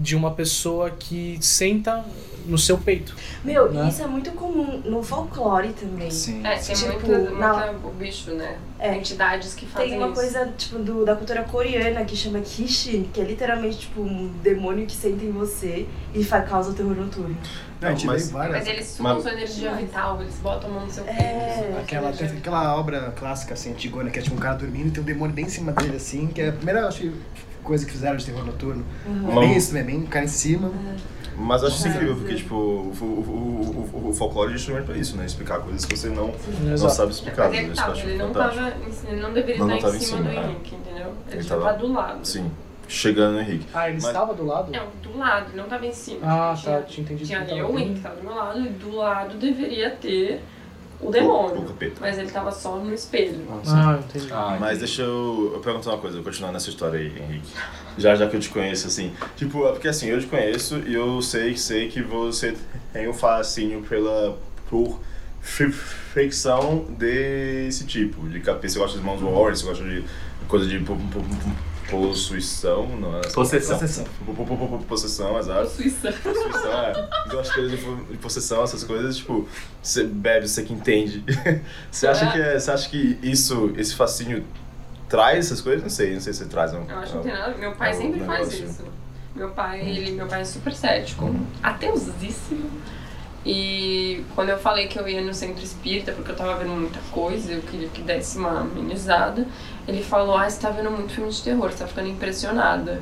de 0.00 0.16
uma 0.16 0.30
pessoa 0.32 0.90
que 0.90 1.38
senta 1.40 2.04
no 2.46 2.56
seu 2.56 2.78
peito. 2.78 3.14
Meu, 3.44 3.70
Né? 3.70 3.86
isso 3.88 4.02
é 4.02 4.06
muito 4.06 4.30
comum 4.32 4.80
no 4.84 5.02
folclore 5.02 5.72
também. 5.74 6.10
Sim. 6.10 6.44
É, 6.44 6.56
tem 6.56 6.74
Tipo, 6.74 7.06
muita, 7.06 7.30
na- 7.32 7.66
muita 7.72 7.86
o 7.86 7.90
bicho, 7.92 8.30
né? 8.32 8.56
É. 8.78 8.96
Entidades 8.96 9.54
que 9.54 9.66
fazem 9.66 9.90
Tem 9.90 9.98
uma 9.98 10.06
isso. 10.06 10.14
coisa, 10.14 10.46
tipo, 10.56 10.78
do, 10.78 11.04
da 11.04 11.14
cultura 11.14 11.42
coreana 11.44 12.02
que 12.04 12.16
chama 12.16 12.40
Kishi, 12.40 13.08
que 13.12 13.20
é 13.20 13.24
literalmente, 13.24 13.80
tipo, 13.80 14.00
um 14.00 14.28
demônio 14.42 14.86
que 14.86 14.94
senta 14.96 15.22
em 15.22 15.30
você 15.30 15.86
e 16.14 16.24
faz, 16.24 16.48
causa 16.48 16.70
o 16.70 16.74
terror 16.74 16.96
noturno. 16.96 17.36
Não, 17.78 17.90
gente 17.90 18.06
Mas-. 18.06 18.32
Mas 18.32 18.66
eles 18.66 18.86
sugam 18.86 19.14
Mas- 19.14 19.22
sua 19.22 19.32
energia 19.32 19.72
vital, 19.74 20.20
eles 20.22 20.36
botam 20.36 20.70
a 20.70 20.72
mão 20.72 20.86
no 20.86 20.90
seu 20.90 21.04
peito. 21.04 21.20
É, 21.20 21.54
sugam 21.56 21.72
sua 21.72 21.80
Aquela, 21.82 22.12
tem 22.12 22.26
aquela 22.28 22.74
obra 22.76 23.12
clássica, 23.16 23.52
assim, 23.54 23.72
antigona, 23.72 24.10
que 24.10 24.18
é 24.18 24.22
tipo 24.22 24.34
um 24.34 24.38
cara 24.38 24.56
dormindo 24.56 24.88
e 24.88 24.90
tem 24.92 25.02
um 25.02 25.06
demônio 25.06 25.34
bem 25.34 25.44
em 25.44 25.48
cima 25.50 25.72
dele, 25.72 25.96
assim, 25.96 26.26
que 26.28 26.40
é 26.40 26.48
a 26.48 26.52
primeira, 26.52 26.88
acho 26.88 27.00
que, 27.00 27.12
coisa 27.62 27.84
que 27.86 27.92
fizeram 27.92 28.16
de 28.16 28.24
terror 28.26 28.44
noturno. 28.44 28.84
É 29.06 29.08
Uma- 29.10 29.40
bem 29.40 29.56
isso, 29.56 29.74
né? 29.74 29.82
Bem 29.82 29.98
um 29.98 30.06
cara 30.06 30.24
em 30.24 30.28
cima. 30.28 30.70
Mas 31.36 31.62
eu 31.62 31.68
acho 31.68 31.78
isso 31.78 31.86
É. 31.86 31.90
incrível, 31.90 32.16
porque 32.16 32.34
tipo, 32.34 32.54
o, 32.54 32.92
o, 33.00 33.04
o, 33.04 33.90
o, 34.04 34.08
o 34.10 34.12
folclore 34.12 34.50
é 34.52 34.56
justamente 34.56 34.84
pra 34.84 34.96
isso, 34.96 35.16
né? 35.16 35.24
Explicar 35.24 35.60
coisas 35.60 35.84
que 35.86 35.96
você 35.96 36.08
não, 36.08 36.34
não 36.60 36.88
sabe 36.90 37.12
explicar. 37.12 37.48
Mas 37.48 37.58
é 37.58 37.72
tá, 37.72 37.92
ele 37.96 38.16
não 38.18 38.26
fantástico. 38.28 38.64
tava, 38.64 38.76
em- 38.84 39.12
ele 39.12 39.20
não 39.22 39.32
deveria 39.32 39.58
Não, 39.60 39.66
não 39.68 39.76
estar 39.76 39.86
tava 39.88 39.96
em 39.98 40.00
em 40.00 40.04
cima 40.06 40.22
do 40.22 40.28
é. 40.28 40.36
Henrique, 40.44 40.74
entendeu? 40.74 41.12
Ele, 41.28 41.38
Ele 41.38 41.48
tava- 41.48 41.62
tava 41.64 41.78
do 41.78 41.92
lado. 41.92 42.26
Sim, 42.26 42.50
chegando 42.88 43.34
no 43.36 43.40
Henrique. 43.40 43.66
Ah, 43.72 43.88
ele 43.88 43.94
Mas- 43.96 44.04
estava 44.06 44.34
do 44.34 44.44
lado? 44.44 44.70
Não, 44.70 44.86
do 45.02 45.18
lado, 45.18 45.46
ele 45.50 45.56
não 45.62 45.68
tava 45.68 45.86
em 45.86 45.92
cima. 45.92 46.18
Ah, 46.24 46.54
tinha, 46.54 46.76
tá, 46.76 46.82
tinha 46.82 47.04
entendido 47.04 47.26
Tinha 47.26 47.56
eu, 47.56 47.70
o 47.72 47.78
Henrique 47.78 48.00
tava 48.00 48.16
do 48.16 48.22
meu 48.22 48.34
lado, 48.34 48.60
e 48.60 48.68
do 48.68 48.96
lado 48.96 49.38
deveria 49.38 49.90
ter 49.92 50.42
o 51.00 51.08
O 51.08 51.10
demônio. 51.10 51.62
capeta. 51.62 51.96
Mas 52.00 52.18
ele 52.18 52.30
tava 52.30 52.50
só 52.52 52.76
no 52.76 52.92
espelho. 52.92 53.44
Ah, 53.66 53.98
entendi. 54.02 54.32
Ah, 54.32 54.56
Mas 54.60 54.78
deixa 54.78 55.02
eu, 55.02 55.52
eu 55.54 55.60
perguntar 55.60 55.90
uma 55.90 55.98
coisa, 55.98 56.18
eu 56.18 56.22
continuar 56.22 56.52
nessa 56.52 56.68
história 56.70 56.98
aí, 56.98 57.06
Henrique. 57.06 57.48
Já, 57.98 58.14
já 58.14 58.28
que 58.28 58.36
eu 58.36 58.40
te 58.40 58.48
conheço, 58.50 58.86
assim. 58.86 59.12
Tipo, 59.36 59.66
é 59.66 59.72
porque 59.72 59.88
assim, 59.88 60.06
eu 60.08 60.20
te 60.20 60.26
conheço 60.26 60.76
e 60.86 60.94
eu 60.94 61.20
sei, 61.22 61.56
sei 61.56 61.88
que 61.88 62.02
você 62.02 62.54
tem 62.92 63.08
um 63.08 63.14
fascínio 63.14 63.82
pela, 63.82 64.38
por 64.68 64.98
fi- 65.40 65.70
ficção 65.72 66.84
desse 66.98 67.84
tipo. 67.86 68.28
De 68.28 68.40
capeta, 68.40 68.68
você 68.68 68.78
gosta 68.78 68.98
de 68.98 69.04
Mãos 69.04 69.20
Warriors, 69.20 69.60
você 69.62 69.66
gosta 69.66 69.84
de 69.84 70.04
coisa 70.48 70.66
de 70.66 70.78
possuição, 71.90 72.86
não 72.86 73.18
é? 73.18 73.20
Possessão. 73.28 73.78
Possessão. 73.78 74.04
Po- 74.24 74.32
po- 74.34 74.44
po- 74.46 74.56
po- 74.68 74.84
Possessão, 74.84 75.38
exato. 75.38 75.68
Suíça. 75.70 76.12
Possessão, 76.12 76.72
é. 76.72 77.08
Gosto 77.30 77.50
de 77.50 77.54
coisas 77.56 77.78
de 77.78 77.84
po- 77.84 78.12
de 78.12 78.18
possessão, 78.18 78.62
essas 78.64 78.84
coisas, 78.84 79.16
tipo, 79.16 79.48
você 79.82 80.04
bebe, 80.04 80.48
você 80.48 80.62
que 80.62 80.72
entende. 80.72 81.24
Você 81.90 82.06
acha 82.06 82.30
que, 82.30 82.38
é, 82.40 82.58
você 82.58 82.70
acha 82.70 82.88
que 82.88 83.18
isso, 83.22 83.72
esse 83.76 83.94
fascínio 83.94 84.44
traz 85.08 85.46
essas 85.46 85.60
coisas? 85.60 85.82
Não 85.82 85.90
sei, 85.90 86.14
não 86.14 86.20
sei 86.20 86.32
se 86.32 86.44
traz. 86.46 86.72
Não, 86.72 86.88
Eu 86.88 86.98
acho 86.98 87.10
que 87.10 87.16
não 87.16 87.22
tem 87.24 87.32
nada. 87.32 87.54
Meu 87.58 87.72
pai 87.72 87.94
sempre 87.94 88.20
faz 88.20 88.52
isso. 88.52 88.84
Meu 89.34 89.50
pai, 89.50 89.80
ele, 89.80 90.12
meu 90.12 90.26
pai 90.26 90.40
é 90.42 90.44
super 90.44 90.72
cético, 90.74 91.34
ateusíssimo. 91.62 92.70
E 93.44 94.22
quando 94.34 94.50
eu 94.50 94.58
falei 94.58 94.86
que 94.86 94.98
eu 94.98 95.08
ia 95.08 95.22
no 95.22 95.32
centro 95.32 95.64
espírita, 95.64 96.12
porque 96.12 96.30
eu 96.30 96.36
tava 96.36 96.56
vendo 96.56 96.72
muita 96.72 96.98
coisa, 97.10 97.52
eu 97.52 97.62
queria 97.62 97.88
que 97.88 98.02
desse 98.02 98.36
uma 98.36 98.60
amenizada, 98.60 99.46
ele 99.88 100.02
falou: 100.02 100.36
Ah, 100.36 100.48
você 100.48 100.60
tá 100.60 100.70
vendo 100.70 100.90
muito 100.90 101.12
filme 101.14 101.30
de 101.30 101.42
terror, 101.42 101.70
você 101.70 101.78
tá 101.78 101.86
ficando 101.86 102.08
impressionada. 102.08 103.00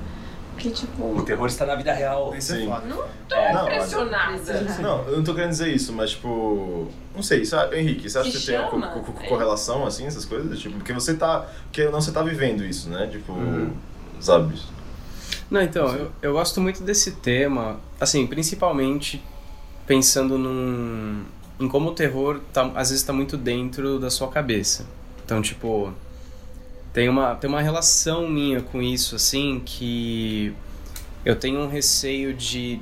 Que 0.57 0.70
tipo. 0.70 1.16
O 1.16 1.22
terror 1.22 1.46
está 1.46 1.64
na 1.66 1.74
vida 1.77 1.92
real. 1.92 2.35
Isso 2.37 2.53
é 2.53 2.57
Sim. 2.59 2.66
foda. 2.68 2.87
Não 2.87 3.05
tô 3.29 3.35
É, 3.37 3.53
não, 3.53 3.62
impressionada. 3.66 4.61
Não, 4.81 5.03
eu 5.09 5.16
não 5.18 5.24
tô 5.24 5.35
querendo 5.35 5.51
dizer 5.51 5.68
isso, 5.74 5.92
mas 5.92 6.11
tipo. 6.11 6.88
Não 7.14 7.22
sei, 7.22 7.44
sabe, 7.44 7.77
Henrique, 7.79 8.09
você 8.09 8.18
acha 8.18 8.31
que 8.31 8.38
você 8.38 8.53
tem 8.53 8.61
uma 8.61 8.88
co- 8.88 9.12
é. 9.22 9.27
correlação, 9.29 9.85
assim, 9.87 10.07
essas 10.07 10.24
coisas? 10.24 10.59
Tipo, 10.59 10.77
porque 10.77 10.92
você 10.92 11.14
tá. 11.14 11.46
Porque 11.64 11.85
não 11.85 12.01
você 12.01 12.11
tá 12.12 12.22
vivendo 12.22 12.64
isso, 12.64 12.88
né? 12.88 13.09
Tipo. 13.11 13.33
Uhum. 13.33 13.72
Sabe? 14.20 14.57
Não, 15.51 15.62
então, 15.62 15.87
eu, 15.96 16.12
eu 16.22 16.33
gosto 16.33 16.61
muito 16.61 16.83
desse 16.83 17.12
tema, 17.12 17.79
assim, 18.01 18.27
principalmente 18.27 19.22
pensando 19.88 20.38
num, 20.38 21.24
em 21.59 21.66
como 21.66 21.90
o 21.90 21.94
terror 21.94 22.40
tá, 22.53 22.66
às 22.77 22.90
vezes 22.90 22.98
está 23.03 23.12
muito 23.12 23.37
dentro 23.37 23.98
da 23.98 24.11
sua 24.11 24.29
cabeça. 24.29 24.87
Então, 25.24 25.42
tipo, 25.42 25.92
tem 26.92 27.09
uma, 27.09 27.35
tem 27.35 27.48
uma 27.51 27.61
relação 27.62 28.29
minha 28.29 28.61
com 28.62 28.81
isso, 28.83 29.16
assim, 29.16 29.61
que 29.64 30.55
eu 31.24 31.37
tenho 31.37 31.61
um 31.61 31.68
receio 31.68 32.35
de. 32.35 32.81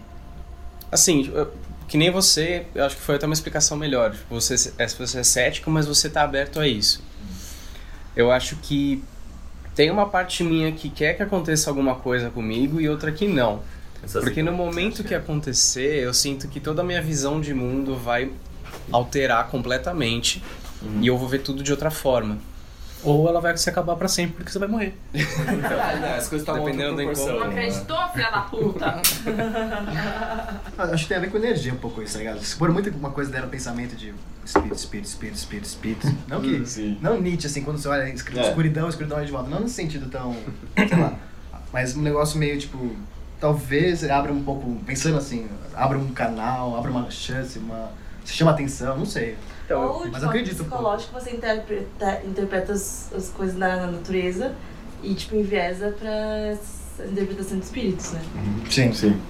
Assim, 0.93 1.31
eu- 1.35 1.53
que 1.89 1.97
nem 1.97 2.11
você, 2.11 2.67
eu 2.75 2.85
acho 2.85 2.97
que 2.97 3.03
foi 3.03 3.15
até 3.17 3.27
uma 3.27 3.35
explicação 3.35 3.77
melhor. 3.77 4.13
Tipo, 4.13 4.35
você, 4.41 4.73
é, 4.79 4.87
você 4.89 5.21
é 5.21 5.25
cético, 5.25 5.71
mas 5.71 5.87
você 5.87 6.11
tá 6.11 6.23
aberto 6.23 6.59
a 6.61 6.67
isso. 6.67 7.03
Eu 8.17 8.31
acho 8.33 8.57
que 8.57 9.03
tem 9.75 9.91
uma 9.91 10.09
parte 10.09 10.43
minha 10.43 10.73
que 10.73 10.89
quer 10.89 11.15
que 11.15 11.23
aconteça 11.23 11.71
alguma 11.71 11.95
coisa 11.97 12.31
comigo 12.31 12.81
e 12.81 12.89
outra 12.89 13.13
que 13.13 13.29
não. 13.29 13.63
Essas- 14.03 14.23
Porque 14.25 14.43
no 14.43 14.53
momento 14.53 15.03
que 15.05 15.15
acontecer, 15.15 16.03
eu 16.05 16.13
sinto 16.15 16.47
que 16.49 16.61
toda 16.61 16.83
a 16.83 16.85
minha 16.85 17.03
visão 17.03 17.41
de 17.41 17.53
mundo 17.55 17.97
vai 17.97 18.31
alterar 18.93 19.49
completamente 19.49 20.43
e 21.01 21.07
eu 21.07 21.17
vou 21.19 21.29
ver 21.29 21.41
tudo 21.41 21.63
de 21.63 21.71
outra 21.73 21.91
forma. 21.91 22.39
Ou 23.05 23.29
ela 23.29 23.41
vai 23.41 23.57
se 23.57 23.69
acabar 23.69 23.95
pra 23.95 24.09
sempre 24.09 24.37
porque 24.37 24.51
você 24.51 24.59
vai 24.59 24.67
morrer. 24.69 24.95
As 26.17 26.29
coisas 26.29 26.41
estão 26.49 26.57
Dependendo 26.65 26.97
da 26.97 27.03
proporção. 27.05 27.27
Não 27.27 27.35
encontro. 27.37 27.51
acreditou, 27.59 28.09
filha 28.09 28.31
da 28.31 28.41
puta? 28.41 29.03
Ah, 30.79 30.83
Acho 30.93 31.03
que 31.05 31.09
tem 31.09 31.17
a 31.17 31.21
ver 31.21 31.31
com 31.31 31.37
energia 31.37 31.73
um 31.73 31.77
pouco 31.77 32.03
isso, 32.03 32.15
tá 32.15 32.19
ligado? 32.19 32.41
Se 32.43 32.55
for 32.57 32.71
muito 32.73 32.91
uma 32.91 33.11
coisa 33.11 33.31
dela, 33.31 33.47
pensamento 33.47 33.95
de 33.97 34.13
espírito, 34.45 34.75
espírito, 34.75 35.07
espírito, 35.07 35.37
espírito, 35.37 35.65
espírito. 35.67 36.15
Não 36.29 36.41
que. 36.41 36.67
Sim. 36.67 36.99
Não 37.01 37.21
Nietzsche, 37.21 37.47
assim, 37.47 37.63
quando 37.63 37.79
você 37.79 37.89
olha 37.89 38.09
escri- 38.09 38.39
É. 38.39 38.49
escuridão, 38.49 38.89
escuridão 38.89 39.19
é 39.21 39.25
de 39.25 39.33
volta. 39.33 39.49
Não 39.51 39.61
nesse 39.61 39.75
sentido 39.75 40.09
tão. 40.11 40.37
sei 40.77 40.99
lá. 40.99 41.15
Mas 41.73 41.97
um 41.97 42.03
negócio 42.03 42.39
meio 42.39 42.59
tipo. 42.59 42.97
Talvez 43.41 44.03
abra 44.09 44.33
um 44.33 44.43
pouco. 44.43 44.75
Pensando 44.87 45.19
assim, 45.19 45.49
abra 45.75 45.99
um 45.99 46.09
canal, 46.13 46.77
abra 46.77 46.91
uma 46.91 47.11
chance, 47.11 47.59
uma. 47.59 47.91
Se 48.25 48.33
chama 48.33 48.51
atenção, 48.51 48.97
não 48.97 49.07
sei. 49.07 49.37
Ou, 49.71 50.07
mas 50.09 50.21
de 50.21 50.23
eu 50.23 50.29
acredito 50.29 50.57
psicológico, 50.65 51.13
você 51.13 51.31
interpreta, 51.31 52.23
interpreta 52.25 52.73
as, 52.73 53.13
as 53.13 53.29
coisas 53.31 53.57
na, 53.57 53.77
na 53.77 53.87
natureza 53.89 54.55
e, 55.03 55.15
tipo, 55.15 55.37
enviesa 55.37 55.95
pra 55.99 56.11
essa 56.11 57.05
interpretação 57.05 57.59
de 57.59 57.65
espíritos, 57.65 58.13
né? 58.13 58.23
Sim. 58.71 58.93
Sim. 58.93 59.21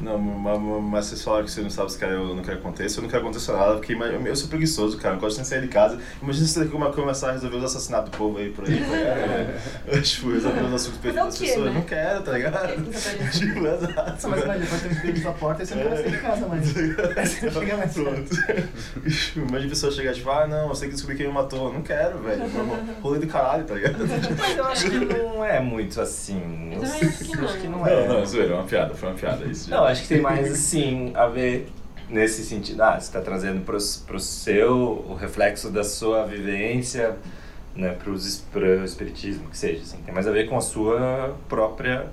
Não, 0.00 0.18
ma- 0.18 0.58
ma- 0.58 0.80
mas 0.80 1.06
vocês 1.06 1.22
falaram 1.22 1.44
que 1.44 1.50
você 1.50 1.60
não 1.62 1.70
sabe 1.70 1.90
se 1.92 1.98
quer 1.98 2.10
eu 2.10 2.34
não 2.34 2.42
quero 2.42 2.58
que 2.58 2.66
aconteça, 2.66 2.98
eu 2.98 3.02
não 3.02 3.08
quero 3.08 3.22
que 3.22 3.28
aconteça 3.28 3.52
nada, 3.56 3.74
porque 3.76 3.94
eu 3.94 4.00
eu 4.26 4.36
sou 4.36 4.48
preguiçoso, 4.48 4.98
cara, 4.98 5.14
não 5.14 5.20
gosto 5.20 5.36
nem 5.36 5.42
de 5.42 5.48
sair 5.48 5.62
de 5.62 5.68
casa. 5.68 5.98
Imagina 6.22 6.46
se 6.46 6.52
você 6.54 6.66
come- 6.66 6.92
começar 6.92 7.30
a 7.30 7.32
resolver 7.32 7.56
os 7.56 7.64
assassinatos 7.64 8.10
do 8.10 8.16
povo 8.16 8.38
aí 8.38 8.50
por 8.50 8.64
aí, 8.68 8.78
tá? 8.80 9.96
Tipo, 10.02 10.32
resolver 10.32 10.60
os 10.60 10.74
assuntos 10.74 10.98
Mas 11.02 11.16
é 11.16 11.18
quê, 11.18 11.24
das 11.24 11.38
pessoas. 11.38 11.64
né? 11.66 11.72
Não 11.74 11.82
quero, 11.82 12.22
tá 12.22 12.32
ligado? 12.32 12.84
Tipo, 13.32 13.66
exato. 13.66 14.28
Mas 14.28 14.44
vai, 14.44 14.58
depois 14.58 14.80
tem 14.82 14.90
um 14.90 14.94
espírito 14.94 15.16
na 15.18 15.22
sua 15.22 15.32
porta 15.32 15.62
e 15.62 15.66
você 15.66 15.74
não 15.76 15.84
vai 15.88 15.96
sair 15.96 16.10
de 16.10 16.18
casa 16.18 16.46
mais. 16.46 16.76
Aí 17.16 17.26
você 17.26 17.50
chega 17.50 17.76
mais 17.76 17.92
Pronto. 17.94 18.36
Imagina 19.36 19.66
a 19.66 19.68
pessoa 19.70 19.92
chegar 19.92 20.12
tipo, 20.14 20.30
ah, 20.30 20.46
não, 20.46 20.68
eu 20.68 20.74
sei 20.74 20.88
que 20.88 20.94
descobri 20.94 21.16
quem 21.16 21.26
me 21.28 21.32
matou. 21.32 21.72
Não 21.72 21.82
quero, 21.82 22.18
velho. 22.18 22.42
Rolê 23.02 23.18
do 23.18 23.26
caralho, 23.26 23.64
tá 23.64 23.74
ligado? 23.74 23.96
Mas 24.38 24.56
eu 24.56 24.64
acho 24.66 24.90
que 24.90 25.04
não 25.04 25.44
é 25.44 25.60
muito 25.60 26.00
assim. 26.00 26.70
Eu 26.72 26.82
acho 26.82 27.18
que 27.24 27.36
não. 27.36 27.46
Que 27.56 27.68
não 27.68 27.78
Não, 27.78 27.86
é. 27.86 28.08
não, 28.08 28.26
zoeira, 28.26 28.52
é 28.52 28.56
uma 28.56 28.64
piada, 28.64 28.94
foi 28.94 29.08
uma 29.08 29.14
piada 29.14 29.44
isso. 29.46 29.70
Não, 29.70 29.85
acho 29.86 30.02
que 30.02 30.08
tem 30.08 30.20
mais 30.20 30.50
assim 30.50 31.12
a 31.14 31.26
ver 31.26 31.68
nesse 32.08 32.44
sentido. 32.44 32.80
Ah, 32.82 32.92
você 33.00 33.06
está 33.06 33.20
trazendo 33.20 33.64
pro, 33.64 33.78
pro 34.06 34.20
seu 34.20 35.04
o 35.08 35.14
reflexo 35.14 35.70
da 35.70 35.82
sua 35.84 36.24
vivência, 36.24 37.16
né, 37.74 37.90
pros, 37.92 38.42
pro 38.52 38.84
espiritismo, 38.84 39.48
que 39.50 39.58
seja. 39.58 39.82
Assim. 39.82 39.98
Tem 40.04 40.14
mais 40.14 40.26
a 40.26 40.30
ver 40.30 40.48
com 40.48 40.56
a 40.56 40.60
sua 40.60 41.36
própria. 41.48 42.06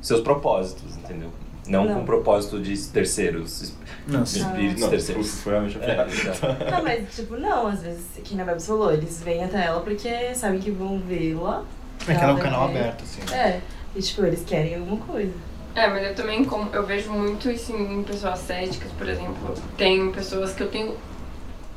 seus 0.00 0.20
propósitos, 0.20 0.96
entendeu? 0.96 1.30
Não, 1.68 1.84
Não. 1.84 1.94
com 1.94 2.00
o 2.02 2.04
propósito 2.04 2.60
de 2.60 2.78
terceiros, 2.88 3.74
Nossa. 4.06 4.38
espíritos 4.38 4.82
Não, 4.82 4.88
terceiros. 4.88 5.40
foi 5.40 5.52
realmente 5.52 5.76
uma 5.76 5.84
É. 5.84 5.96
Não, 6.70 6.82
mas, 6.84 7.16
tipo, 7.16 7.36
não, 7.36 7.66
às 7.66 7.82
vezes, 7.82 8.04
que 8.22 8.36
na 8.36 8.44
Bebs 8.44 8.66
falou, 8.68 8.92
eles 8.92 9.20
vêm 9.20 9.42
até 9.42 9.64
ela 9.64 9.80
porque 9.80 10.32
sabem 10.34 10.60
que 10.60 10.70
vão 10.70 11.00
vê-la. 11.00 11.64
É 12.06 12.14
que 12.14 12.20
ela 12.22 12.30
é 12.30 12.34
um 12.34 12.38
canal 12.38 12.68
ver. 12.68 12.78
aberto, 12.78 13.02
assim. 13.02 13.34
É, 13.34 13.60
e, 13.96 14.00
tipo, 14.00 14.24
eles 14.24 14.44
querem 14.44 14.76
alguma 14.76 14.98
coisa. 15.04 15.32
É, 15.76 15.86
mas 15.88 16.02
eu 16.04 16.14
também 16.14 16.44
como 16.44 16.74
eu 16.74 16.84
vejo 16.86 17.12
muito 17.12 17.50
isso 17.50 17.72
em 17.76 18.02
pessoas 18.02 18.38
céticas, 18.40 18.90
por 18.92 19.06
exemplo. 19.08 19.54
Tem 19.76 20.10
pessoas 20.10 20.54
que 20.54 20.62
eu 20.62 20.68
tenho 20.70 20.96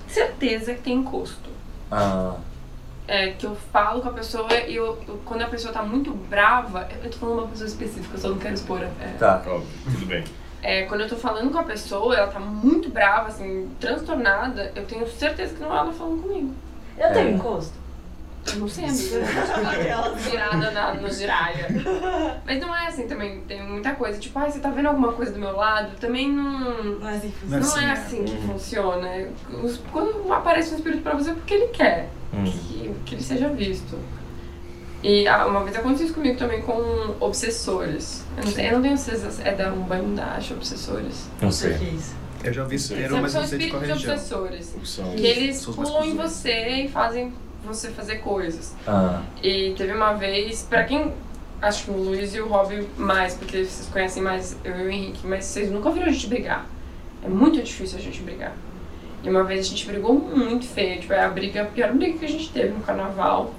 certeza 0.07 0.73
que 0.73 0.81
tem 0.81 0.95
encosto. 0.95 1.49
Ah, 1.91 2.35
É, 3.07 3.31
que 3.31 3.43
eu 3.45 3.55
falo 3.73 4.01
com 4.01 4.09
a 4.09 4.13
pessoa 4.13 4.47
e 4.53 4.75
eu, 4.75 4.95
eu- 5.07 5.19
quando 5.25 5.41
a 5.41 5.47
pessoa 5.47 5.73
tá 5.73 5.81
muito 5.81 6.11
brava, 6.13 6.87
eu 7.03 7.09
tô 7.09 7.17
falando 7.17 7.39
uma 7.39 7.47
pessoa 7.47 7.67
específica, 7.67 8.15
eu 8.15 8.19
só 8.21 8.29
não 8.29 8.37
quero 8.37 8.53
expor. 8.53 8.81
É, 8.83 9.07
tá. 9.17 9.41
Óbvio, 9.47 9.67
tudo 9.83 10.05
bem. 10.05 10.23
é, 10.61 10.83
quando 10.83 11.01
eu 11.01 11.09
tô 11.09 11.15
falando 11.15 11.51
com 11.51 11.57
a 11.57 11.63
pessoa, 11.63 12.15
ela 12.15 12.27
tá 12.27 12.39
muito 12.39 12.89
brava, 12.91 13.29
assim, 13.29 13.67
transtornada, 13.79 14.71
eu 14.75 14.85
tenho 14.85 15.07
certeza 15.09 15.55
que 15.55 15.59
não 15.61 15.73
é 15.75 15.79
ela 15.79 15.91
falando 15.91 16.21
comigo. 16.21 16.53
Eu 16.99 17.11
tenho 17.11 17.29
É. 17.29 17.31
encosto. 17.31 17.73
Eu 18.53 18.59
não 18.59 18.67
sei, 18.67 18.85
amiga. 18.85 19.69
Aquela 19.71 20.09
virada 20.15 20.71
na, 20.71 20.93
no 20.95 21.09
giraia. 21.11 21.67
Mas 22.45 22.59
não 22.59 22.75
é 22.75 22.87
assim 22.87 23.07
também, 23.07 23.41
tem 23.41 23.61
muita 23.63 23.93
coisa. 23.95 24.19
Tipo, 24.19 24.39
ah, 24.39 24.49
você 24.49 24.59
tá 24.59 24.69
vendo 24.69 24.87
alguma 24.87 25.13
coisa 25.13 25.31
do 25.31 25.39
meu 25.39 25.55
lado? 25.55 25.95
Também 25.99 26.31
não. 26.31 26.99
Não 26.99 27.09
é 27.09 27.15
assim 27.17 27.31
que 27.31 27.45
Não 27.45 27.57
é 27.57 27.61
funciona. 27.61 27.81
Não 27.81 27.89
é 27.89 27.93
assim, 27.93 28.23
que 28.25 28.31
Uhum. 28.31 28.41
funciona. 28.53 29.09
Os- 29.63 29.81
Quando 29.91 30.33
aparece 30.33 30.73
um 30.73 30.77
espírito 30.77 31.01
pra 31.03 31.15
você 31.15 31.31
é 31.31 31.33
porque 31.33 31.53
ele 31.53 31.67
quer 31.67 32.09
Hum. 32.33 32.43
que, 32.43 32.93
que 33.05 33.15
ele 33.15 33.23
seja 33.23 33.49
visto. 33.49 33.97
E 35.01 35.27
ah, 35.27 35.45
uma 35.47 35.63
vez 35.63 35.75
aconteceu 35.77 36.05
isso 36.07 36.13
comigo 36.15 36.37
também 36.37 36.61
com 36.61 37.15
obsessores. 37.21 38.25
Eu 38.37 38.43
não 38.43 38.51
sei, 38.51 38.67
eu 38.67 38.73
não 38.73 38.81
tenho 38.81 38.97
certeza, 38.97 39.41
é 39.43 39.53
da 39.53 39.71
Umbanda, 39.71 40.23
acho, 40.35 40.53
obsessores. 40.55 41.29
Não 41.41 41.51
sei 41.51 41.71
o 41.73 41.77
que 41.79 41.85
é 41.85 41.89
isso. 41.89 42.15
Eu 42.43 42.53
já 42.53 42.63
ouvi 42.63 42.77
termo, 42.81 43.09
São, 43.09 43.21
mas 43.21 43.33
não 43.33 43.47
sei 43.47 43.57
de 43.59 43.67
qual 43.69 43.81
espíritos 43.81 44.03
região. 44.03 44.13
obsessores. 44.13 44.75
São- 44.85 45.15
Que 45.15 45.25
eles 45.27 45.57
São 45.57 45.71
os 45.71 45.77
mais 45.77 45.89
pulam 45.89 46.05
em 46.05 46.15
você 46.15 46.67
e 46.83 46.87
fazem 46.89 47.33
você 47.63 47.89
fazer 47.89 48.17
coisas. 48.17 48.75
Ah, 48.87 49.21
E 49.43 49.73
teve 49.77 49.93
uma 49.93 50.13
vez, 50.13 50.63
pra 50.69 50.83
quem. 50.83 51.13
Acho 51.61 51.85
que 51.85 51.91
o 51.91 51.93
Luiz 51.95 52.33
e 52.33 52.39
o 52.39 52.47
Rob 52.47 52.87
mais, 52.97 53.35
porque 53.35 53.65
vocês 53.65 53.89
conhecem 53.91 54.23
mais 54.23 54.55
eu 54.63 54.79
e 54.79 54.87
o 54.87 54.89
Henrique, 54.89 55.27
mas 55.27 55.43
vocês 55.45 55.69
nunca 55.69 55.91
viram 55.91 56.07
a 56.07 56.11
gente 56.11 56.27
brigar. 56.27 56.65
É 57.21 57.27
muito 57.27 57.61
difícil 57.61 57.97
a 57.97 58.01
gente 58.01 58.21
brigar. 58.21 58.53
E 59.21 59.29
uma 59.29 59.43
vez 59.43 59.65
a 59.65 59.69
gente 59.69 59.85
brigou 59.85 60.13
muito 60.13 60.65
feio, 60.65 61.01
tipo, 61.01 61.11
é 61.11 61.21
a 61.21 61.27
briga, 61.29 61.63
a 61.63 61.65
pior 61.65 61.91
briga 61.93 62.17
que 62.17 62.25
a 62.25 62.29
gente 62.29 62.49
teve 62.51 62.69
no 62.69 62.79
carnaval. 62.79 63.53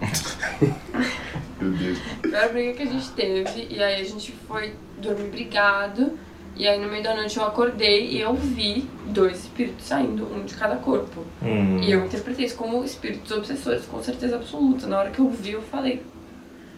Meu 1.60 1.72
Deus. 1.72 1.98
A 2.24 2.28
pior 2.28 2.48
briga 2.52 2.72
que 2.72 2.82
a 2.82 2.86
gente 2.86 3.10
teve, 3.10 3.66
e 3.68 3.82
aí 3.82 4.00
a 4.00 4.04
gente 4.04 4.32
foi 4.46 4.74
dormir 4.96 5.28
brigado. 5.28 6.18
E 6.56 6.66
aí 6.66 6.80
no 6.80 6.88
meio 6.88 7.02
da 7.04 7.14
noite 7.14 7.36
eu 7.36 7.44
acordei 7.44 8.08
e 8.10 8.20
eu 8.20 8.34
vi 8.34 8.88
dois 9.06 9.38
espíritos 9.44 9.86
saindo, 9.86 10.24
um 10.32 10.44
de 10.44 10.54
cada 10.54 10.76
corpo. 10.76 11.24
hum. 11.42 11.80
E 11.80 11.92
eu 11.92 12.04
interpretei 12.04 12.46
isso 12.46 12.56
como 12.56 12.84
espíritos 12.84 13.30
obsessores, 13.30 13.84
com 13.86 14.02
certeza 14.02 14.36
absoluta. 14.36 14.86
Na 14.86 14.98
hora 14.98 15.10
que 15.10 15.20
eu 15.20 15.30
vi, 15.30 15.52
eu 15.52 15.62
falei, 15.62 16.02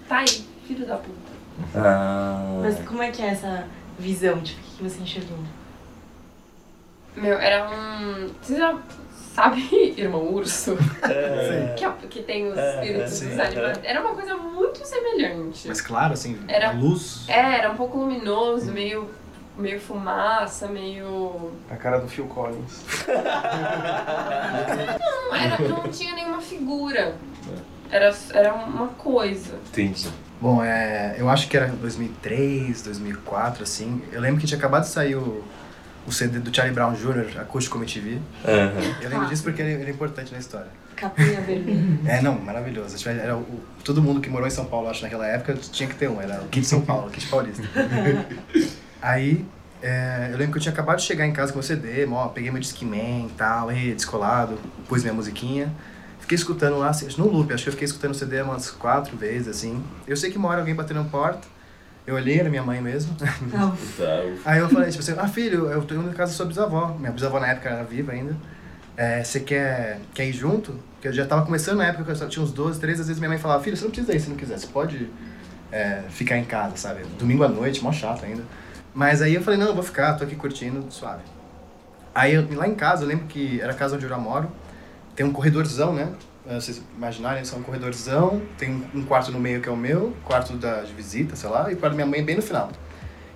tá 0.09 0.19
aí, 0.19 0.45
filho 0.67 0.87
da 0.87 0.97
puta. 0.97 1.31
Ah, 1.75 2.61
Mas 2.63 2.79
como 2.87 3.03
é 3.03 3.11
que 3.11 3.23
é 3.23 3.29
essa 3.29 3.67
visão? 3.99 4.41
Tipo, 4.41 4.61
o 4.61 4.77
que 4.77 4.83
você 4.83 5.03
enxergou? 5.03 5.39
Meu, 7.17 7.39
era 7.39 7.69
um. 7.71 8.29
Você 8.41 8.57
já 8.57 8.79
sabe, 9.35 9.61
irmão 9.99 10.33
urso? 10.33 10.77
é, 11.03 11.75
Que, 11.77 11.85
é- 11.85 11.93
que 12.09 12.23
tem 12.23 12.49
os 12.51 12.57
É, 12.57 12.75
espíritos 12.77 13.13
sim. 13.15 13.29
dos 13.31 13.39
animais. 13.39 13.81
Era 13.83 14.01
uma 14.01 14.15
coisa 14.15 14.37
muito 14.37 14.85
semelhante. 14.85 15.69
Mas 15.69 15.81
claro, 15.81 16.13
assim, 16.13 16.39
Era- 16.49 16.69
a 16.71 16.73
luz. 16.73 17.25
É, 17.29 17.59
era 17.59 17.71
um 17.73 17.77
pouco 17.77 17.99
luminoso, 17.99 18.71
meio, 18.73 19.09
meio 19.61 19.81
fumaça, 19.81 20.67
meio. 20.69 21.53
A 21.71 21.77
cara 21.77 21.99
do 21.99 22.09
Phil 22.09 22.27
Collins. 22.27 22.85
Não, 25.01 25.37
era, 25.37 25.69
não 25.69 25.89
tinha 25.89 26.15
nenhuma 26.15 26.41
figura. 26.41 27.15
Era, 27.91 28.15
era 28.33 28.55
uma 28.55 28.89
coisa. 28.89 29.55
entendi. 29.69 30.09
Bom, 30.41 30.63
é, 30.63 31.17
eu 31.19 31.29
acho 31.29 31.49
que 31.49 31.57
era 31.57 31.67
2003, 31.69 32.83
2004, 32.83 33.63
assim. 33.63 34.03
Eu 34.11 34.21
lembro 34.21 34.41
que 34.41 34.47
tinha 34.47 34.59
acabado 34.59 34.83
de 34.83 34.89
sair 34.89 35.15
o, 35.15 35.45
o 36.07 36.13
CD 36.13 36.39
do 36.39 36.55
Charlie 36.55 36.75
Brown 36.75 36.95
Jr., 36.95 37.41
Acústico 37.41 37.79
MTV. 37.79 38.19
Aham. 38.45 38.73
Eu 39.03 39.11
lembro 39.11 39.27
disso 39.27 39.43
porque 39.43 39.61
ele, 39.61 39.73
ele 39.73 39.91
é 39.91 39.93
importante 39.93 40.33
na 40.33 40.39
história. 40.39 40.69
Capinha 40.97 41.41
vermelha. 41.41 41.99
É, 42.07 42.23
não, 42.23 42.39
maravilhoso. 42.39 42.97
Era 43.09 43.37
o, 43.37 43.61
todo 43.85 44.03
mundo 44.03 44.21
que 44.21 44.29
morou 44.31 44.47
em 44.47 44.51
São 44.51 44.65
Paulo, 44.65 44.89
acho, 44.89 45.03
naquela 45.03 45.27
época, 45.27 45.55
tinha 45.55 45.89
que 45.89 45.95
ter 45.95 46.09
um. 46.09 46.21
Era 46.21 46.43
o 46.43 46.49
Kit 46.49 46.67
São 46.67 46.81
Paulo, 46.81 47.09
o 47.09 47.11
Kit 47.11 47.27
Paulista. 47.27 47.63
Aí, 49.03 49.45
é, 49.83 50.29
eu 50.33 50.37
lembro 50.37 50.53
que 50.53 50.59
eu 50.59 50.63
tinha 50.63 50.73
acabado 50.73 50.99
de 50.99 51.05
chegar 51.05 51.27
em 51.27 51.33
casa 51.33 51.53
com 51.53 51.59
o 51.59 51.63
CD, 51.63 52.07
ó, 52.07 52.29
peguei 52.29 52.51
meu 52.51 52.61
Discman 52.61 53.27
e 53.27 53.33
tal, 53.37 53.73
e 53.73 53.95
descolado, 53.95 54.59
pus 54.89 55.03
minha 55.03 55.15
musiquinha. 55.15 55.73
Fiquei 56.21 56.37
escutando 56.37 56.79
lá, 56.79 56.91
assim, 56.91 57.09
no 57.19 57.29
loop, 57.29 57.53
acho 57.53 57.65
que 57.65 57.69
eu 57.71 57.73
fiquei 57.73 57.87
escutando 57.87 58.13
o 58.13 58.15
CD 58.15 58.41
umas 58.43 58.71
quatro 58.71 59.17
vezes, 59.17 59.49
assim. 59.49 59.83
Eu 60.07 60.17
sei 60.17 60.31
que 60.31 60.39
uma 60.39 60.49
hora 60.49 60.61
alguém 60.61 60.75
bateu 60.75 60.95
na 60.95 61.05
porta, 61.05 61.49
Eu 62.07 62.15
olhei, 62.15 62.39
era 62.39 62.49
minha 62.49 62.63
mãe 62.63 62.81
mesmo. 62.81 63.17
Aí 64.45 64.59
eu 64.59 64.69
falei, 64.69 64.91
tipo 64.91 65.03
assim, 65.03 65.15
ah 65.19 65.29
filho, 65.29 65.67
eu 65.71 65.83
tô 65.83 65.95
indo 65.95 66.05
na 66.05 66.15
casa 66.15 66.33
da 66.33 66.37
sua 66.37 66.47
bisavó. 66.47 66.97
Minha 66.99 67.13
bisavó 67.13 67.41
na 67.41 67.49
época 67.49 67.69
era 67.69 67.83
viva 67.85 68.13
ainda. 68.13 68.37
É, 68.97 69.25
você 69.25 69.41
quer, 69.41 70.01
quer 70.15 70.27
ir 70.27 70.33
junto? 70.33 70.75
Porque 70.95 71.09
eu 71.09 71.13
já 71.13 71.25
tava 71.25 71.45
começando 71.45 71.79
na 71.79 71.87
época, 71.87 72.05
que 72.05 72.11
eu 72.11 72.17
só 72.17 72.27
tinha 72.27 72.45
uns 72.45 72.53
12, 72.53 72.79
13, 72.79 73.01
às 73.01 73.07
vezes 73.07 73.19
minha 73.19 73.31
mãe 73.31 73.39
falava, 73.39 73.63
filho, 73.63 73.77
você 73.77 73.85
não 73.85 73.91
precisa 73.91 74.15
ir 74.15 74.21
se 74.21 74.29
não 74.29 74.37
quiser, 74.37 74.59
você 74.59 74.67
pode 74.67 75.09
é, 75.73 76.03
ficar 76.11 76.37
em 76.37 76.45
casa, 76.45 76.77
sabe? 76.77 77.05
Domingo 77.19 77.43
à 77.43 77.49
noite, 77.49 77.83
mó 77.83 77.93
chato 77.93 78.25
ainda. 78.25 78.43
Mas 78.95 79.23
aí 79.23 79.35
eu 79.35 79.43
falei, 79.43 79.59
não, 79.59 79.69
eu 79.69 79.75
vou 79.75 79.83
ficar, 79.83 80.15
tô 80.15 80.25
aqui 80.25 80.35
curtindo, 80.37 80.85
suave. 80.91 81.23
Aí 82.15 82.35
eu- 82.35 82.47
lá 82.57 82.67
em 82.67 82.75
casa, 82.75 83.05
eu 83.05 83.09
lembro 83.09 83.27
que 83.27 83.61
era 83.61 83.73
a 83.73 83.75
casa 83.75 83.97
onde 83.97 84.05
eu 84.05 84.21
moro, 84.21 84.51
tem 85.15 85.25
um 85.25 85.33
corredorzão, 85.33 85.93
né? 85.93 86.13
Vocês 86.47 86.83
imaginarem, 86.97 87.45
só 87.45 87.57
um 87.57 87.63
corredorzão, 87.63 88.43
tem 88.59 88.83
um 88.95 89.05
quarto 89.05 89.31
no 89.31 89.39
meio 89.39 89.61
que 89.61 89.69
é 89.69 89.73
o 89.73 89.77
meu, 89.77 90.17
quarto 90.25 90.55
da 90.55 90.83
de 90.83 90.93
visita, 90.93 91.37
sei 91.37 91.49
lá, 91.49 91.71
e 91.71 91.75
o 91.75 91.77
quarto 91.77 91.93
da 91.93 91.97
minha 91.97 92.07
mãe 92.07 92.25
bem 92.25 92.35
no 92.35 92.43
final. 92.43 92.71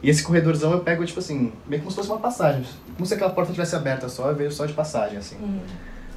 E 0.03 0.11
esse 0.11 0.23
corredorzão 0.23 0.73
eu 0.73 0.81
pego, 0.81 1.05
tipo 1.05 1.21
assim, 1.21 1.53
meio 1.67 1.83
como 1.83 1.91
se 1.91 1.97
fosse 1.97 2.09
uma 2.09 2.19
passagem. 2.19 2.65
Como 2.95 3.07
se 3.07 3.15
aquela 3.15 3.31
porta 3.31 3.53
tivesse 3.53 3.77
aberta 3.77 4.09
só, 4.09 4.31
eu 4.31 4.35
vejo 4.35 4.55
só 4.55 4.67
de 4.67 4.73
passagem, 4.73 5.19
assim. 5.19 5.37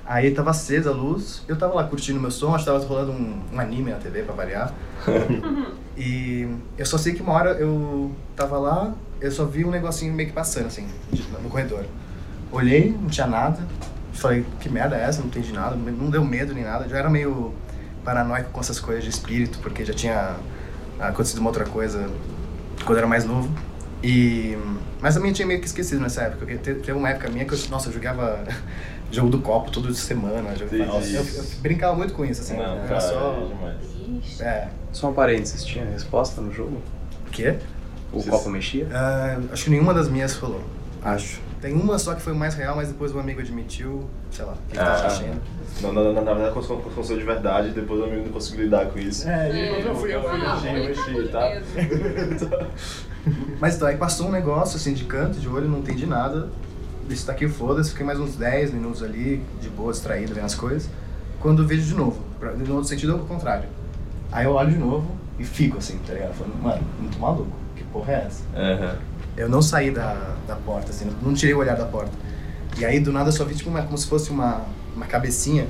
Aí 0.08 0.32
tava 0.32 0.52
acesa 0.52 0.90
a 0.92 0.94
luz, 0.94 1.44
eu 1.50 1.58
tava 1.58 1.74
lá 1.74 1.84
curtindo 1.84 2.18
meu 2.20 2.32
som, 2.32 2.56
acho 2.56 2.64
que 2.64 2.72
tava 2.72 2.86
rolando 2.86 3.12
um, 3.12 3.42
um 3.54 3.60
anime 3.60 3.92
na 3.92 3.98
TV 3.98 4.22
pra 4.22 4.34
variar. 4.34 4.74
e 5.98 6.48
eu 6.78 6.86
só 6.86 6.98
sei 6.98 7.14
que 7.14 7.22
uma 7.22 7.34
hora 7.34 7.52
eu 7.52 8.12
tava 8.34 8.58
lá, 8.58 8.94
eu 9.20 9.30
só 9.32 9.44
vi 9.44 9.66
um 9.66 9.70
negocinho 9.70 10.14
meio 10.14 10.30
que 10.30 10.36
passando, 10.36 10.68
assim, 10.68 10.88
no 11.44 11.50
corredor. 11.50 11.84
Olhei, 12.52 12.92
não 12.92 13.10
tinha 13.10 13.28
nada. 13.28 13.60
Falei, 14.14 14.46
que 14.62 14.70
merda 14.70 14.96
é 14.96 15.04
essa? 15.04 15.20
Não 15.20 15.28
entendi 15.28 15.52
nada, 15.52 15.76
não 15.76 16.10
deu 16.10 16.24
medo 16.24 16.54
nem 16.54 16.64
nada. 16.64 16.88
Já 16.88 16.98
era 16.98 17.10
meio 17.10 17.54
paranoico 18.06 18.50
com 18.52 18.62
essas 18.62 18.80
coisas 18.80 19.04
de 19.04 19.10
espírito, 19.10 19.60
porque 19.60 19.84
já 19.84 19.94
tinha 19.94 20.38
acontecido 21.00 21.40
uma 21.40 21.50
outra 21.50 21.66
coisa 21.66 22.10
quando 22.86 22.92
eu 22.94 22.98
era 23.00 23.08
mais 23.08 23.26
novo. 23.26 23.50
E... 24.02 24.58
Mas 25.02 25.14
também 25.16 25.32
tinha 25.34 25.48
meio 25.48 25.60
que 25.60 25.68
esquecido 25.68 26.02
nessa 26.02 26.22
época, 26.24 26.46
porque 26.46 26.56
te- 26.58 26.76
teve 26.76 26.94
uma 26.94 27.10
época 27.10 27.30
minha 27.30 27.46
que 27.46 27.54
eu, 27.54 27.60
nossa, 27.70 27.90
eu 27.90 27.94
jogava 27.94 28.44
jogo 29.12 29.30
do 29.30 29.40
copo 29.40 29.72
toda 29.72 29.94
semana. 29.94 30.56
jogo- 30.56 30.74
Entendi. 30.76 30.86
Nossa, 30.90 31.08
eu, 31.10 31.24
eu 31.24 31.44
brincava 31.62 31.96
muito 31.96 32.14
com 32.14 32.26
isso, 32.26 32.42
assim. 32.42 32.58
Não, 32.58 32.78
era 32.78 32.88
cara, 32.88 33.02
só... 33.02 33.50
é. 34.40 34.44
É. 34.44 34.68
Só 34.92 35.10
um 35.10 35.14
parênteses, 35.14 35.64
tinha 35.64 35.86
resposta 35.86 36.42
no 36.42 36.52
jogo? 36.54 36.82
O 37.28 37.30
quê? 37.32 37.56
O 38.12 38.20
Vocês- 38.20 38.30
copo 38.30 38.50
mexia? 38.50 38.88
Ah, 38.92 39.38
acho 39.52 39.66
que 39.66 39.70
nenhuma 39.70 39.94
das 39.94 40.08
minhas 40.10 40.34
falou. 40.36 40.62
Acho. 41.04 41.40
Tem 41.62 41.74
uma 41.74 41.98
só 41.98 42.14
que 42.14 42.22
foi 42.22 42.34
mais 42.34 42.54
real, 42.56 42.76
mas 42.76 42.88
depois 42.90 43.14
o 43.14 43.20
amigo 43.20 43.40
admitiu, 43.42 44.08
sei 44.32 44.46
lá, 44.46 44.54
que 44.70 44.78
ele 44.78 44.86
tava 44.86 45.00
Ah. 45.00 45.10
mexendo. 45.10 45.42
Na, 45.82 45.92
na, 45.92 46.04
na, 46.04 46.22
na 46.22 46.34
verdade, 46.34 46.50
aconteceu 46.58 47.18
de 47.18 47.24
verdade, 47.24 47.70
depois 47.72 48.00
o 48.00 48.04
amigo 48.06 48.24
não 48.26 48.32
conseguiu 48.32 48.64
lidar 48.66 48.86
com 48.88 49.00
isso. 49.00 49.28
É, 49.28 49.50
falou, 49.50 49.80
eu 49.80 49.96
fui, 49.96 50.16
eu 50.16 50.22
fui, 50.22 50.40
eu 50.40 50.84
mexi, 50.86 51.08
eu 51.08 51.14
mexi, 51.18 51.32
tá? 51.32 51.62
Mas 53.60 53.76
então, 53.76 53.88
aí 53.88 53.98
passou 53.98 54.28
um 54.28 54.32
negócio 54.32 54.78
assim 54.78 54.94
de 54.94 55.04
canto, 55.06 55.40
de 55.40 55.48
olho, 55.50 55.68
não 55.68 55.80
entendi 55.80 56.06
nada. 56.06 56.48
Isso 57.10 57.26
tá 57.26 57.32
aqui, 57.32 57.48
foda-se, 57.48 57.92
fiquei 57.92 58.06
mais 58.06 58.20
uns 58.20 58.36
10 58.36 58.74
minutos 58.74 59.02
ali, 59.02 59.42
de 59.62 59.70
boa, 59.70 59.92
distraído, 59.92 60.34
vendo 60.34 60.46
as 60.46 60.56
coisas. 60.56 60.90
Quando 61.40 61.62
eu 61.64 61.68
vejo 61.68 61.84
de 61.84 61.94
novo, 61.94 62.20
pra- 62.40 62.52
no 62.52 62.74
outro 62.76 62.90
sentido 62.90 63.14
é 63.14 63.16
o 63.16 63.20
contrário. 63.20 63.70
Aí 64.32 64.46
eu 64.46 64.52
olho 64.54 64.72
de 64.72 64.78
novo 64.78 65.10
e 65.40 65.46
fico 65.46 65.78
assim, 65.78 65.98
tá 66.06 66.14
ligado? 66.14 66.34
Falando, 66.34 66.62
mano, 66.62 66.82
muito 67.00 67.18
maluco, 67.20 67.52
que 67.76 67.84
porra 67.86 68.12
é 68.14 68.26
essa? 68.28 68.44
Aham. 68.56 68.96
Eu 69.38 69.48
não 69.48 69.62
saí 69.62 69.92
da, 69.92 70.36
da 70.48 70.56
porta, 70.56 70.90
assim, 70.90 71.10
não 71.22 71.34
tirei 71.34 71.54
o 71.54 71.60
olhar 71.60 71.78
da 71.78 71.86
porta. 71.86 72.12
E 72.78 72.84
aí 72.84 73.00
do 73.00 73.12
nada 73.14 73.30
eu 73.30 73.34
só 73.34 73.46
vi 73.46 73.56
tipo 73.56 73.70
uma, 73.70 73.82
como 73.84 73.98
se 73.98 74.08
fosse 74.08 74.30
uma, 74.32 74.64
uma 74.96 75.06
cabecinha. 75.06 75.68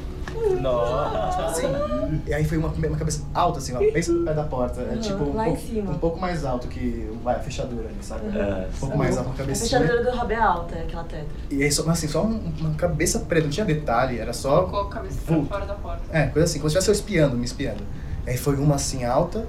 Nossa. 0.62 1.46
Assim. 1.46 2.22
E 2.26 2.34
aí 2.34 2.44
foi 2.46 2.58
uma, 2.58 2.68
uma 2.70 2.98
cabeça 2.98 3.24
alta, 3.34 3.60
assim, 3.60 3.74
ó, 3.76 3.80
pensa 3.92 4.12
no 4.12 4.26
pé 4.26 4.34
da 4.34 4.44
porta. 4.44 4.82
É 4.82 4.94
Uhum, 4.96 5.00
tipo 5.00 5.24
um 5.24 5.36
lá 5.36 5.48
em 5.48 5.52
pouco, 5.54 5.68
cima. 5.68 5.92
um 5.92 5.98
pouco 5.98 6.20
mais 6.20 6.46
alto 6.46 6.68
que 6.68 7.10
vai, 7.24 7.36
a 7.36 7.40
fechadura 7.40 7.88
ali, 7.88 7.98
sabe? 8.02 8.26
É. 8.38 8.68
Um 8.76 8.80
pouco 8.80 8.98
mais 8.98 9.18
alto, 9.18 9.28
uma 9.28 9.36
A 9.36 9.38
cabecinha. 9.38 9.80
fechadura 9.82 10.04
do 10.12 10.18
rabo 10.18 10.32
é 10.32 10.36
alta, 10.36 10.76
é 10.76 10.82
aquela 10.84 11.04
tetra. 11.04 11.28
E 11.52 11.64
aí 11.64 11.72
só, 11.72 11.84
mas 11.84 11.98
assim, 12.00 12.08
só 12.08 12.24
um- 12.24 12.54
uma 12.60 12.74
cabeça 12.76 13.20
preta, 13.20 13.46
não 13.46 13.52
tinha 13.52 13.66
detalhe, 13.66 14.20
era 14.20 14.34
só. 14.34 14.64
Colocou 14.64 14.82
a 14.82 14.90
cabeça 14.90 15.20
pra 15.26 15.36
vulto. 15.36 15.50
fora 15.50 15.66
da 15.66 15.74
porta. 15.76 16.02
É, 16.12 16.28
coisa 16.28 16.46
assim, 16.46 16.60
como 16.60 16.70
se 16.70 16.78
estivesse 16.78 16.90
eu 16.90 16.94
espiando, 17.04 17.38
me 17.38 17.46
espiando. 17.46 17.84
Aí 18.26 18.38
foi 18.38 18.56
uma 18.56 18.76
assim 18.76 19.04
alta, 19.06 19.46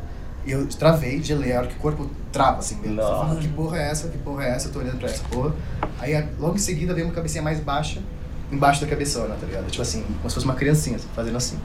e 0.47 0.53
eu 0.53 0.66
travei, 0.68 1.22
gelei, 1.22 1.53
a 1.55 1.59
hora 1.59 1.66
que 1.68 1.74
o 1.76 1.78
corpo 1.78 2.09
trava, 2.32 2.59
assim, 2.59 2.76
mesmo. 2.76 2.97
Você 2.97 3.03
fala, 3.03 3.36
que 3.36 3.49
porra 3.49 3.78
é 3.78 3.91
essa? 3.91 4.09
Que 4.09 4.18
porra 4.18 4.45
é 4.45 4.51
essa? 4.51 4.68
Eu 4.68 4.72
tô 4.72 4.78
olhando 4.78 4.99
pra 4.99 5.09
essa 5.09 5.22
porra. 5.30 5.53
Aí 5.99 6.14
a- 6.14 6.26
logo 6.39 6.55
em 6.55 6.59
seguida 6.59 6.95
veio 6.95 7.07
uma 7.07 7.14
cabecinha 7.14 7.43
mais 7.43 7.61
baixa, 7.61 8.01
embaixo 8.51 8.81
da 8.81 8.87
cabeçona, 8.87 9.35
tá 9.35 9.47
ligado? 9.47 9.71
Tipo 9.71 9.83
assim, 9.83 10.03
como 10.03 10.29
se 10.29 10.35
fosse 10.35 10.47
uma 10.47 10.55
criancinha, 10.55 10.97
assim, 10.97 11.09
fazendo 11.15 11.37
assim. 11.37 11.59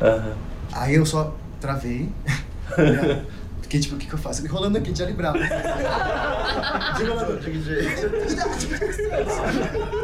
Aham. 0.00 0.34
Aí 0.72 0.94
eu 0.94 1.04
só 1.04 1.34
travei. 1.60 2.08
né? 2.78 3.24
Fiquei 3.62 3.80
tipo, 3.80 3.94
o 3.94 3.98
que, 3.98 4.06
que 4.06 4.12
eu 4.12 4.18
faço? 4.18 4.46
Rolando 4.48 4.78
aqui, 4.78 4.90
de 4.90 5.12
Bravo. 5.12 5.38
De 5.38 7.04
rolador, 7.04 7.38
de 7.38 7.62
jeito. 7.62 8.10
Porque 8.10 8.34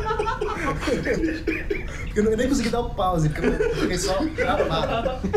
eu 2.14 2.24
não- 2.24 2.36
nem 2.36 2.48
consegui 2.48 2.68
dar 2.70 2.80
o 2.80 2.90
pause, 2.94 3.28
porque 3.28 3.46
eu 3.46 3.74
fiquei 3.76 3.98
só 3.98 4.14
travado. 4.34 5.28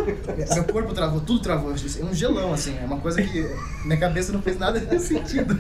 Meu 0.54 0.64
corpo 0.66 0.94
travou, 0.94 1.20
tudo 1.22 1.40
travou. 1.42 1.72
É 1.72 2.04
um 2.04 2.14
gelão, 2.14 2.54
assim. 2.54 2.78
É 2.82 2.86
uma 2.86 3.00
coisa 3.00 3.22
que 3.22 3.46
minha 3.86 3.98
cabeça 3.98 4.32
não 4.32 4.42
fez 4.42 4.58
nada 4.58 4.80
de 4.80 5.00
sentido. 5.00 5.58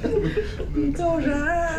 Então 0.76 1.22
já. 1.22 1.78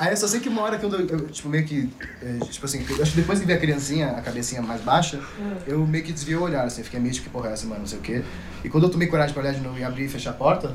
Aí 0.00 0.10
eu 0.12 0.16
só 0.16 0.26
sei 0.26 0.40
que 0.40 0.48
uma 0.48 0.62
hora 0.62 0.78
que 0.78 0.84
eu, 0.84 0.90
eu, 0.92 1.28
tipo, 1.28 1.48
meio 1.48 1.64
que. 1.64 1.90
eh, 2.22 2.38
Tipo 2.50 2.66
assim, 2.66 2.84
eu 2.88 3.02
acho 3.02 3.12
que 3.12 3.20
depois 3.20 3.38
que 3.40 3.46
vi 3.46 3.52
a 3.52 3.58
criancinha, 3.58 4.08
a 4.12 4.20
cabecinha 4.20 4.62
mais 4.62 4.80
baixa, 4.80 5.20
eu 5.66 5.86
meio 5.86 6.04
que 6.04 6.12
desviei 6.12 6.36
o 6.36 6.42
olhar, 6.42 6.64
assim, 6.64 6.82
fiquei 6.82 7.00
meio 7.00 7.12
tipo, 7.14 7.26
que 7.26 7.30
porra 7.32 7.50
é 7.50 7.52
essa, 7.52 7.66
mano, 7.66 7.80
não 7.80 7.86
sei 7.86 7.98
o 7.98 8.02
quê. 8.02 8.22
E 8.64 8.68
quando 8.68 8.84
eu 8.84 8.90
tomei 8.90 9.08
coragem 9.08 9.32
pra 9.32 9.42
olhar 9.42 9.52
de 9.54 9.60
novo 9.60 9.78
e 9.78 9.84
abrir 9.84 10.04
e 10.04 10.08
fechar 10.08 10.30
a 10.30 10.34
porta, 10.34 10.72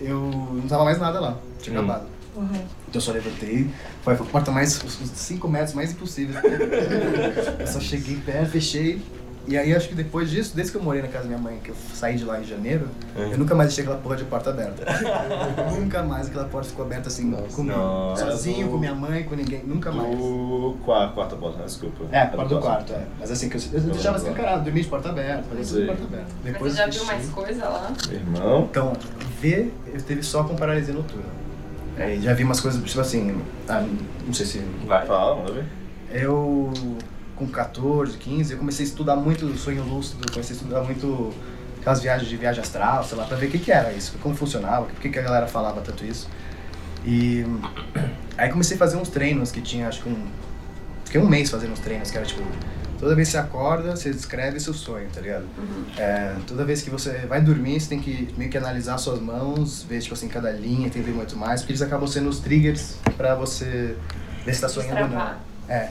eu 0.00 0.20
não 0.20 0.68
tava 0.68 0.84
mais 0.84 0.98
nada 0.98 1.20
lá, 1.20 1.36
tinha 1.60 1.78
Hum. 1.78 1.84
acabado. 1.84 2.06
Então 2.36 2.60
eu 2.94 3.00
só 3.00 3.12
levantei, 3.12 3.70
foi 4.02 4.12
a 4.12 4.16
porta 4.18 4.50
mais, 4.52 4.82
os 4.82 5.10
5 5.14 5.48
metros 5.48 5.72
mais 5.74 5.92
impossíveis. 5.92 6.36
eu 7.58 7.66
só 7.66 7.80
cheguei 7.80 8.16
perto, 8.16 8.50
fechei. 8.50 9.00
E 9.48 9.56
aí 9.56 9.72
acho 9.72 9.88
que 9.88 9.94
depois 9.94 10.28
disso, 10.28 10.56
desde 10.56 10.72
que 10.72 10.78
eu 10.78 10.82
morei 10.82 11.00
na 11.00 11.06
casa 11.06 11.22
da 11.22 11.28
minha 11.28 11.38
mãe, 11.38 11.60
que 11.62 11.70
eu 11.70 11.74
saí 11.94 12.16
de 12.16 12.24
lá 12.24 12.40
em 12.40 12.44
janeiro, 12.44 12.88
Hum. 13.16 13.30
eu 13.30 13.38
nunca 13.38 13.54
mais 13.54 13.68
deixei 13.68 13.84
aquela 13.84 13.98
porra 14.00 14.16
de 14.16 14.24
porta 14.24 14.50
aberta. 14.50 14.84
nunca 15.78 16.02
mais 16.02 16.26
aquela 16.26 16.44
porta 16.46 16.68
ficou 16.68 16.84
aberta 16.84 17.06
assim, 17.08 17.30
comigo. 17.30 17.62
Nossa. 17.78 18.26
Sozinho, 18.32 18.68
com 18.68 18.76
minha 18.76 18.94
mãe, 18.94 19.22
com 19.22 19.36
ninguém, 19.36 19.62
nunca 19.64 19.92
mais. 19.92 20.18
O 20.18 20.76
quarto, 20.84 21.14
quarta 21.14 21.36
porta, 21.36 21.58
né? 21.58 21.64
desculpa. 21.64 22.04
É, 22.10 22.22
a 22.22 22.26
porta 22.26 22.54
do 22.56 22.60
quarto, 22.60 22.92
é. 22.92 23.06
Mas 23.20 23.30
assim, 23.30 23.48
que 23.48 23.56
eu, 23.56 23.60
eu 23.72 23.80
deixava 23.82 24.16
assim, 24.16 24.30
encarado, 24.30 24.64
dormia 24.64 24.82
de 24.82 24.88
porta 24.88 25.08
aberta, 25.10 25.44
fazia 25.44 25.64
tudo 25.64 25.80
de 25.80 25.86
porta 25.86 26.02
aberta. 26.02 26.26
Mas 26.42 26.52
Depois 26.52 26.72
você 26.72 26.78
já 26.78 26.86
viu 26.88 27.04
mais 27.04 27.28
coisa 27.28 27.64
lá? 27.68 27.92
Irmão. 28.10 28.68
Então, 28.68 28.92
ver, 29.40 29.72
eu 29.92 30.00
teve 30.02 30.22
só 30.22 30.44
com 30.44 30.56
paralisia 30.56 30.94
noturna. 30.94 31.36
É, 31.98 32.16
já 32.16 32.34
vi 32.34 32.44
umas 32.44 32.60
coisas, 32.60 32.82
tipo 32.84 33.00
assim, 33.00 33.40
ah, 33.68 33.86
não 34.26 34.32
sei 34.32 34.46
se... 34.46 34.58
Vai. 34.86 35.06
Fala, 35.06 35.36
manda 35.36 35.52
ver. 35.52 35.64
Eu, 36.10 36.72
com 37.34 37.46
14, 37.46 38.18
15, 38.18 38.52
eu 38.52 38.58
comecei 38.58 38.84
a 38.84 38.88
estudar 38.88 39.16
muito 39.16 39.56
sonho 39.56 39.82
lúcido, 39.82 40.30
comecei 40.30 40.54
a 40.54 40.58
estudar 40.58 40.82
muito 40.82 41.32
aquelas 41.80 42.02
viagens 42.02 42.28
de 42.28 42.36
viagem 42.36 42.60
astral, 42.60 43.04
sei 43.04 43.16
lá, 43.16 43.24
pra 43.24 43.36
ver 43.36 43.46
o 43.46 43.50
que 43.50 43.58
que 43.58 43.72
era 43.72 43.92
isso, 43.92 44.16
como 44.22 44.34
funcionava, 44.34 44.86
por 44.86 45.00
que 45.00 45.08
que 45.08 45.18
a 45.18 45.22
galera 45.22 45.46
falava 45.46 45.80
tanto 45.80 46.04
isso. 46.04 46.28
E 47.04 47.46
aí 48.36 48.50
comecei 48.50 48.76
a 48.76 48.78
fazer 48.78 48.96
uns 48.96 49.08
treinos 49.08 49.50
que 49.52 49.60
tinha, 49.60 49.88
acho 49.88 50.02
que 50.02 50.08
um... 50.08 50.26
Fiquei 51.04 51.20
um 51.20 51.28
mês 51.28 51.48
fazendo 51.48 51.72
uns 51.72 51.78
treinos, 51.78 52.10
que 52.10 52.16
era 52.16 52.26
tipo... 52.26 52.42
Toda 52.98 53.14
vez 53.14 53.28
que 53.28 53.32
você 53.32 53.38
acorda, 53.38 53.94
você 53.94 54.10
descreve 54.10 54.58
seu 54.58 54.72
sonho, 54.72 55.08
tá 55.12 55.20
ligado? 55.20 55.44
É, 55.98 56.34
toda 56.46 56.64
vez 56.64 56.82
que 56.82 56.90
você 56.90 57.10
vai 57.26 57.40
dormir, 57.40 57.80
você 57.80 57.88
tem 57.88 58.00
que 58.00 58.32
meio 58.36 58.50
que 58.50 58.56
analisar 58.56 58.98
suas 58.98 59.20
mãos, 59.20 59.82
ver, 59.82 60.00
tipo 60.00 60.14
assim, 60.14 60.28
cada 60.28 60.50
linha, 60.50 60.86
entender 60.86 61.12
muito 61.12 61.36
mais, 61.36 61.60
porque 61.60 61.72
eles 61.72 61.82
acabam 61.82 62.06
sendo 62.06 62.28
os 62.28 62.40
triggers 62.40 62.96
pra 63.16 63.34
você 63.34 63.96
ver 64.44 64.54
se 64.54 64.60
tá 64.60 64.68
sonhando 64.68 65.02
ou 65.02 65.08
não. 65.08 65.34
É. 65.68 65.90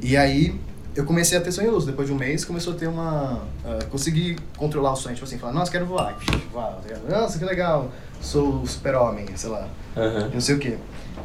E 0.00 0.16
aí, 0.16 0.58
eu 0.94 1.04
comecei 1.04 1.36
a 1.36 1.40
ter 1.40 1.52
sonho 1.52 1.70
lúcido. 1.70 1.92
Depois 1.92 2.08
de 2.08 2.14
um 2.14 2.18
mês, 2.18 2.44
começou 2.44 2.72
a 2.72 2.76
ter 2.76 2.86
uma... 2.86 3.42
ah, 3.64 3.78
consegui 3.90 4.36
controlar 4.56 4.92
o 4.92 4.96
sonho, 4.96 5.14
tipo 5.14 5.26
assim, 5.26 5.38
falar, 5.38 5.52
nossa, 5.52 5.70
quero 5.70 5.86
voar. 5.86 6.16
voar 6.50 6.72
tá 6.76 6.88
ligado? 6.88 7.08
Nossa, 7.08 7.38
que 7.38 7.44
legal, 7.44 7.90
sou 8.20 8.62
o 8.62 8.66
super-homem, 8.66 9.26
sei 9.36 9.50
lá 9.50 9.68
Aham. 9.96 10.30
não 10.32 10.40
sei 10.40 10.56
o 10.56 10.58
quê. 10.58 10.76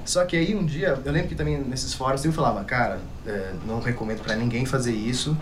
Só 0.06 0.26
que 0.26 0.36
aí 0.36 0.56
um 0.56 0.66
dia, 0.66 0.98
eu 1.06 1.12
lembro 1.12 1.28
que 1.30 1.36
também 1.36 1.58
nesses 1.60 1.94
fóruns 1.94 2.24
eu 2.26 2.32
falava, 2.34 2.64
cara, 2.64 3.00
é, 3.26 3.52
não 3.68 3.80
recomendo 3.80 4.22
pra 4.22 4.36
ninguém 4.36 4.66
fazer 4.66 4.94
isso, 4.94 5.38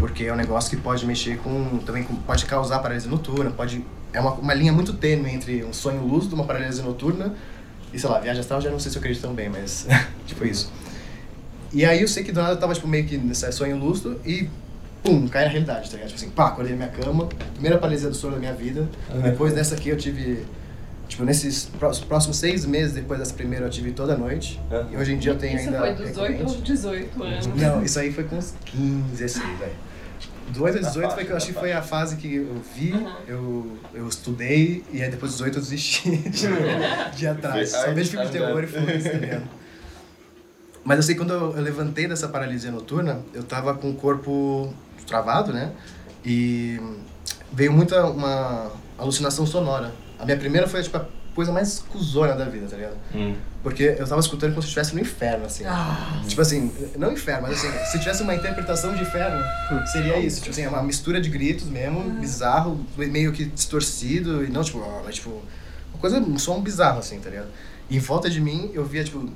porque 0.00 0.24
é 0.24 0.32
um 0.32 0.36
negócio 0.36 0.70
que 0.70 0.76
pode 0.76 1.04
mexer 1.06 1.38
com, 1.38 1.78
também 1.84 2.02
com- 2.02 2.16
pode 2.16 2.44
causar 2.46 2.78
paralisia 2.80 3.10
noturna, 3.10 3.50
pode, 3.50 3.84
é 4.12 4.20
uma, 4.20 4.32
uma 4.32 4.54
linha 4.54 4.72
muito 4.72 4.92
tênue 4.94 5.30
entre 5.32 5.62
um 5.64 5.72
sonho 5.72 6.02
lúcido, 6.02 6.34
uma 6.34 6.44
paralisia 6.44 6.82
noturna, 6.84 7.34
e 7.92 7.98
sei 7.98 8.08
lá, 8.08 8.18
viagem 8.18 8.40
astral 8.40 8.60
já 8.60 8.70
não 8.70 8.78
sei 8.78 8.90
se 8.90 8.96
eu 8.98 9.00
acredito 9.00 9.22
tão 9.22 9.32
bem, 9.34 9.48
mas 9.48 9.86
tipo 10.26 10.44
isso. 10.46 10.72
E 11.72 11.84
aí 11.84 12.00
eu 12.00 12.08
sei 12.08 12.24
que 12.24 12.32
do 12.32 12.40
nada 12.40 12.54
eu 12.54 12.58
tava 12.58 12.72
tipo 12.74 12.88
meio 12.88 13.06
que 13.06 13.16
nesse 13.18 13.50
sonho 13.52 13.76
lúcido 13.78 14.18
e 14.24 14.48
pum, 15.02 15.28
cai 15.28 15.44
na 15.44 15.50
realidade, 15.50 15.88
tá 15.90 15.96
ligado? 15.96 16.08
Tipo 16.08 16.20
assim, 16.20 16.30
pá, 16.30 16.48
acordei 16.48 16.74
na 16.74 16.86
minha 16.86 16.88
cama, 17.04 17.26
primeira 17.52 17.76
paralisia 17.78 18.08
do 18.08 18.16
sono 18.16 18.34
da 18.34 18.38
minha 18.40 18.54
vida, 18.54 18.88
depois 19.22 19.52
dessa 19.54 19.74
aqui 19.74 19.90
eu 19.90 19.96
tive 19.96 20.44
Tipo, 21.08 21.24
nesses 21.24 21.64
pró- 21.78 21.90
próximos 22.06 22.36
seis 22.36 22.66
meses 22.66 22.92
depois 22.92 23.18
dessa 23.18 23.32
primeira 23.32 23.64
eu 23.66 23.70
tive 23.70 23.92
toda 23.92 24.16
noite. 24.16 24.60
E 24.92 24.96
hoje 24.96 25.14
em 25.14 25.18
dia 25.18 25.32
eu 25.32 25.38
tenho 25.38 25.56
Isso 25.56 25.66
ainda. 25.68 25.78
foi 25.80 25.94
dos 25.94 26.04
8 26.04 26.18
recorrente. 26.18 26.42
aos 26.42 26.62
18 26.62 27.22
anos. 27.22 27.46
Não, 27.46 27.82
isso 27.82 27.98
aí 27.98 28.12
foi 28.12 28.24
com 28.24 28.36
uns 28.36 28.54
15, 28.66 29.24
assim, 29.24 29.40
velho. 29.56 29.72
Do 30.50 30.64
8 30.64 30.78
a 30.78 30.80
18 30.80 31.08
Na 31.08 31.14
foi 31.14 31.24
que 31.24 31.30
eu 31.32 31.36
acho 31.36 31.46
que 31.46 31.52
foi 31.52 31.72
a 31.72 31.82
fase 31.82 32.16
que 32.16 32.36
eu 32.36 32.62
vi, 32.74 32.94
eu, 33.26 33.76
eu 33.94 34.08
estudei, 34.08 34.82
e 34.92 35.02
aí 35.02 35.10
depois 35.10 35.32
dos 35.32 35.38
18 35.40 35.56
eu 35.58 35.62
desisti 35.62 36.10
de, 36.28 37.16
de 37.16 37.26
atrás. 37.26 37.70
Só 37.70 37.92
vejo 37.92 38.10
filme 38.10 38.26
de 38.26 38.32
terror 38.32 38.62
e 38.62 38.66
foda-se, 38.66 39.08
tá 39.10 39.18
ligado? 39.18 39.42
Mas 40.84 40.96
eu 40.98 41.02
sei 41.02 41.14
que 41.14 41.20
quando 41.20 41.32
eu, 41.34 41.56
eu 41.56 41.62
levantei 41.62 42.06
dessa 42.08 42.28
paralisia 42.28 42.70
noturna, 42.70 43.20
eu 43.34 43.42
tava 43.42 43.74
com 43.74 43.90
o 43.90 43.94
corpo 43.94 44.72
travado, 45.06 45.52
né? 45.52 45.72
E 46.24 46.80
veio 47.52 47.72
muita 47.72 48.06
uma 48.06 48.70
alucinação 48.98 49.46
sonora. 49.46 49.92
A 50.18 50.24
minha 50.24 50.36
primeira 50.36 50.66
foi 50.66 50.82
tipo 50.82 50.96
a 50.96 51.04
coisa 51.34 51.52
mais 51.52 51.78
cuzona 51.88 52.34
da 52.34 52.44
vida, 52.46 52.66
tá 52.68 52.76
ligado? 52.76 52.96
Hum. 53.14 53.34
Porque 53.62 53.82
eu 53.98 54.06
tava 54.08 54.20
escutando 54.20 54.50
como 54.50 54.62
se 54.62 54.68
estivesse 54.68 54.94
no 54.94 55.00
inferno, 55.00 55.44
assim. 55.46 55.64
Tipo 56.26 56.40
assim, 56.42 56.72
não 56.96 57.12
inferno, 57.12 57.42
mas 57.42 57.52
assim, 57.64 57.70
se 57.90 57.98
tivesse 57.98 58.22
uma 58.22 58.34
interpretação 58.34 58.94
de 58.94 59.02
inferno, 59.02 59.40
seria 59.86 60.18
isso. 60.18 60.38
Tipo 60.38 60.50
assim, 60.50 60.62
é 60.62 60.68
uma 60.68 60.82
mistura 60.82 61.20
de 61.20 61.28
gritos 61.28 61.66
mesmo, 61.66 62.02
bizarro, 62.20 62.84
meio 62.96 63.32
que 63.32 63.44
distorcido, 63.44 64.44
e 64.44 64.48
não 64.48 64.62
tipo, 64.64 64.78
ó, 64.80 65.02
mas 65.04 65.16
tipo, 65.16 65.30
uma 65.92 66.00
coisa, 66.00 66.18
um 66.18 66.38
som 66.38 66.60
bizarro, 66.60 66.98
assim, 66.98 67.20
tá 67.20 67.30
ligado? 67.30 67.48
E 67.90 67.96
em 67.96 68.00
volta 68.00 68.28
de 68.28 68.40
mim 68.40 68.70
eu 68.74 68.84
via, 68.84 69.04
tipo, 69.04 69.28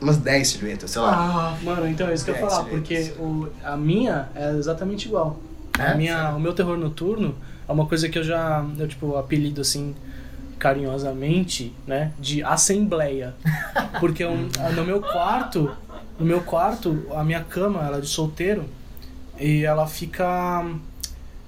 umas 0.00 0.16
10 0.18 0.48
silhuetas, 0.48 0.90
sei 0.90 1.02
lá. 1.02 1.56
Mano, 1.62 1.86
então 1.88 2.08
é 2.08 2.14
isso 2.14 2.24
que 2.24 2.30
eu 2.30 2.34
ia 2.34 2.40
falar, 2.40 2.64
silhuetas. 2.64 3.08
porque 3.08 3.22
o, 3.22 3.48
a 3.62 3.76
minha 3.76 4.28
é 4.34 4.50
exatamente 4.52 5.06
igual. 5.06 5.38
A 5.78 5.90
É? 5.90 5.94
minha, 5.94 6.30
o 6.30 6.40
meu 6.40 6.52
terror 6.54 6.76
noturno 6.78 7.34
é 7.68 7.72
uma 7.72 7.86
coisa 7.86 8.08
que 8.08 8.18
eu 8.18 8.24
já, 8.24 8.64
eu 8.78 8.86
tipo, 8.88 9.16
apelido 9.16 9.60
assim 9.60 9.94
carinhosamente, 10.58 11.72
né, 11.86 12.12
de 12.18 12.42
assembleia. 12.42 13.34
Porque 14.00 14.24
eu, 14.24 14.34
no 14.74 14.84
meu 14.84 15.00
quarto, 15.00 15.70
no 16.18 16.26
meu 16.26 16.40
quarto, 16.40 17.06
a 17.14 17.22
minha 17.24 17.40
cama, 17.42 17.86
ela 17.86 17.98
é 17.98 18.00
de 18.00 18.08
solteiro 18.08 18.64
e 19.38 19.64
ela 19.64 19.86
fica 19.86 20.64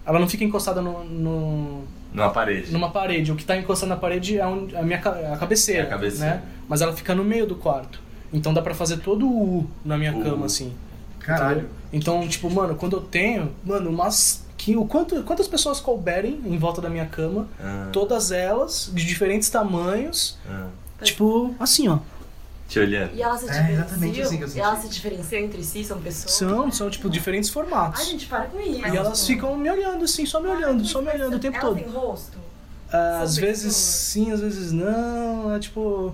ela 0.05 0.19
não 0.21 0.29
fica 0.29 0.45
encostada 0.45 0.81
no, 0.81 1.05
no 1.05 1.83
Numa 2.13 2.31
parede. 2.31 2.73
numa 2.73 2.91
parede. 2.91 3.33
O 3.33 3.37
que 3.37 3.45
tá 3.45 3.57
encostado 3.57 3.89
na 3.89 3.97
parede 3.97 4.39
é 4.39 4.47
um- 4.47 4.69
a 4.77 4.83
minha 4.83 4.99
ca- 4.99 5.33
a 5.33 5.37
cabeceira, 5.37 5.83
É 5.83 5.87
a 5.87 5.91
cabeceira. 5.91 6.35
né? 6.37 6.43
Mas 6.69 6.81
ela 6.81 6.93
fica 6.93 7.13
no 7.15 7.25
meio 7.25 7.45
do 7.47 7.57
quarto. 7.57 8.01
Então 8.33 8.55
dá 8.55 8.63
pra 8.63 8.75
fazer 8.75 8.99
todo 8.99 9.27
o 9.27 9.59
U 9.61 9.71
na 9.85 9.97
minha 9.99 10.17
O 10.17 10.23
cama, 10.23 10.43
U. 10.43 10.45
assim. 10.45 10.73
Caralho. 11.19 11.53
Entendeu? 11.59 11.71
Então, 11.93 12.29
tipo, 12.29 12.49
mano, 12.51 12.77
quando 12.77 12.97
eu 12.97 13.01
tenho, 13.01 13.51
mano, 13.65 13.91
umas. 13.91 14.46
Que, 14.67 14.77
o 14.77 14.85
quanto, 14.85 15.23
quantas 15.23 15.47
pessoas 15.47 15.79
couberem 15.79 16.41
em 16.45 16.59
volta 16.59 16.81
da 16.81 16.91
minha 16.91 17.07
cama, 17.07 17.47
Ah, 17.61 17.89
todas 17.93 18.33
elas, 18.33 18.91
de 18.93 19.07
diferentes 19.07 19.49
tamanhos, 19.49 20.37
ah. 20.51 20.67
tipo, 21.05 21.55
assim, 21.61 21.87
ó. 21.87 21.99
Te 22.69 22.81
olhando. 22.81 23.15
E 23.15 23.23
elas 23.23 23.43
se 23.43 23.47
É, 23.49 23.53
diferenciam? 23.53 23.85
exatamente 23.85 24.23
assim 24.23 24.37
que 24.39 24.43
eu 24.43 24.47
e 24.49 24.51
senti. 24.51 24.61
elas 24.61 24.79
se 24.81 24.89
diferenciam 24.89 25.41
entre 25.43 25.63
si? 25.63 25.85
São 25.85 26.01
pessoas? 26.01 26.33
São, 26.35 26.73
são, 26.73 26.91
tipo, 26.91 27.09
diferentes 27.09 27.49
formatos. 27.49 28.01
Ai, 28.01 28.07
gente, 28.07 28.27
para 28.27 28.47
com 28.47 28.59
isso. 28.61 28.81
e 28.89 28.97
elas 28.97 29.25
ficam 29.25 29.57
me 29.57 29.71
olhando, 29.71 30.05
assim, 30.05 30.27
só 30.27 30.41
me 30.41 30.49
olhando, 30.49 30.85
só 30.85 31.01
me 31.01 31.11
olhando 31.13 31.37
o 31.37 31.39
tempo 31.39 31.57
Elas 31.59 31.69
todo. 31.69 31.79
têm 31.79 31.89
rosto? 31.89 32.37
Ah, 32.93 33.21
às 33.23 33.37
vezes 33.37 33.67
pessoas. 33.67 33.77
sim, 33.77 34.33
às 34.33 34.41
vezes 34.41 34.73
não. 34.73 35.55
É 35.55 35.61
tipo. 35.61 36.13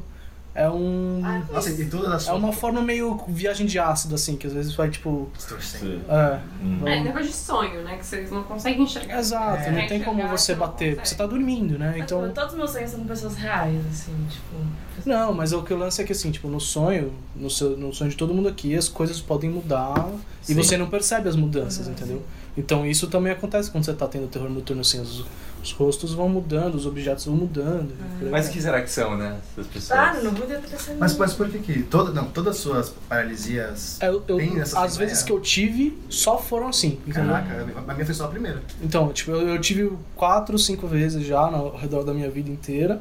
É 0.54 0.68
um. 0.68 1.22
Nossa, 1.50 1.70
e 1.70 1.86
todas 1.86 2.12
as 2.12 2.28
É 2.28 2.32
uma 2.32 2.52
forma 2.52 2.82
meio 2.82 3.18
viagem 3.26 3.64
de 3.66 3.78
ácido, 3.78 4.14
assim, 4.14 4.36
que 4.36 4.46
às 4.46 4.52
vezes 4.52 4.74
vai 4.74 4.90
tipo. 4.90 5.30
distorcendo. 5.34 6.02
É. 6.08 6.40
Hum. 6.62 6.86
É, 6.86 7.00
negócio 7.00 7.28
de 7.28 7.32
sonho, 7.32 7.82
né? 7.82 7.96
Que 7.96 8.04
vocês 8.04 8.30
não 8.30 8.42
conseguem 8.42 8.82
enxergar. 8.82 9.18
Exato, 9.18 9.62
É. 9.62 9.70
não 9.70 9.86
tem 9.86 10.02
como 10.02 10.28
você 10.28 10.54
bater, 10.54 10.96
porque 10.96 11.08
você 11.08 11.14
tá 11.14 11.26
dormindo, 11.26 11.78
né? 11.78 11.92
Mas, 11.96 12.02
Então. 12.04 12.20
tipo, 12.22 12.34
todos 12.34 12.52
os 12.52 12.58
meus 12.58 12.70
sonhos 12.70 12.90
são 12.90 13.00
com 13.00 13.06
pessoas 13.06 13.34
reais, 13.36 13.80
assim, 13.90 14.12
tipo... 14.28 15.08
Não, 15.08 15.32
mas 15.32 15.54
o 15.54 15.62
que 15.62 15.72
o 15.72 15.76
lance 15.78 16.02
é 16.02 16.04
que 16.04 16.12
assim, 16.12 16.30
tipo, 16.30 16.48
no 16.48 16.60
sonho, 16.60 17.12
no, 17.34 17.48
seu, 17.48 17.74
no 17.76 17.92
sonho 17.94 18.10
de 18.10 18.16
todo 18.16 18.34
mundo 18.34 18.48
aqui, 18.48 18.76
as 18.76 18.88
coisas 18.90 19.20
podem 19.20 19.48
mudar 19.48 20.06
e 20.42 20.46
Sim. 20.48 20.54
você 20.54 20.76
não 20.76 20.88
percebe 20.90 21.28
as 21.30 21.34
mudanças, 21.34 21.86
Uhum, 21.86 21.92
entendeu? 21.92 22.22
Então 22.58 22.84
isso 22.86 23.06
também 23.06 23.32
acontece 23.32 23.70
quando 23.70 23.84
você 23.84 23.94
tá 23.94 24.06
tendo 24.06 24.28
terror 24.28 24.50
noturno, 24.50 24.82
assim, 24.82 25.00
os, 25.00 25.24
os 25.62 25.72
rostos 25.72 26.12
vão 26.12 26.28
mudando, 26.28 26.74
os 26.74 26.86
objetos 26.86 27.24
vão 27.26 27.36
mudando. 27.36 27.92
aí 28.20 28.30
Mas 28.30 28.48
que 28.48 28.60
será 28.60 28.82
que 28.82 28.90
são, 28.90 29.16
né? 29.16 29.38
Essas 29.52 29.66
pessoas. 29.68 29.98
Claro, 29.98 30.24
não 30.24 30.32
vou 30.32 30.44
interpretação 30.44 30.96
Mas, 30.98 31.16
mas 31.16 31.32
por 31.34 31.48
que 31.48 31.58
que... 31.58 31.82
Toda, 31.84 32.10
não, 32.10 32.24
todas 32.26 32.56
as 32.56 32.60
suas 32.60 32.92
paralisias... 33.08 33.98
É, 34.00 34.08
Eu, 34.08 34.22
eu- 34.26 34.36
Tem 34.36 34.60
essa 34.60 34.80
as 34.82 34.96
vezes 34.96 35.22
que 35.22 35.30
eu 35.32 35.40
tive, 35.40 35.98
só 36.08 36.38
foram 36.38 36.68
assim, 36.68 36.98
entendeu? 37.06 37.32
Caraca, 37.32 37.66
a 37.88 37.92
minha 37.94 38.04
foi 38.04 38.14
só 38.14 38.24
a 38.24 38.28
primeira. 38.28 38.62
Então, 38.82 39.12
tipo, 39.12 39.30
eu, 39.30 39.48
eu 39.50 39.60
tive 39.60 39.92
quatro, 40.16 40.58
cinco 40.58 40.86
vezes 40.86 41.24
já 41.24 41.40
ao 41.40 41.76
redor 41.76 42.02
da 42.02 42.12
minha 42.12 42.30
vida 42.30 42.50
inteira. 42.50 43.00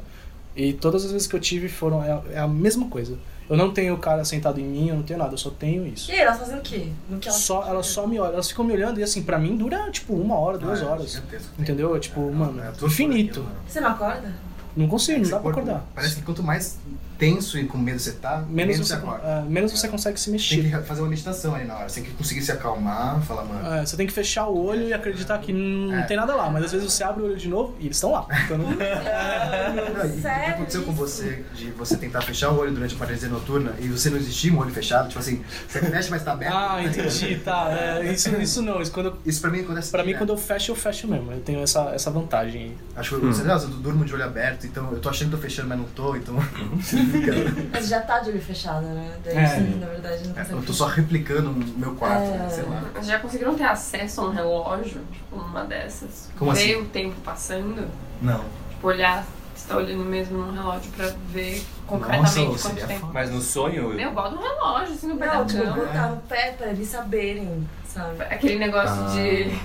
E 0.54 0.72
todas 0.74 1.04
as 1.04 1.12
vezes 1.12 1.26
que 1.26 1.34
eu 1.34 1.40
tive 1.40 1.68
foram. 1.68 2.02
É, 2.04 2.22
é 2.34 2.38
a 2.38 2.46
mesma 2.46 2.86
coisa. 2.88 3.16
Eu 3.52 3.58
não 3.58 3.70
tenho 3.70 3.92
o 3.94 3.98
cara 3.98 4.24
sentado 4.24 4.58
em 4.58 4.64
mim, 4.64 4.88
eu 4.88 4.96
não 4.96 5.02
tenho 5.02 5.18
nada, 5.18 5.34
eu 5.34 5.38
só 5.38 5.50
tenho 5.50 5.86
isso. 5.86 6.10
E 6.10 6.14
aí, 6.14 6.20
elas 6.20 6.38
fazem 6.38 6.58
o 6.58 6.62
quê? 6.62 6.88
No 7.10 7.18
que 7.18 7.28
elas 7.28 7.40
Só, 7.40 7.66
elas 7.68 7.86
só 7.86 8.06
me 8.06 8.18
olham, 8.18 8.32
elas 8.32 8.48
ficam 8.48 8.64
me 8.64 8.72
olhando 8.72 8.98
e 8.98 9.02
assim, 9.02 9.22
pra 9.22 9.38
mim 9.38 9.56
dura 9.58 9.90
tipo 9.90 10.14
uma 10.14 10.36
hora, 10.36 10.56
duas 10.56 10.80
Ah, 10.80 10.84
é 10.84 10.88
horas. 10.88 11.22
Entendeu? 11.58 11.94
É 11.94 12.00
tipo, 12.00 12.20
mano, 12.32 12.62
é 12.62 12.72
infinito. 12.86 13.30
aquilo, 13.40 13.44
mano. 13.44 13.56
Você 13.68 13.80
não 13.80 13.90
acorda? 13.90 14.32
Não 14.74 14.88
consigo, 14.88 15.20
não 15.22 15.28
dá 15.30 15.38
pra 15.38 15.50
acordar. 15.50 15.84
Parece 15.94 16.16
que 16.16 16.22
quanto 16.22 16.42
mais 16.42 16.78
tenso 17.22 17.56
e 17.56 17.64
com 17.66 17.78
medo 17.78 18.00
você 18.00 18.12
tá, 18.12 18.44
Menos, 18.48 18.76
você, 18.78 18.94
acorda. 18.94 19.24
é, 19.24 19.42
menos 19.42 19.70
você 19.70 19.86
consegue 19.86 20.18
se 20.18 20.24
Tem 20.24 20.32
mexer. 20.32 20.62
que 20.80 20.86
fazer 20.88 21.02
uma 21.02 21.08
meditação 21.08 21.54
ali 21.54 21.64
na 21.64 21.76
hora. 21.76 21.88
Você 21.88 22.00
tem 22.00 22.10
que 22.10 22.16
conseguir 22.16 22.42
se 22.42 22.50
acalmar, 22.50 23.22
falar, 23.22 23.44
mano. 23.44 23.74
É, 23.76 23.86
você 23.86 23.96
tem 23.96 24.08
que 24.08 24.12
fechar 24.12 24.48
o 24.48 24.58
olho 24.64 24.88
e 24.88 24.92
acreditar 24.92 25.38
que 25.38 25.52
não 25.52 25.94
É. 25.94 26.02
tem 26.02 26.16
nada 26.16 26.34
lá, 26.34 26.50
mas 26.50 26.64
às 26.64 26.72
vezes 26.72 26.92
você 26.92 27.04
abre 27.04 27.22
o 27.22 27.26
olho 27.26 27.36
de 27.36 27.48
novo 27.48 27.76
e 27.78 27.84
eles 27.86 27.96
estão 27.96 28.10
lá. 28.10 28.26
Então, 28.44 28.58
não- 28.58 28.70
Não, 28.72 30.04
e 30.04 30.18
o 30.18 30.20
que 30.20 30.26
aconteceu 30.50 30.82
com 30.82 30.92
você 30.92 31.44
de 31.54 31.70
você 31.70 31.96
tentar 31.96 32.22
fechar 32.22 32.50
o 32.50 32.58
olho 32.58 32.72
durante 32.72 32.94
a 32.96 32.98
paralisia 32.98 33.28
noturna 33.28 33.72
e 33.78 33.86
você 33.86 34.10
não 34.10 34.16
existir 34.16 34.50
com 34.50 34.56
o 34.56 34.60
olho 34.60 34.72
fechado? 34.72 35.06
Tipo 35.08 35.20
assim, 35.20 35.44
você 35.68 35.78
fecha, 35.80 36.10
mas 36.10 36.24
tá 36.24 36.32
aberto. 36.32 36.54
ah, 36.56 36.82
entendi, 36.82 37.36
tá. 37.36 37.68
é, 37.70 38.12
isso, 38.12 38.28
isso 38.40 38.62
não, 38.62 38.82
isso 38.82 38.90
quando 38.90 39.06
eu 39.06 39.16
Isso 39.24 39.40
pra 39.40 39.50
mim 39.50 39.60
acontece. 39.60 39.90
Pra 39.92 40.02
mim, 40.02 40.14
quando 40.14 40.30
eu 40.30 40.36
fecho, 40.36 40.72
eu 40.72 40.76
fecho 40.76 41.06
mesmo. 41.06 41.30
Eu 41.32 41.40
tenho 41.40 41.62
essa, 41.62 41.90
essa 41.94 42.10
vantagem 42.10 42.62
aí. 42.62 42.76
Acho 42.96 43.14
que 43.20 43.26
você, 43.26 43.42
nossa, 43.44 43.66
eu 43.66 43.70
durmo 43.70 44.04
de 44.04 44.12
olho 44.12 44.24
aberto, 44.24 44.66
então 44.66 44.90
eu 44.92 44.98
tô 44.98 45.08
achando 45.08 45.30
que 45.30 45.36
tô 45.36 45.42
fechando, 45.42 45.68
mas 45.68 45.78
não 45.78 45.84
tô, 45.86 46.16
então. 46.16 46.34
fica- 47.12 47.32
Mas 47.72 47.88
já 47.88 48.00
tá 48.00 48.20
de 48.20 48.30
olho 48.30 48.42
fechado, 48.42 48.86
né? 48.86 49.12
Daí 49.24 49.36
É. 49.36 49.46
sim, 49.46 49.78
na 49.78 49.86
verdade, 49.86 50.24
não 50.28 50.32
É, 50.32 50.38
consegue 50.38 50.52
eu 50.58 50.62
tô 50.66 50.72
só 50.72 50.86
replicando 50.86 51.50
o 51.50 51.54
meu 51.78 51.94
quarto, 51.94 52.22
É. 52.24 52.38
né? 52.38 52.48
Sei 52.50 52.64
lá. 52.64 52.82
Mas 52.94 53.06
já 53.06 53.18
conseguiram 53.18 53.54
ter 53.54 53.64
acesso 53.64 54.20
a 54.20 54.24
um 54.24 54.30
relógio, 54.30 55.00
tipo, 55.12 55.36
numa 55.36 55.64
dessas? 55.64 56.30
Como 56.38 56.52
ver 56.52 56.60
assim? 56.72 56.80
o 56.82 56.84
tempo 56.86 57.14
passando? 57.24 57.88
Não. 58.20 58.44
Tipo, 58.70 58.88
olhar, 58.88 59.24
você 59.54 59.68
tá 59.68 59.76
olhando 59.76 60.04
mesmo 60.04 60.38
no 60.38 60.52
relógio 60.52 60.90
pra 60.92 61.10
ver 61.28 61.56
Nossa, 61.56 61.66
concretamente 61.86 62.30
seria 62.30 62.58
quanto 62.58 62.86
tempo. 62.88 63.10
Mas 63.12 63.30
no 63.30 63.40
sonho. 63.40 63.88
Meu, 63.94 64.10
bota 64.12 64.34
um 64.34 64.40
relógio 64.42 64.94
assim 64.94 65.06
no 65.08 65.16
pé 65.16 65.26
Não, 65.26 65.38
da 65.40 65.44
tipo, 65.44 65.62
cama. 65.62 65.76
botar 65.76 66.06
no 66.08 66.16
pé 66.22 66.50
pra 66.58 66.68
eles 66.68 66.88
saberem, 66.88 67.68
sabe? 67.86 68.22
Aquele 68.24 68.58
negócio 68.58 69.04
Ah. 69.04 69.10
de. 69.14 69.58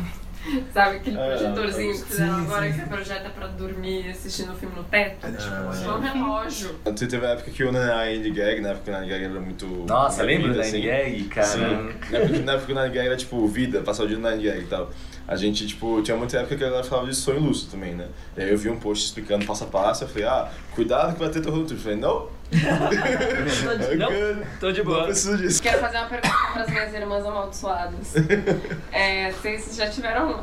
Sabe, 0.74 0.98
aquele 0.98 1.18
É, 1.18 1.30
projetorzinho 1.30 1.94
que 1.94 2.04
fizeram 2.06 2.36
agora 2.38 2.68
que 2.72 2.74
você 2.80 2.86
projeta 2.86 3.30
pra 3.30 3.48
dormir 3.48 4.10
assistindo 4.10 4.52
o 4.54 4.56
filme 4.56 4.76
no 4.76 4.84
teto? 4.84 5.28
Deixa 5.28 5.48
eu 5.48 5.70
Ah. 5.70 5.74
Só 5.74 5.98
um 5.98 6.02
relógio. 6.02 6.76
Você 6.86 7.08
teve 7.08 7.26
a 7.26 7.30
época 7.30 7.52
que 7.52 7.64
o 7.64 7.72
Nine 7.72 8.32
Gag, 8.32 8.62
na 8.62 8.70
época 8.70 8.84
que 8.86 8.92
o 8.92 9.00
Nine 9.00 9.10
Gag 9.10 9.24
era 9.26 9.40
muito. 9.40 9.66
Nossa, 9.88 10.24
lembra 10.24 10.54
da 10.54 10.62
assim. 10.62 10.82
Gag, 10.82 11.24
cara? 11.26 11.48
Sim. 11.48 11.60
Na 11.60 11.68
época, 12.20 12.40
na 12.44 12.52
época 12.54 12.66
que 12.66 12.72
o 12.72 12.76
Nine 12.76 12.90
Gag 12.94 13.08
era 13.08 13.18
tipo 13.18 13.48
vida, 13.48 13.82
passar 13.82 14.04
o 14.04 14.08
dia 14.08 14.18
no 14.18 14.30
Nine 14.30 14.44
Gag 14.44 14.60
e 14.62 14.68
tal. 14.68 14.90
A 15.28 15.36
gente, 15.36 15.68
tipo, 15.68 16.02
tinha 16.04 16.16
muita 16.16 16.38
época 16.38 16.56
que 16.56 16.64
a 16.64 16.68
galera 16.68 16.86
falava 16.86 17.10
de 17.10 17.16
sonho 17.16 17.42
lúcido 17.42 17.72
também, 17.72 17.94
né? 17.94 18.08
E 18.38 18.42
aí 18.44 18.50
eu 18.50 18.58
vi 18.58 18.70
um 18.70 18.80
post 18.80 19.06
explicando 19.08 19.46
passo 19.46 19.66
a 19.66 19.68
passo, 19.68 20.06
eu 20.06 20.08
falei, 20.08 20.26
ah, 20.26 20.50
cuidado 20.74 21.14
que 21.14 21.20
vai 21.20 21.30
ter 21.30 21.42
terror 21.42 21.58
noturno. 21.58 21.78
Eu 21.78 21.84
falei, 21.84 21.98
não. 21.98 22.30
Não, 23.98 24.10
tô 24.60 24.72
de 24.72 24.80
Não 24.80 24.86
boa. 24.86 25.04
preciso 25.06 25.38
disso. 25.38 25.62
Quero 25.62 25.80
fazer 25.80 25.98
uma 25.98 26.08
pergunta 26.08 26.36
para 26.54 26.62
as 26.64 26.70
minhas 26.70 26.94
irmãs 26.94 27.26
amaldiçoadas. 27.26 28.14
É, 28.92 29.32
vocês 29.32 29.76
já 29.76 29.90
tiveram 29.90 30.40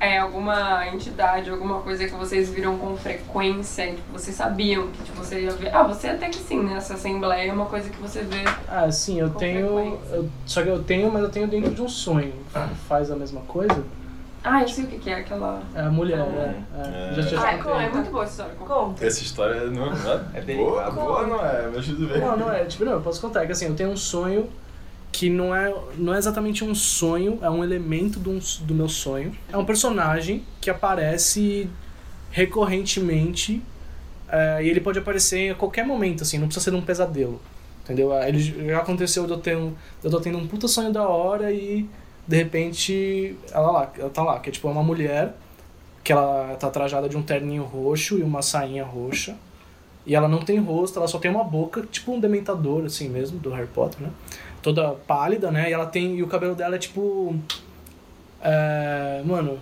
é, 0.00 0.18
alguma 0.18 0.86
entidade, 0.86 1.50
alguma 1.50 1.80
coisa 1.80 2.04
que 2.06 2.14
vocês 2.14 2.48
viram 2.50 2.78
com 2.78 2.96
frequência 2.96 3.84
e 3.90 3.94
tipo, 3.96 4.12
vocês 4.12 4.36
sabiam 4.36 4.86
que 4.88 5.02
tipo, 5.02 5.16
você 5.18 5.40
ia 5.40 5.50
ver? 5.50 5.74
Ah, 5.74 5.82
você 5.82 6.08
até 6.08 6.28
que 6.28 6.36
sim, 6.36 6.62
né? 6.62 6.76
Essa 6.76 6.94
assembleia 6.94 7.50
é 7.50 7.52
uma 7.52 7.66
coisa 7.66 7.90
que 7.90 8.00
você 8.00 8.20
vê. 8.22 8.44
Ah, 8.68 8.90
sim, 8.92 9.18
eu 9.20 9.30
Com 9.30 9.38
tenho. 9.40 9.98
eu- 10.12 10.28
só 10.46 10.62
que 10.62 10.68
eu 10.68 10.82
tenho, 10.84 11.10
mas 11.10 11.22
eu 11.22 11.28
tenho 11.30 11.48
dentro 11.48 11.70
de 11.74 11.82
um 11.82 11.88
sonho. 11.88 12.32
Faz 12.88 13.10
a 13.10 13.16
mesma 13.16 13.40
coisa. 13.42 13.82
Ah, 14.50 14.62
eu 14.62 14.68
sei 14.68 14.84
o 14.84 14.86
que 14.86 14.98
que 14.98 15.10
é 15.10 15.14
aquela. 15.16 15.62
É 15.74 15.80
a 15.80 15.90
mulher, 15.90 16.18
Ah, 16.20 16.24
né? 16.26 16.64
é. 16.76 17.18
É, 17.18 17.22
já 17.22 17.28
te 17.28 17.36
Ah, 17.36 17.52
é, 17.52 17.84
é 17.86 17.90
muito 17.90 18.10
boa 18.10 18.24
essa 18.24 18.32
história. 18.42 18.54
Conta. 18.56 19.04
Essa 19.06 19.22
história 19.22 19.64
não 19.66 19.86
é. 19.86 19.94
Não 19.98 20.12
é, 20.12 20.14
É 20.34 20.40
boa, 20.40 20.82
delicado. 20.82 20.94
boa 20.94 21.26
não 21.26 21.44
é, 21.46 21.68
me 21.70 21.78
ajuda 21.78 22.04
a 22.04 22.08
ver. 22.08 22.20
Não, 22.20 22.36
não 22.36 22.52
é. 22.52 22.64
Tipo, 22.64 22.84
não, 22.84 22.92
eu 22.92 23.00
posso 23.00 23.20
contar. 23.20 23.42
É 23.42 23.46
que 23.46 23.52
assim, 23.52 23.66
eu 23.66 23.74
tenho 23.74 23.90
um 23.90 23.96
sonho 23.96 24.48
que 25.10 25.30
não 25.30 25.54
é, 25.54 25.74
não 25.96 26.14
é 26.14 26.18
exatamente 26.18 26.62
um 26.64 26.74
sonho, 26.74 27.38
é 27.42 27.48
um 27.50 27.64
elemento 27.64 28.18
do, 28.20 28.38
do 28.64 28.74
meu 28.74 28.88
sonho. 28.88 29.34
É 29.52 29.56
um 29.56 29.64
personagem 29.64 30.44
que 30.60 30.68
aparece 30.70 31.68
recorrentemente 32.30 33.62
é, 34.28 34.62
e 34.62 34.68
ele 34.68 34.80
pode 34.80 34.98
aparecer 34.98 35.52
a 35.52 35.54
qualquer 35.54 35.84
momento, 35.86 36.22
assim, 36.22 36.38
não 36.38 36.46
precisa 36.46 36.70
ser 36.70 36.76
um 36.76 36.82
pesadelo. 36.82 37.40
Entendeu? 37.84 38.12
Ah, 38.12 38.28
Ele 38.28 38.38
já 38.68 38.78
aconteceu 38.78 39.24
de 39.26 39.32
eu 39.32 39.38
ter 39.38 39.56
um, 39.56 39.70
de 39.70 40.04
eu 40.04 40.10
tô 40.10 40.20
tendo 40.20 40.36
um 40.36 40.46
puta 40.46 40.68
sonho 40.68 40.92
da 40.92 41.08
hora 41.08 41.50
e 41.50 41.88
de 42.28 42.36
repente 42.36 43.34
ela 43.50 43.70
lá, 43.72 43.92
ela 43.98 44.10
tá 44.10 44.22
lá, 44.22 44.38
que 44.38 44.50
é 44.50 44.52
tipo 44.52 44.68
uma 44.68 44.82
mulher 44.82 45.34
que 46.04 46.12
ela 46.12 46.54
tá 46.60 46.70
trajada 46.70 47.08
de 47.08 47.16
um 47.16 47.22
terninho 47.22 47.64
roxo 47.64 48.18
e 48.18 48.22
uma 48.22 48.42
sainha 48.42 48.84
roxa. 48.84 49.34
E 50.06 50.14
ela 50.14 50.28
não 50.28 50.38
tem 50.40 50.58
rosto, 50.58 50.98
ela 50.98 51.08
só 51.08 51.18
tem 51.18 51.30
uma 51.30 51.44
boca, 51.44 51.82
tipo 51.90 52.12
um 52.12 52.20
dementador, 52.20 52.84
assim 52.86 53.08
mesmo, 53.08 53.38
do 53.38 53.50
Harry 53.50 53.66
Potter, 53.68 54.00
né? 54.00 54.10
Toda 54.62 54.92
pálida, 54.92 55.50
né? 55.50 55.68
E 55.68 55.72
ela 55.72 55.84
tem. 55.86 56.16
E 56.16 56.22
o 56.22 56.26
cabelo 56.26 56.54
dela 56.54 56.76
é 56.76 56.78
tipo. 56.78 57.36
É, 58.40 59.22
mano, 59.24 59.58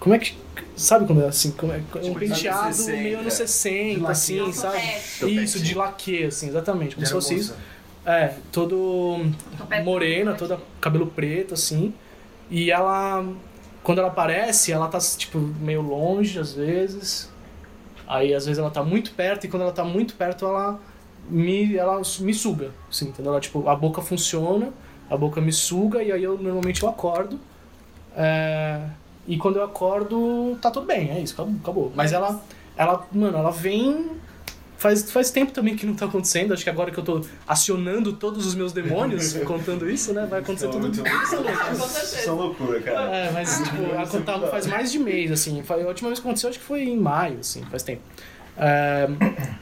como 0.00 0.14
é 0.14 0.18
que. 0.18 0.34
Sabe 0.76 1.06
quando 1.06 1.22
é 1.22 1.28
assim? 1.28 1.50
Como 1.52 1.72
é, 1.72 1.76
um 1.76 2.00
Tipo, 2.00 2.18
penteado 2.18 2.64
anos 2.66 2.76
60. 2.76 3.02
meio 3.02 3.18
anos 3.18 3.34
60, 3.34 4.00
De 4.00 4.06
assim, 4.06 4.40
laque. 4.40 4.52
sabe? 4.54 4.78
Topete. 5.20 5.44
Isso, 5.44 5.60
de 5.60 5.74
laque, 5.74 6.24
assim, 6.24 6.48
exatamente. 6.48 6.94
Como 6.94 7.06
se 7.06 7.12
fosse 7.12 7.34
isso. 7.34 7.54
É, 8.04 8.34
todo 8.50 9.18
morena, 9.84 10.34
toda 10.34 10.58
cabelo 10.80 11.06
preto, 11.06 11.54
assim. 11.54 11.94
E 12.50 12.70
ela, 12.70 13.24
quando 13.82 13.98
ela 13.98 14.08
aparece, 14.08 14.72
ela 14.72 14.88
tá, 14.88 14.98
tipo, 14.98 15.38
meio 15.38 15.80
longe, 15.82 16.38
às 16.38 16.52
vezes. 16.52 17.30
Aí, 18.06 18.34
às 18.34 18.44
vezes, 18.44 18.58
ela 18.58 18.70
tá 18.70 18.82
muito 18.82 19.12
perto, 19.12 19.44
e 19.44 19.48
quando 19.48 19.62
ela 19.62 19.72
tá 19.72 19.84
muito 19.84 20.14
perto, 20.14 20.44
ela 20.44 20.80
me, 21.30 21.76
ela 21.76 22.02
me 22.20 22.34
suga, 22.34 22.72
assim, 22.90 23.08
entendeu? 23.08 23.32
Ela, 23.32 23.40
tipo, 23.40 23.68
a 23.68 23.76
boca 23.76 24.02
funciona, 24.02 24.72
a 25.08 25.16
boca 25.16 25.40
me 25.40 25.52
suga, 25.52 26.02
e 26.02 26.10
aí, 26.10 26.22
eu, 26.22 26.36
normalmente, 26.36 26.82
eu 26.82 26.88
acordo. 26.88 27.38
É, 28.16 28.80
e 29.26 29.38
quando 29.38 29.56
eu 29.56 29.64
acordo, 29.64 30.58
tá 30.60 30.70
tudo 30.70 30.86
bem, 30.86 31.10
é 31.10 31.20
isso, 31.20 31.34
acabou. 31.34 31.54
acabou. 31.62 31.92
Mas 31.94 32.12
ela, 32.12 32.42
ela, 32.76 33.06
mano, 33.12 33.38
ela 33.38 33.52
vem... 33.52 34.10
Faz, 34.82 35.10
faz 35.12 35.30
tempo 35.30 35.52
também 35.52 35.76
que 35.76 35.86
não 35.86 35.94
tá 35.94 36.06
acontecendo. 36.06 36.52
Acho 36.52 36.64
que 36.64 36.70
agora 36.70 36.90
que 36.90 36.98
eu 36.98 37.04
tô 37.04 37.20
acionando 37.46 38.12
todos 38.14 38.44
os 38.46 38.54
meus 38.56 38.72
demônios, 38.72 39.32
contando 39.46 39.88
isso, 39.88 40.12
né? 40.12 40.26
Vai 40.28 40.40
acontecer 40.40 40.68
tudo 40.68 40.88
isso. 40.90 41.02
Isso 42.02 42.28
é 42.28 42.32
loucura, 42.32 42.80
cara. 42.80 43.16
É, 43.16 43.30
mas 43.30 43.58
tipo, 43.62 43.96
a 43.96 44.06
contar 44.06 44.40
faz 44.48 44.66
mais 44.66 44.90
de 44.90 44.98
mês, 44.98 45.30
assim. 45.30 45.62
Foi- 45.62 45.82
A 45.82 45.86
última 45.86 46.08
vez 46.08 46.18
que 46.18 46.26
aconteceu 46.26 46.50
acho 46.50 46.58
que 46.58 46.64
foi 46.64 46.82
em 46.82 46.96
maio, 46.96 47.38
assim, 47.40 47.62
faz 47.70 47.84
tempo. 47.84 48.02
É, 48.56 49.08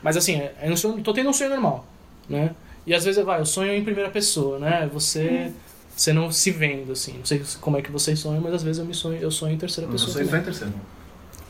mas 0.02 0.16
assim, 0.16 0.40
eu 0.62 0.70
não 0.70 0.76
sou, 0.76 0.98
tô 1.00 1.12
tendo 1.12 1.28
um 1.28 1.32
sonho 1.34 1.50
normal, 1.50 1.86
né? 2.28 2.54
E 2.86 2.94
às 2.94 3.04
vezes, 3.04 3.22
vai, 3.22 3.40
eu 3.40 3.44
sonho 3.46 3.72
em 3.74 3.84
primeira 3.84 4.08
pessoa, 4.10 4.58
né? 4.58 4.88
Você, 4.92 5.52
você 5.94 6.12
não 6.14 6.32
se 6.32 6.50
vendo, 6.50 6.92
assim. 6.92 7.18
Não 7.18 7.26
sei 7.26 7.42
como 7.60 7.76
é 7.76 7.82
que 7.82 7.90
vocês 7.92 8.18
sonham, 8.18 8.40
mas 8.40 8.54
às 8.54 8.62
vezes 8.62 8.78
eu, 8.80 8.86
me 8.86 8.94
sonho, 8.94 9.20
eu 9.20 9.30
sonho 9.30 9.52
em 9.54 9.58
terceira 9.58 9.86
Eu 9.86 9.92
pessoa. 9.92 10.12
sou 10.12 10.24
também. 10.24 10.40
em 10.40 10.44
terceiro. 10.44 10.72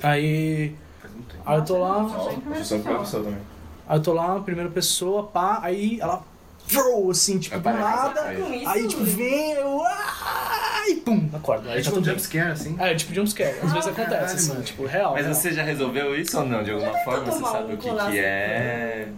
Aí, 0.03 0.75
Faz 1.01 1.15
muito 1.15 1.29
tempo. 1.33 1.43
aí 1.47 1.59
eu 1.59 1.65
tô 1.65 1.79
lá, 1.79 2.03
eu 2.03 2.09
sou 2.09 2.31
a 2.31 2.33
primeira 2.35 2.99
pessoa 2.99 3.23
também. 3.23 3.39
Aí 3.91 3.99
eu 3.99 4.03
tô 4.03 4.13
lá, 4.13 4.39
primeira 4.41 4.71
pessoa, 4.71 5.25
pá, 5.25 5.59
aí 5.63 5.99
ela. 6.01 6.23
Vroom, 6.67 7.11
assim, 7.11 7.41
tipo, 7.41 7.59
do 7.59 7.65
nada. 7.65 8.21
Aí, 8.67 8.87
tipo, 8.87 9.03
vem, 9.03 9.53
eu. 9.55 9.83
Ah, 9.85 10.85
e 10.89 10.97
pum, 10.97 11.29
acordo. 11.33 11.69
Aí 11.69 11.81
É 11.81 11.83
tá 11.83 11.83
tipo 11.83 11.99
um 11.99 12.05
jumpscare, 12.05 12.53
assim. 12.53 12.77
É, 12.79 12.95
tipo 12.95 13.13
jumpscare. 13.13 13.57
Às 13.61 13.73
vezes 13.73 13.89
acontece, 13.89 14.11
caralho, 14.11 14.25
assim, 14.35 14.49
mano. 14.51 14.63
tipo, 14.63 14.87
real. 14.87 15.13
Mas 15.15 15.25
real. 15.25 15.35
você 15.35 15.53
já 15.53 15.65
resolveu 15.65 16.15
isso 16.15 16.39
ou 16.39 16.47
não? 16.47 16.63
De 16.63 16.71
alguma 16.71 16.97
forma 16.99 17.25
você 17.25 17.41
sabe 17.41 17.73
um 17.73 17.75
o 17.75 17.79
que, 17.79 17.91
que 17.91 18.19
é? 18.21 19.09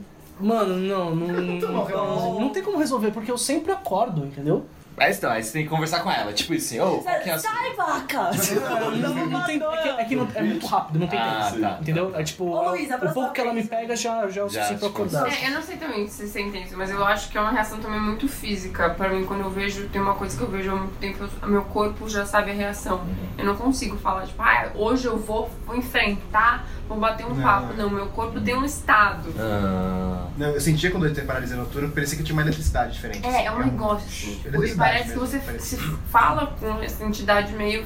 Mano, 0.40 0.76
não, 0.76 1.14
não, 1.14 1.28
não, 1.28 1.60
bom. 1.86 2.40
não 2.40 2.48
tem 2.48 2.62
como 2.62 2.78
resolver, 2.78 3.10
porque 3.10 3.30
eu 3.30 3.36
sempre 3.38 3.70
acordo, 3.70 4.24
entendeu? 4.24 4.64
Mas 4.96 5.16
então, 5.18 5.30
aí 5.30 5.42
você 5.42 5.52
tem 5.52 5.62
que 5.64 5.68
conversar 5.70 6.00
com 6.00 6.10
ela. 6.10 6.32
Tipo 6.32 6.52
assim, 6.54 6.78
ô, 6.80 6.98
qual 6.98 7.20
que 7.20 7.30
é. 7.30 7.38
Sai, 7.38 7.72
vaca! 7.74 8.30
Não, 9.02 9.26
não 9.26 9.44
tem, 9.44 9.56
é 9.56 9.82
que, 9.82 9.88
é 9.88 10.04
que 10.04 10.16
não- 10.16 10.28
é 10.34 10.42
muito 10.42 10.66
rápido, 10.66 10.98
não 10.98 11.06
tem 11.06 11.18
Ah, 11.18 11.48
tempo. 11.50 11.60
tá. 11.62 11.78
Entendeu? 11.80 12.12
É 12.14 12.22
tipo, 12.22 12.44
Ô, 12.44 12.70
Luísa, 12.70 12.96
o 12.96 13.12
pouco 13.12 13.32
que 13.32 13.40
ela 13.40 13.52
me 13.52 13.64
pega 13.64 13.96
já, 13.96 14.28
já 14.28 14.42
é 14.44 14.48
Já, 14.48 14.64
suficiente 14.64 14.78
pra 14.78 14.88
tipo, 14.88 15.02
acordar. 15.02 15.28
É, 15.32 15.46
eu 15.46 15.50
não 15.52 15.62
sei 15.62 15.76
também 15.76 16.06
se 16.08 16.28
você 16.28 16.40
entende 16.42 16.66
isso, 16.66 16.76
mas 16.76 16.90
eu 16.90 17.04
acho 17.04 17.30
que 17.30 17.38
é 17.38 17.40
uma 17.40 17.50
reação 17.50 17.78
também 17.80 18.00
muito 18.00 18.28
física. 18.28 18.90
Pra 18.90 19.08
mim, 19.08 19.24
quando 19.24 19.40
eu 19.40 19.50
vejo, 19.50 19.88
tem 19.88 20.00
uma 20.00 20.14
coisa 20.14 20.36
que 20.36 20.42
eu 20.42 20.48
vejo 20.50 20.70
há 20.70 20.74
muito 20.76 20.98
tempo, 20.98 21.24
eu- 21.42 21.48
meu 21.48 21.62
corpo 21.64 22.08
já 22.08 22.24
sabe 22.26 22.50
a 22.50 22.54
reação. 22.54 23.00
Eu 23.38 23.44
não 23.46 23.56
consigo 23.56 23.96
falar, 23.96 24.26
tipo, 24.26 24.42
ah, 24.42 24.70
hoje 24.74 25.06
eu 25.06 25.18
vou, 25.18 25.50
vou 25.66 25.76
enfrentar, 25.76 26.66
vou 26.92 27.00
bater 27.00 27.26
um 27.26 27.34
Não. 27.34 27.42
papo. 27.42 27.74
Não, 27.74 27.90
meu 27.90 28.06
corpo 28.06 28.40
tem 28.40 28.54
um 28.56 28.64
estado. 28.64 29.32
Ah, 29.38 30.26
Não, 30.36 30.46
eu 30.48 30.60
sentia 30.60 30.90
quando 30.90 31.06
eu 31.06 31.12
tinha 31.12 31.26
paralisia 31.26 31.56
noturna, 31.56 31.88
parecia 31.88 32.16
que 32.16 32.24
tinha 32.24 32.34
uma 32.34 32.42
eletricidade 32.42 32.92
diferente. 32.92 33.26
É, 33.26 33.46
é 33.46 33.50
um 33.52 33.58
assim. 33.58 33.70
negócio 33.70 34.06
assim. 34.08 34.40
Tipo, 34.42 34.64
e 34.64 34.74
parece 34.74 35.02
que 35.04 35.08
mesmo, 35.10 35.26
você 35.26 35.38
parece. 35.38 35.76
se 35.76 35.76
fala 36.10 36.46
com 36.58 36.82
essa 36.82 37.04
entidade 37.04 37.52
meio. 37.54 37.84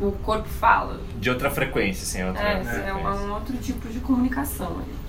O 0.00 0.10
corpo 0.10 0.48
fala. 0.48 1.00
de 1.20 1.30
outra 1.30 1.48
frequência, 1.50 2.26
outra 2.26 2.42
É, 2.42 2.54
frequência. 2.64 2.80
é 2.88 2.94
um, 2.94 3.08
é 3.08 3.10
um 3.12 3.32
outro 3.32 3.56
tipo 3.58 3.88
de 3.88 4.00
comunicação. 4.00 4.78
ali. 4.78 5.03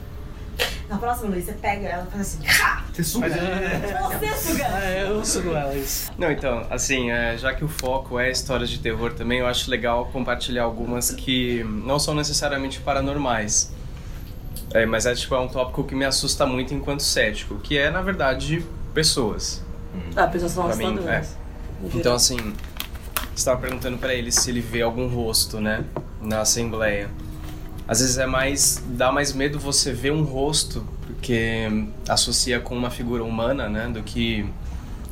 Na 0.89 0.97
próxima, 0.97 1.29
Luiz, 1.29 1.45
você 1.45 1.53
pega 1.53 1.87
ela 1.87 2.07
e 2.07 2.11
faz 2.11 2.21
assim. 2.21 2.47
"Ha! 2.47 2.83
Você 2.93 3.03
suga. 3.03 3.29
Você 3.29 4.33
suga! 4.49 4.63
É, 4.65 5.05
eu 5.07 5.25
sugo 5.25 5.49
ela, 5.55 5.75
isso. 5.75 6.11
Não, 6.17 6.31
então, 6.31 6.65
assim, 6.69 7.09
é, 7.11 7.37
já 7.37 7.53
que 7.53 7.63
o 7.65 7.67
foco 7.67 8.19
é 8.19 8.29
histórias 8.31 8.69
de 8.69 8.79
terror 8.79 9.13
também, 9.13 9.39
eu 9.39 9.47
acho 9.47 9.69
legal 9.69 10.05
compartilhar 10.13 10.63
algumas 10.63 11.11
que 11.11 11.63
não 11.63 11.97
são 11.99 12.13
necessariamente 12.13 12.79
paranormais. 12.79 13.71
É, 14.73 14.85
mas 14.85 15.05
é 15.05 15.15
tipo 15.15 15.33
é 15.33 15.39
um 15.39 15.47
tópico 15.47 15.83
que 15.83 15.95
me 15.95 16.05
assusta 16.05 16.45
muito 16.45 16.73
enquanto 16.73 17.01
cético, 17.01 17.55
que 17.59 17.77
é, 17.77 17.89
na 17.89 18.01
verdade, 18.01 18.65
pessoas. 18.93 19.63
Ah, 20.15 20.27
pessoas 20.27 20.51
são 20.51 20.67
assustadoras. 20.67 21.35
Então, 21.93 22.13
assim, 22.15 22.37
você 22.37 22.53
estava 23.35 23.59
perguntando 23.61 23.97
pra 23.97 24.13
ele 24.13 24.31
se 24.31 24.49
ele 24.49 24.59
vê 24.61 24.81
algum 24.81 25.07
rosto, 25.07 25.59
né, 25.59 25.83
na 26.21 26.41
assembleia. 26.41 27.09
Às 27.87 27.99
vezes 27.99 28.17
é 28.17 28.25
mais 28.25 28.83
dá 28.87 29.11
mais 29.11 29.33
medo 29.33 29.59
você 29.59 29.93
ver 29.93 30.11
um 30.11 30.23
rosto 30.23 30.85
porque 31.05 31.69
associa 32.07 32.59
com 32.59 32.75
uma 32.75 32.89
figura 32.89 33.23
humana, 33.23 33.69
né, 33.69 33.87
do 33.87 34.01
que 34.03 34.45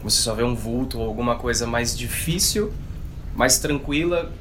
você 0.04 0.22
só 0.22 0.34
vê 0.34 0.44
um 0.44 0.54
vulto 0.56 1.00
ou 1.00 1.08
alguma 1.08 1.36
coisa 1.36 1.66
mais 1.66 1.98
difícil, 1.98 2.74
mais 3.36 3.58
tranquila, 3.60 4.32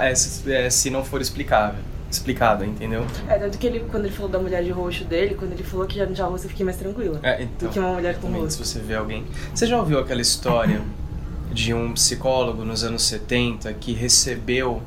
é, 0.00 0.14
se 0.14 0.50
é, 0.52 0.70
se 0.70 0.90
não 0.90 1.04
for 1.04 1.20
explicável, 1.20 1.80
explicada, 2.10 2.64
entendeu? 2.64 3.04
É, 3.28 3.38
tanto 3.38 3.58
que 3.58 3.66
ele, 3.66 3.80
quando 3.90 4.06
ele 4.06 4.14
falou 4.14 4.30
da 4.30 4.38
mulher 4.38 4.62
de 4.62 4.70
roxo 4.70 5.04
dele, 5.04 5.34
quando 5.34 5.52
ele 5.52 5.62
falou 5.62 5.86
que 5.86 5.96
já 5.96 6.06
já 6.06 6.26
rosto, 6.26 6.46
eu 6.46 6.50
fiquei 6.50 6.64
mais 6.64 6.76
tranquila. 6.76 7.20
É, 7.22 7.42
então, 7.42 7.68
Do 7.68 7.72
que 7.72 7.78
uma 7.78 7.92
mulher 7.92 8.18
com 8.18 8.28
rosto. 8.28 8.64
se 8.64 8.64
você 8.64 8.78
vê 8.78 8.94
alguém. 8.94 9.24
Você 9.54 9.66
já 9.66 9.78
ouviu 9.78 9.98
aquela 9.98 10.20
história 10.20 10.80
de 11.52 11.74
um 11.74 11.92
psicólogo 11.92 12.64
nos 12.64 12.82
anos 12.84 13.02
70 13.02 13.72
que 13.74 13.92
recebeu 13.92 14.82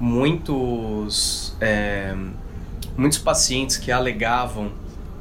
muitos 0.00 1.54
é, 1.60 2.14
muitos 2.96 3.18
pacientes 3.18 3.76
que 3.76 3.92
alegavam 3.92 4.72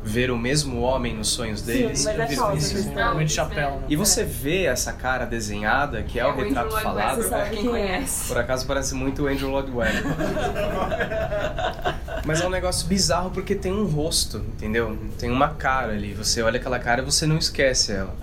ver 0.01 0.31
o 0.31 0.37
mesmo 0.37 0.79
homem 0.79 1.13
nos 1.13 1.27
sonhos 1.27 1.61
deles? 1.61 2.05
mas 2.05 2.17
é 2.17 2.35
falso 2.35 2.77
isso? 2.77 2.89
de 2.89 3.31
chapéu, 3.31 3.71
né? 3.71 3.83
E 3.89 3.97
você 3.97 4.23
vê 4.23 4.63
essa 4.63 4.93
cara 4.93 5.25
desenhada, 5.25 6.01
que 6.03 6.17
é 6.17 6.25
o 6.25 6.31
Andrew 6.31 6.45
retrato 6.45 6.69
Lloyd 6.69 6.83
falado, 6.83 7.19
pra 7.19 7.29
sabe 7.29 7.57
quem 7.57 7.67
é. 7.67 7.69
conhece. 7.69 8.27
por 8.27 8.37
acaso 8.37 8.65
parece 8.65 8.95
muito 8.95 9.23
o 9.23 9.27
Andrew 9.27 9.49
Lloyd 9.49 9.69
Webber. 9.69 10.03
Mas 12.25 12.41
é 12.41 12.47
um 12.47 12.49
negócio 12.49 12.87
bizarro 12.87 13.29
porque 13.31 13.55
tem 13.55 13.73
um 13.73 13.85
rosto, 13.85 14.37
entendeu? 14.37 14.97
Tem 15.17 15.29
uma 15.29 15.49
cara 15.49 15.93
ali. 15.93 16.13
Você 16.13 16.41
olha 16.41 16.59
aquela 16.59 16.79
cara 16.79 17.01
e 17.01 17.05
você 17.05 17.25
não 17.25 17.37
esquece 17.37 17.91
ela. 17.91 18.15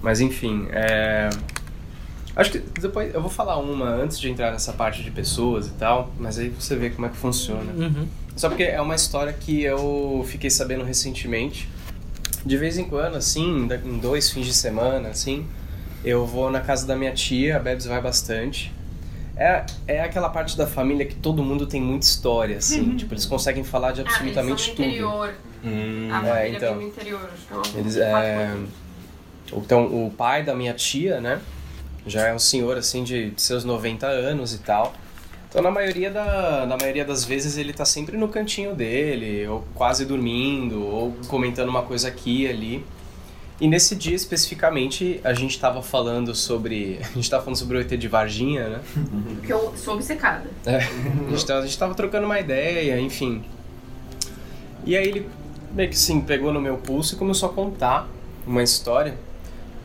Mas 0.00 0.20
enfim, 0.20 0.68
é... 0.70 1.30
Acho 2.36 2.50
que 2.50 2.58
depois 2.58 3.14
eu 3.14 3.20
vou 3.20 3.30
falar 3.30 3.56
uma 3.58 3.86
antes 3.88 4.18
de 4.18 4.28
entrar 4.28 4.50
nessa 4.50 4.72
parte 4.72 5.02
de 5.02 5.10
pessoas 5.10 5.68
e 5.68 5.70
tal, 5.72 6.12
mas 6.18 6.38
aí 6.38 6.48
você 6.48 6.74
vê 6.74 6.90
como 6.90 7.06
é 7.06 7.10
que 7.10 7.16
funciona. 7.16 7.72
Uhum. 7.72 8.08
Só 8.34 8.48
porque 8.48 8.64
é 8.64 8.80
uma 8.80 8.96
história 8.96 9.32
que 9.32 9.62
eu 9.62 10.24
fiquei 10.28 10.50
sabendo 10.50 10.84
recentemente. 10.84 11.68
De 12.44 12.56
vez 12.56 12.76
em 12.76 12.84
quando, 12.84 13.16
assim, 13.16 13.68
em 13.84 13.98
dois 13.98 14.30
fins 14.30 14.46
de 14.46 14.52
semana, 14.52 15.08
assim, 15.10 15.46
eu 16.04 16.26
vou 16.26 16.50
na 16.50 16.60
casa 16.60 16.86
da 16.86 16.96
minha 16.96 17.12
tia, 17.12 17.56
a 17.56 17.60
Bebs 17.60 17.86
vai 17.86 18.00
bastante. 18.02 18.72
É, 19.36 19.64
é 19.86 20.00
aquela 20.02 20.28
parte 20.28 20.56
da 20.56 20.66
família 20.66 21.06
que 21.06 21.14
todo 21.14 21.42
mundo 21.42 21.66
tem 21.66 21.80
muita 21.80 22.04
história, 22.06 22.58
assim. 22.58 22.96
Tipo, 22.96 23.14
eles 23.14 23.24
conseguem 23.26 23.64
falar 23.64 23.92
de 23.92 24.00
Ah, 24.00 24.04
eles 24.04 24.14
absolutamente 24.14 24.62
são 24.62 24.70
do 24.72 24.76
tudo. 24.76 24.86
interior. 24.88 25.34
Hum, 25.64 26.08
A 26.12 26.20
família 26.20 26.56
então. 26.56 26.76
vem 26.76 26.86
do 26.88 26.92
interior. 26.92 27.30
Acho 27.32 27.46
que 27.46 27.52
é 27.52 27.56
uma 27.56 27.80
Eles, 27.80 27.96
é... 27.96 28.56
Então, 29.52 29.84
o 29.86 30.10
pai 30.16 30.42
da 30.42 30.54
minha 30.54 30.74
tia, 30.74 31.20
né? 31.20 31.40
Já 32.06 32.28
é 32.28 32.34
um 32.34 32.38
senhor, 32.38 32.76
assim, 32.76 33.02
de 33.02 33.32
seus 33.36 33.64
90 33.64 34.06
anos 34.06 34.54
e 34.54 34.58
tal. 34.58 34.92
Então, 35.48 35.62
na 35.62 35.70
maioria, 35.70 36.10
da, 36.10 36.66
na 36.66 36.76
maioria 36.76 37.04
das 37.04 37.24
vezes, 37.24 37.56
ele 37.56 37.72
tá 37.72 37.84
sempre 37.84 38.16
no 38.16 38.28
cantinho 38.28 38.74
dele, 38.74 39.46
ou 39.46 39.64
quase 39.74 40.04
dormindo, 40.04 40.84
ou 40.84 41.12
comentando 41.28 41.68
uma 41.68 41.82
coisa 41.82 42.08
aqui 42.08 42.42
e 42.42 42.48
ali. 42.48 42.84
E 43.60 43.68
nesse 43.68 43.94
dia, 43.94 44.16
especificamente, 44.16 45.20
a 45.22 45.32
gente 45.32 45.58
tava 45.58 45.80
falando 45.80 46.34
sobre... 46.34 46.98
A 47.08 47.14
gente 47.14 47.30
tava 47.30 47.44
falando 47.44 47.56
sobre 47.56 47.78
o 47.78 47.80
ET 47.80 47.88
de 47.88 48.08
Varginha, 48.08 48.68
né? 48.68 48.80
Porque 49.38 49.52
eu 49.52 49.72
sou 49.76 49.94
obcecada. 49.94 50.50
É, 50.66 50.76
a, 50.78 51.30
gente 51.30 51.46
tava, 51.46 51.60
a 51.60 51.62
gente 51.62 51.78
tava 51.78 51.94
trocando 51.94 52.26
uma 52.26 52.40
ideia, 52.40 53.00
enfim. 53.00 53.44
E 54.84 54.96
aí 54.96 55.06
ele 55.06 55.28
meio 55.72 55.88
que 55.88 55.96
assim, 55.96 56.20
pegou 56.20 56.52
no 56.52 56.60
meu 56.60 56.76
pulso 56.78 57.14
e 57.14 57.18
começou 57.18 57.48
a 57.48 57.52
contar 57.52 58.08
uma 58.46 58.62
história 58.62 59.16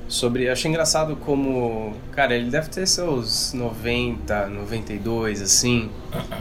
sobre. 0.10 0.48
Eu 0.48 0.52
achei 0.52 0.70
engraçado 0.70 1.16
como. 1.16 1.96
Cara, 2.12 2.36
ele 2.36 2.50
deve 2.50 2.70
ter 2.70 2.86
seus 2.88 3.54
90, 3.54 4.48
92, 4.48 5.42
assim. 5.42 5.90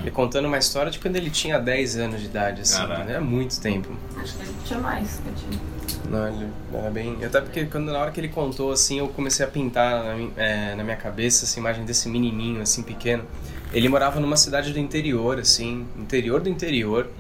E 0.05 0.11
contando 0.11 0.47
uma 0.47 0.59
história 0.59 0.91
de 0.91 0.99
quando 0.99 1.17
ele 1.17 1.31
tinha 1.31 1.59
10 1.59 1.97
anos 1.99 2.21
de 2.21 2.27
idade, 2.27 2.63
assim. 2.63 2.79
Caraca. 2.79 3.05
Né? 3.05 3.21
Muito 3.21 3.61
tempo. 3.61 3.91
Acho 4.17 4.35
que 4.39 4.65
tinha 4.65 4.81
mais 4.81 5.21
que 5.23 5.29
eu 5.29 5.35
tinha. 5.35 5.79
Não, 6.11 6.27
ele 6.27 6.49
era 6.73 6.91
bem. 6.91 7.23
Até 7.25 7.41
porque 7.41 7.67
quando 7.67 7.93
na 7.93 7.99
hora 7.99 8.11
que 8.11 8.19
ele 8.19 8.29
contou, 8.29 8.73
assim, 8.73 8.99
eu 8.99 9.09
comecei 9.09 9.45
a 9.45 9.49
pintar 9.49 10.03
na, 10.03 10.43
é, 10.43 10.75
na 10.75 10.83
minha 10.83 10.97
cabeça 10.97 11.45
essa 11.45 11.59
imagem 11.59 11.85
desse 11.85 12.09
menininho, 12.09 12.63
assim, 12.63 12.83
pequeno. 12.83 13.25
Ele 13.73 13.89
morava 13.89 14.19
numa 14.19 14.37
cidade 14.37 14.73
do 14.73 14.79
interior, 14.79 15.39
assim, 15.39 15.87
interior 15.97 16.41
do 16.41 16.49
interior. 16.49 17.11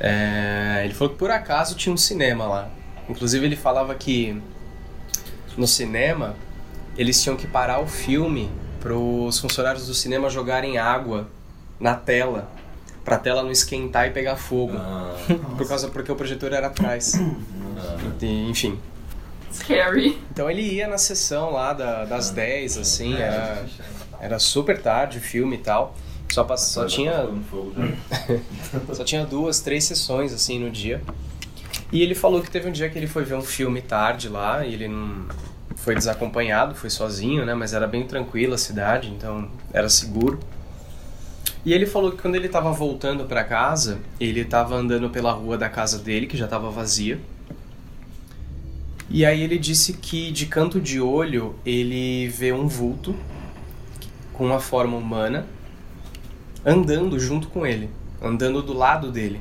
É, 0.00 0.82
ele 0.84 0.94
falou 0.94 1.12
que 1.12 1.18
por 1.18 1.30
acaso 1.30 1.76
tinha 1.76 1.92
um 1.92 1.96
cinema 1.98 2.46
lá. 2.46 2.70
Inclusive 3.08 3.44
ele 3.44 3.56
falava 3.56 3.94
que 3.94 4.40
no 5.56 5.66
cinema 5.66 6.34
eles 6.96 7.22
tinham 7.22 7.36
que 7.36 7.46
parar 7.46 7.80
o 7.80 7.86
filme 7.86 8.50
pros 8.80 9.38
funcionários 9.38 9.86
do 9.86 9.94
cinema 9.94 10.28
jogarem 10.28 10.76
água 10.78 11.28
na 11.80 11.94
tela, 11.94 12.50
pra 13.04 13.16
tela 13.16 13.42
não 13.42 13.50
esquentar 13.50 14.08
e 14.08 14.10
pegar 14.10 14.36
fogo. 14.36 14.74
Ah, 14.76 15.14
Por 15.56 15.66
causa 15.68 15.88
porque 15.88 16.10
o 16.12 16.16
projetor 16.16 16.52
era 16.52 16.66
atrás. 16.68 17.14
E, 18.20 18.50
enfim. 18.50 18.78
Scary. 19.52 20.18
Então 20.30 20.50
ele 20.50 20.62
ia 20.62 20.86
na 20.88 20.98
sessão 20.98 21.50
lá 21.50 21.72
da- 21.72 22.04
das 22.04 22.30
10, 22.30 22.78
assim, 22.78 23.14
era, 23.14 23.64
era 24.20 24.38
super 24.38 24.80
tarde 24.80 25.18
o 25.18 25.20
filme 25.20 25.56
e 25.56 25.58
tal. 25.60 25.94
Só, 26.30 26.44
pass- 26.44 26.62
só 26.68 26.86
tinha 26.86 27.24
no 27.24 27.42
fogo 27.44 27.72
já. 27.76 28.94
só 28.94 29.04
tinha 29.04 29.24
duas, 29.26 29.60
três 29.60 29.84
sessões 29.84 30.32
assim 30.32 30.58
no 30.58 30.70
dia. 30.70 31.02
E 31.92 32.00
ele 32.00 32.14
falou 32.14 32.40
que 32.40 32.50
teve 32.50 32.68
um 32.68 32.72
dia 32.72 32.88
que 32.88 32.98
ele 32.98 33.06
foi 33.06 33.22
ver 33.22 33.34
um 33.34 33.42
filme 33.42 33.82
tarde 33.82 34.28
lá, 34.28 34.64
e 34.64 34.72
ele 34.72 34.88
não 34.88 35.26
foi 35.76 35.94
desacompanhado, 35.94 36.74
foi 36.74 36.88
sozinho, 36.88 37.44
né, 37.44 37.54
mas 37.54 37.74
era 37.74 37.86
bem 37.86 38.06
tranquila 38.06 38.54
a 38.54 38.58
cidade, 38.58 39.10
então 39.10 39.50
era 39.72 39.88
seguro. 39.90 40.40
E 41.64 41.72
ele 41.72 41.84
falou 41.84 42.10
que 42.10 42.22
quando 42.22 42.34
ele 42.34 42.48
tava 42.48 42.72
voltando 42.72 43.24
pra 43.24 43.44
casa, 43.44 44.00
ele 44.18 44.44
tava 44.44 44.74
andando 44.74 45.10
pela 45.10 45.32
rua 45.32 45.58
da 45.58 45.68
casa 45.68 45.98
dele, 45.98 46.26
que 46.26 46.36
já 46.36 46.48
tava 46.48 46.70
vazia. 46.70 47.20
E 49.10 49.26
aí 49.26 49.42
ele 49.42 49.58
disse 49.58 49.92
que 49.92 50.32
de 50.32 50.46
canto 50.46 50.80
de 50.80 50.98
olho 50.98 51.54
ele 51.64 52.26
vê 52.28 52.52
um 52.52 52.66
vulto 52.66 53.14
com 54.32 54.46
uma 54.46 54.58
forma 54.58 54.96
humana 54.96 55.46
andando 56.64 57.18
junto 57.18 57.48
com 57.48 57.66
ele, 57.66 57.90
andando 58.20 58.62
do 58.62 58.72
lado 58.72 59.12
dele. 59.12 59.40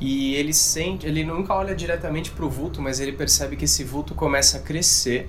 E 0.00 0.34
ele 0.34 0.54
sente, 0.54 1.06
ele 1.06 1.22
nunca 1.22 1.54
olha 1.54 1.74
diretamente 1.74 2.30
pro 2.30 2.48
vulto, 2.48 2.80
mas 2.80 3.00
ele 3.00 3.12
percebe 3.12 3.54
que 3.54 3.66
esse 3.66 3.84
vulto 3.84 4.14
começa 4.14 4.56
a 4.56 4.60
crescer 4.60 5.28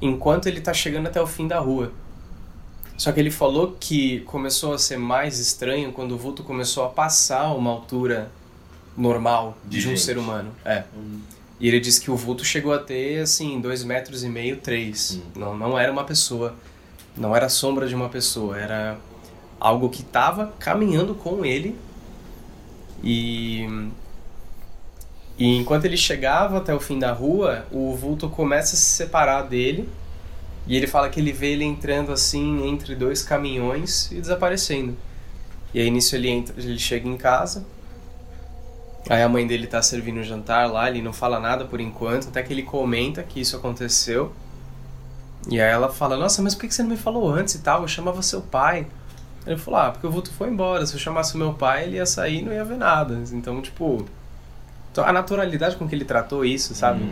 enquanto 0.00 0.48
ele 0.48 0.60
tá 0.60 0.74
chegando 0.74 1.06
até 1.06 1.22
o 1.22 1.26
fim 1.26 1.46
da 1.46 1.60
rua. 1.60 1.92
Só 2.98 3.12
que 3.12 3.20
ele 3.20 3.30
falou 3.30 3.76
que 3.78 4.20
começou 4.20 4.74
a 4.74 4.78
ser 4.78 4.98
mais 4.98 5.38
estranho 5.38 5.92
quando 5.92 6.12
o 6.12 6.18
vulto 6.18 6.42
começou 6.42 6.84
a 6.84 6.88
passar 6.88 7.52
uma 7.54 7.70
altura 7.70 8.30
normal 8.96 9.56
de, 9.64 9.80
De 9.80 9.88
um 9.88 9.96
ser 9.96 10.18
humano. 10.18 10.50
É. 10.64 10.84
E 11.58 11.68
ele 11.68 11.80
disse 11.80 12.00
que 12.00 12.10
o 12.10 12.16
vulto 12.16 12.44
chegou 12.44 12.72
a 12.72 12.78
ter, 12.78 13.20
assim, 13.20 13.60
dois 13.60 13.84
metros 13.84 14.24
e 14.24 14.28
meio, 14.28 14.56
três. 14.56 15.20
Não, 15.34 15.56
não 15.56 15.78
era 15.78 15.90
uma 15.90 16.04
pessoa. 16.04 16.54
Não 17.16 17.34
era 17.34 17.46
a 17.46 17.48
sombra 17.48 17.86
de 17.86 17.94
uma 17.94 18.08
pessoa. 18.08 18.58
Era 18.58 18.98
algo 19.60 19.88
que 19.88 20.02
estava 20.02 20.52
caminhando 20.58 21.14
com 21.14 21.44
ele. 21.44 21.76
E... 23.02 23.90
E 25.38 25.56
enquanto 25.56 25.86
ele 25.86 25.96
chegava 25.96 26.58
até 26.58 26.74
o 26.74 26.78
fim 26.78 26.98
da 26.98 27.12
rua, 27.12 27.66
o 27.72 27.96
vulto 27.96 28.28
começa 28.28 28.74
a 28.74 28.78
se 28.78 28.92
separar 28.92 29.42
dele. 29.42 29.88
E 30.66 30.76
ele 30.76 30.86
fala 30.86 31.08
que 31.08 31.18
ele 31.18 31.32
vê 31.32 31.52
ele 31.52 31.64
entrando 31.64 32.12
assim 32.12 32.68
entre 32.68 32.94
dois 32.94 33.22
caminhões 33.22 34.10
e 34.12 34.20
desaparecendo. 34.20 34.96
E 35.74 35.80
aí 35.80 35.90
nisso 35.90 36.14
ele 36.14 36.28
entra, 36.28 36.54
ele 36.56 36.78
chega 36.78 37.08
em 37.08 37.16
casa. 37.16 37.64
Aí 39.08 39.22
a 39.22 39.28
mãe 39.28 39.46
dele 39.46 39.66
tá 39.66 39.82
servindo 39.82 40.20
o 40.20 40.22
jantar 40.22 40.70
lá, 40.70 40.88
ele 40.88 41.02
não 41.02 41.12
fala 41.12 41.40
nada 41.40 41.64
por 41.64 41.80
enquanto, 41.80 42.28
até 42.28 42.42
que 42.42 42.52
ele 42.52 42.62
comenta 42.62 43.22
que 43.22 43.40
isso 43.40 43.56
aconteceu. 43.56 44.32
E 45.50 45.60
aí 45.60 45.70
ela 45.70 45.88
fala, 45.92 46.16
nossa, 46.16 46.40
mas 46.40 46.54
por 46.54 46.68
que 46.68 46.74
você 46.74 46.82
não 46.82 46.90
me 46.90 46.96
falou 46.96 47.28
antes 47.28 47.56
e 47.56 47.58
tal? 47.58 47.82
Eu 47.82 47.88
chamava 47.88 48.22
seu 48.22 48.42
pai. 48.42 48.86
Ele 49.46 49.56
falou, 49.56 49.80
ah, 49.80 49.90
porque 49.90 50.06
o 50.06 50.10
vulto 50.10 50.30
foi 50.32 50.48
embora. 50.48 50.86
Se 50.86 50.94
eu 50.94 51.00
chamasse 51.00 51.34
o 51.34 51.38
meu 51.38 51.52
pai, 51.54 51.84
ele 51.84 51.96
ia 51.96 52.06
sair 52.06 52.38
e 52.38 52.42
não 52.42 52.52
ia 52.52 52.64
ver 52.64 52.76
nada. 52.76 53.20
Então, 53.32 53.60
tipo, 53.60 54.04
a 54.96 55.12
naturalidade 55.12 55.76
com 55.76 55.88
que 55.88 55.94
ele 55.94 56.04
tratou 56.04 56.44
isso, 56.44 56.74
sabe? 56.74 57.04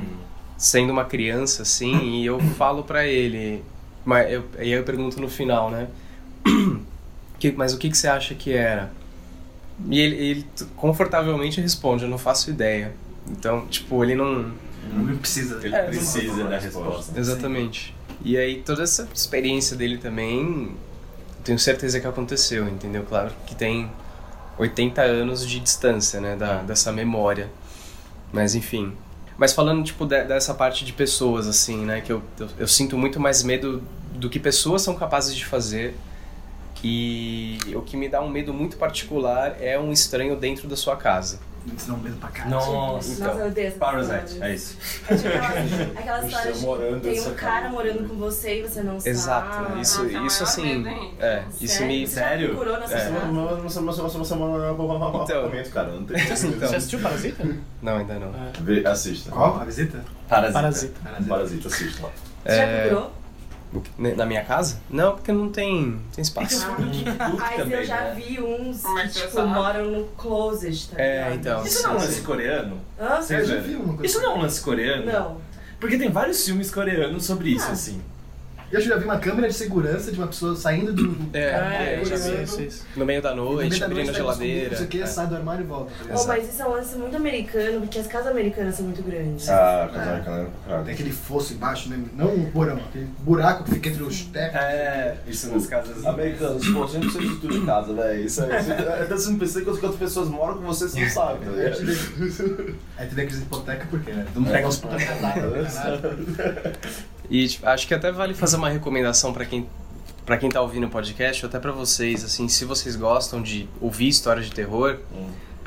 Sendo 0.57 0.93
uma 0.93 1.05
criança, 1.05 1.62
assim, 1.62 2.20
e 2.20 2.26
eu 2.26 2.39
falo 2.57 2.85
pra 2.85 3.07
ele, 3.07 3.64
mas 4.05 4.31
eu, 4.33 4.45
aí 4.59 4.70
eu 4.70 4.83
pergunto 4.85 5.20
no 5.20 5.28
final, 5.28 5.70
né? 5.70 5.89
Que- 7.39 7.53
mas 7.53 7.72
o 7.72 7.78
que, 7.78 7.89
que 7.89 7.97
você 7.97 8.07
acha 8.07 8.35
que 8.35 8.53
era? 8.53 8.91
E 9.89 9.99
ele, 9.99 10.16
ele 10.16 10.47
confortavelmente 10.76 11.59
responde, 11.61 12.05
eu 12.05 12.11
não 12.11 12.18
faço 12.18 12.51
ideia. 12.51 12.93
Então, 13.31 13.66
tipo, 13.66 14.05
ele 14.05 14.14
não. 14.14 14.53
Não 14.93 15.16
precisa. 15.16 15.59
Ele 15.64 15.74
É, 15.74 15.85
precisa 15.85 16.45
da 16.45 16.59
resposta. 16.59 17.18
Exatamente. 17.18 17.95
E 18.22 18.37
aí 18.37 18.61
toda 18.62 18.83
essa 18.83 19.09
experiência 19.14 19.74
dele 19.74 19.97
também, 19.97 20.72
tenho 21.45 21.59
certeza 21.59 22.01
que 22.01 22.07
aconteceu, 22.07 22.68
entendeu? 22.68 23.05
Claro 23.09 23.32
que 23.47 23.55
tem 23.55 23.91
80 24.59 25.03
anos 25.03 25.47
de 25.47 25.61
distância, 25.61 26.20
né, 26.20 26.36
da, 26.36 26.62
dessa 26.62 26.93
memória. 26.93 27.49
Mas 28.32 28.55
enfim. 28.55 28.93
Mas 29.38 29.53
falando, 29.53 29.82
tipo, 29.84 30.05
de- 30.07 30.24
dessa 30.24 30.53
parte 30.55 30.84
de 30.84 30.93
pessoas, 30.93 31.47
assim, 31.49 31.84
né, 31.84 32.01
que 32.01 32.12
eu, 32.12 32.22
eu, 32.38 32.49
eu 32.61 32.68
sinto 32.68 32.97
muito 32.99 33.18
mais 33.18 33.43
medo 33.43 33.82
do 34.12 34.28
que 34.28 34.38
pessoas 34.38 34.82
são 34.82 34.95
capazes 34.95 35.34
de 35.34 35.45
fazer. 35.47 35.95
E 36.82 37.59
o 37.74 37.82
que 37.82 37.97
me 37.97 38.09
dá 38.09 38.22
um 38.22 38.28
medo 38.30 38.55
muito 38.55 38.76
particular 38.76 39.57
é 39.61 39.78
um 39.78 39.93
estranho 39.93 40.34
dentro 40.36 40.66
da 40.66 40.76
sua 40.76 40.97
casa. 40.97 41.38
Isso 41.76 41.88
dá 41.88 41.94
um 41.94 41.98
medo 41.98 42.16
pra 42.16 42.28
caralho. 42.30 42.50
Nossa, 42.54 43.12
Então, 43.12 43.26
Nossa, 43.26 43.40
eu 43.40 43.46
odeio 43.46 43.66
essas 43.66 43.78
Parasite, 43.78 44.42
é 44.42 44.54
isso. 44.54 44.76
É 45.08 45.16
tipo 45.16 45.28
aquela, 45.28 46.00
aquela 46.00 46.26
história 46.26 46.52
de 46.52 46.58
morando 46.61 47.00
tem 47.02 47.20
um 47.20 47.34
cara 47.34 47.68
morando 47.68 48.08
com 48.08 48.14
você 48.16 48.58
e 48.61 48.62
você 48.62 48.82
não 48.82 48.96
Exato. 48.96 49.54
sabe. 49.54 49.80
Isso, 49.80 50.02
Nossa, 50.02 50.16
é 50.16 50.20
o 50.20 50.26
isso 50.26 50.42
assim. 50.42 50.84
É, 51.20 51.44
isso 51.61 51.74
Sério? 51.74 51.86
me. 51.88 52.06
Sério? 52.06 52.48
procurou 52.50 52.78
nessa 52.80 52.94
É. 52.94 53.06
cidade? 53.06 53.26
Você 53.62 53.80
no 55.00 55.14
Então. 55.14 55.20
apartamento, 55.20 55.70
cara. 55.70 55.88
Não 55.92 56.04
tem 56.04 56.16
Então. 56.16 56.68
Você 56.68 56.76
assistiu 56.76 56.98
Parasita? 57.00 57.46
Não, 57.82 57.96
ainda 57.98 58.18
não. 58.18 58.32
Assista. 58.90 59.30
Qual? 59.30 59.58
Parasita. 59.58 60.04
Parasita. 60.28 61.00
Parasita, 61.28 61.68
assista 61.68 62.02
lá. 62.02 62.11
Você 62.44 62.56
já 62.56 62.62
É, 62.62 62.88
procurou? 62.88 63.12
Na 63.97 64.27
minha 64.27 64.45
casa? 64.45 64.81
Não, 64.91 65.14
porque 65.14 65.31
não 65.31 65.49
tem, 65.49 66.01
tem 66.12 66.23
espaço. 66.23 66.66
Mas 67.39 67.57
também, 67.57 67.79
eu 67.79 67.85
já 67.85 68.01
né? 68.01 68.14
vi 68.16 68.41
uns 68.41 68.85
é 68.85 69.03
que, 69.07 69.12
você 69.12 69.21
tipo, 69.21 69.33
sabe? 69.35 69.49
moram 69.49 69.91
no 69.93 70.05
closet, 70.16 70.89
tá 70.89 71.01
É, 71.01 71.35
então. 71.35 71.64
Isso 71.64 71.83
não 71.85 71.91
é 71.91 71.95
um 71.95 71.99
lance 71.99 72.21
coreano? 72.23 72.77
Hã? 72.99 73.14
Eu 73.16 73.23
já 73.23 73.55
velho. 73.55 73.62
vi 73.62 73.75
uma 73.77 73.87
coisa. 73.95 74.07
Isso 74.07 74.21
não 74.21 74.33
é 74.33 74.35
um 74.35 74.41
lance 74.43 74.61
coreano? 74.61 75.07
Não. 75.07 75.37
Porque 75.79 75.97
tem 75.97 76.11
vários 76.11 76.45
filmes 76.45 76.71
coreanos 76.71 77.25
sobre 77.25 77.51
isso, 77.51 77.68
Ah. 77.68 77.73
assim. 77.73 78.03
Eu 78.73 78.81
já 78.81 78.97
vi 78.97 79.05
uma 79.05 79.18
câmera 79.18 79.49
de 79.49 79.55
segurança 79.55 80.12
de 80.12 80.18
uma 80.18 80.29
pessoa 80.29 80.55
saindo 80.55 80.93
do. 80.93 81.16
É, 81.37 81.51
Cara, 81.51 81.75
é, 81.85 82.01
eu 82.01 82.05
já 82.05 82.16
vi 82.16 82.43
isso, 82.45 82.61
isso. 82.62 82.87
No 82.95 83.05
meio 83.05 83.21
da 83.21 83.35
noite, 83.35 83.83
abrindo 83.83 84.11
a 84.11 84.12
geladeira. 84.12 84.71
Não 84.71 84.77
sei 84.77 84.87
o 84.87 84.89
que, 84.89 85.03
É. 85.03 85.07
sai 85.07 85.27
do 85.27 85.35
armário 85.35 85.64
e 85.64 85.66
volta. 85.66 85.91
tá? 86.07 86.14
Oh, 86.16 86.25
mas 86.27 86.49
isso 86.49 86.62
é 86.62 86.66
um 86.66 86.71
lance 86.71 86.97
muito 86.97 87.16
americano, 87.16 87.81
porque 87.81 87.99
as 87.99 88.07
casas 88.07 88.29
americanas 88.29 88.77
são 88.77 88.85
muito 88.85 89.03
grandes. 89.03 89.49
Ah, 89.49 89.91
casaca, 89.93 90.31
né? 90.31 90.47
Claro. 90.66 90.85
Tem 90.85 90.95
aquele 90.95 91.11
fosso 91.11 91.53
embaixo, 91.55 91.89
né? 91.89 91.99
Não 92.14 92.33
um 92.33 92.49
porão, 92.53 92.77
aquele 92.77 93.09
buraco 93.21 93.64
que 93.64 93.71
fica 93.73 93.89
entre 93.89 94.03
os 94.05 94.21
tetos. 94.27 94.55
É, 94.61 95.16
isso 95.27 95.51
nas 95.53 95.66
casas. 95.66 96.07
Americanos, 96.07 96.68
pô, 96.68 96.87
sempre 96.87 97.09
precisa 97.11 97.35
de 97.35 97.41
tudo 97.41 97.57
em 97.57 97.66
casa, 97.66 97.93
velho. 97.93 98.25
Isso 98.25 98.45
aí. 98.45 98.53
Até 98.53 99.14
você 99.16 99.31
não 99.31 99.39
pensa 99.39 99.61
que 99.62 99.68
outras 99.68 99.97
pessoas 99.97 100.29
moram 100.29 100.55
com 100.59 100.62
você, 100.62 100.89
você 100.89 101.01
não 101.01 101.11
sabe, 101.11 101.45
tá 101.45 101.51
ligado? 101.51 102.77
Aí 102.99 103.07
tu 103.09 103.14
vê 103.16 103.23
aqueles 103.23 103.43
hipotecas 103.43 103.89
por 103.89 104.01
quê, 104.01 104.12
né? 104.12 104.27
Tu 104.33 104.41
não 104.41 104.49
pega 104.51 104.68
os 104.68 104.77
casados. 104.79 105.75
E 107.31 107.47
tipo, 107.49 107.66
acho 107.66 107.87
que 107.87 107.95
até 107.95 108.11
vale 108.11 108.35
fazer 108.35 108.57
uma 108.57 108.68
recomendação 108.68 109.33
pra 109.33 109.45
quem 109.45 109.66
para 110.26 110.37
quem 110.37 110.49
tá 110.49 110.61
ouvindo 110.61 110.87
o 110.87 110.91
podcast, 110.91 111.45
ou 111.45 111.49
até 111.49 111.59
pra 111.59 111.72
vocês, 111.72 112.22
assim, 112.24 112.47
se 112.49 112.64
vocês 112.64 112.95
gostam 112.95 113.43
de 113.43 113.68
ouvir 113.81 114.07
histórias 114.09 114.47
de 114.47 114.53
terror, 114.53 114.99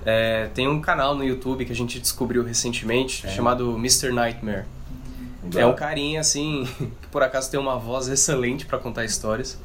é, 0.06 0.48
tem 0.54 0.68
um 0.70 0.80
canal 0.80 1.16
no 1.16 1.24
YouTube 1.24 1.66
que 1.66 1.72
a 1.72 1.76
gente 1.76 2.00
descobriu 2.00 2.44
recentemente 2.46 3.28
chamado 3.30 3.76
Mr. 3.78 4.12
Nightmare. 4.14 4.64
É 5.56 5.66
um 5.66 5.74
carinha 5.74 6.22
assim 6.22 6.64
que 7.02 7.08
por 7.12 7.22
acaso 7.24 7.52
tem 7.52 7.60
uma 7.60 7.78
voz 7.78 8.08
excelente 8.08 8.66
pra 8.66 8.78
contar 8.78 9.04
histórias. 9.04 9.60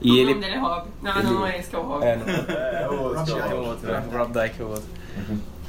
E 0.00 0.10
o 0.10 0.16
ele 0.16 0.34
nome 0.34 0.40
dele 0.40 0.54
é 0.54 0.58
Rob. 0.58 0.88
Não, 1.00 1.12
ele- 1.14 1.22
não, 1.22 1.32
não 1.34 1.46
é 1.46 1.58
esse 1.58 1.70
que 1.70 1.76
é 1.76 1.78
o 1.78 1.82
Rob. 1.82 2.04
É, 2.04 2.16
não. 2.16 2.26
É, 2.28 2.88
o 2.90 3.02
outro. 3.02 3.24
Tem 3.24 3.54
um 3.54 3.66
outro, 3.68 3.92
né? 3.92 4.04
Rob 4.12 4.32
Dyke 4.32 4.60
é 4.60 4.64
o 4.64 4.68
outro. 4.68 4.84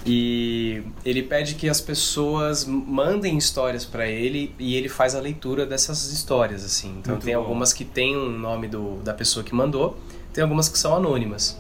E 0.05 0.83
ele 1.05 1.23
pede 1.23 1.55
que 1.55 1.69
as 1.69 1.79
pessoas 1.79 2.65
mandem 2.65 3.37
histórias 3.37 3.85
pra 3.85 4.05
ele 4.07 4.53
e 4.59 4.75
ele 4.75 4.89
faz 4.89 5.15
a 5.15 5.19
leitura 5.21 5.65
dessas 5.65 6.11
histórias, 6.11 6.63
assim. 6.65 6.95
Então 6.99 7.13
Muito 7.13 7.23
tem 7.25 7.33
bom. 7.35 7.39
algumas 7.41 7.71
que 7.71 7.85
tem 7.85 8.15
o 8.17 8.29
nome 8.29 8.67
do, 8.67 8.95
da 8.97 9.13
pessoa 9.13 9.43
que 9.45 9.55
mandou, 9.55 9.97
tem 10.33 10.41
algumas 10.41 10.67
que 10.67 10.77
são 10.77 10.93
anônimas. 10.95 11.57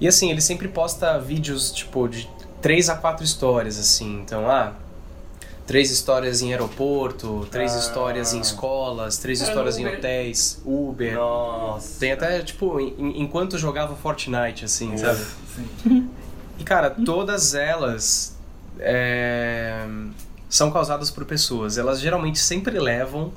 E 0.00 0.08
assim, 0.08 0.30
ele 0.30 0.40
sempre 0.40 0.66
posta 0.66 1.16
vídeos, 1.20 1.70
tipo, 1.70 2.08
de 2.08 2.28
três 2.60 2.88
a 2.88 2.96
quatro 2.96 3.24
histórias, 3.24 3.78
assim. 3.78 4.20
Então, 4.20 4.50
ah, 4.50 4.72
três 5.64 5.92
histórias 5.92 6.42
em 6.42 6.50
aeroporto, 6.50 7.46
três 7.52 7.72
Ah. 7.72 7.78
histórias 7.78 8.34
em 8.34 8.40
escolas, 8.40 9.18
três 9.18 9.40
Era 9.40 9.50
histórias 9.50 9.78
em 9.78 9.82
Uber. 9.86 9.98
hotéis, 9.98 10.60
Uber. 10.66 11.14
Nossa. 11.14 12.00
Tem 12.00 12.10
até, 12.10 12.40
tipo, 12.42 12.80
em- 12.80 13.22
enquanto 13.22 13.56
jogava 13.58 13.94
Fortnite, 13.94 14.64
assim, 14.64 14.96
sabe? 14.98 15.20
Sim. 15.84 16.10
E, 16.58 16.64
cara, 16.64 16.90
todas 16.90 17.54
elas 17.54 18.36
é, 18.78 19.84
são 20.48 20.70
causadas 20.70 21.10
por 21.10 21.24
pessoas. 21.24 21.78
Elas 21.78 22.00
geralmente 22.00 22.38
sempre 22.38 22.78
levam 22.78 23.32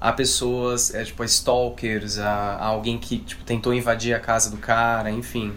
a 0.00 0.12
pessoas, 0.12 0.94
é, 0.94 1.04
tipo, 1.04 1.22
a 1.22 1.26
stalkers, 1.26 2.18
a, 2.18 2.28
a 2.30 2.66
alguém 2.66 2.98
que, 2.98 3.18
tipo, 3.18 3.44
tentou 3.44 3.72
invadir 3.72 4.14
a 4.14 4.20
casa 4.20 4.50
do 4.50 4.56
cara, 4.56 5.10
enfim. 5.10 5.52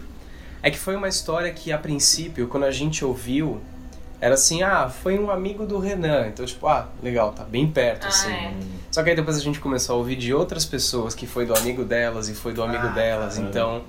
É 0.62 0.70
que 0.70 0.78
foi 0.78 0.96
uma 0.96 1.08
história 1.08 1.52
que, 1.52 1.72
a 1.72 1.78
princípio, 1.78 2.46
quando 2.48 2.64
a 2.64 2.70
gente 2.70 3.04
ouviu, 3.04 3.60
era 4.20 4.34
assim, 4.34 4.62
ah, 4.62 4.88
foi 4.88 5.18
um 5.18 5.30
amigo 5.30 5.66
do 5.66 5.78
Renan. 5.78 6.28
Então, 6.28 6.46
tipo, 6.46 6.66
ah, 6.66 6.88
legal, 7.02 7.32
tá 7.32 7.44
bem 7.44 7.66
perto, 7.70 8.04
Ah, 8.04 8.08
assim. 8.08 8.32
é. 8.32 8.54
Só 8.90 9.02
que 9.02 9.10
aí 9.10 9.16
depois 9.16 9.36
a 9.36 9.40
gente 9.40 9.60
começou 9.60 9.96
a 9.96 9.98
ouvir 9.98 10.16
de 10.16 10.32
outras 10.32 10.64
pessoas 10.64 11.14
que 11.14 11.26
foi 11.26 11.44
do 11.44 11.54
amigo 11.54 11.84
delas 11.84 12.28
e 12.28 12.34
foi 12.34 12.52
do 12.52 12.62
amigo 12.62 12.88
delas, 12.90 13.38
então... 13.38 13.82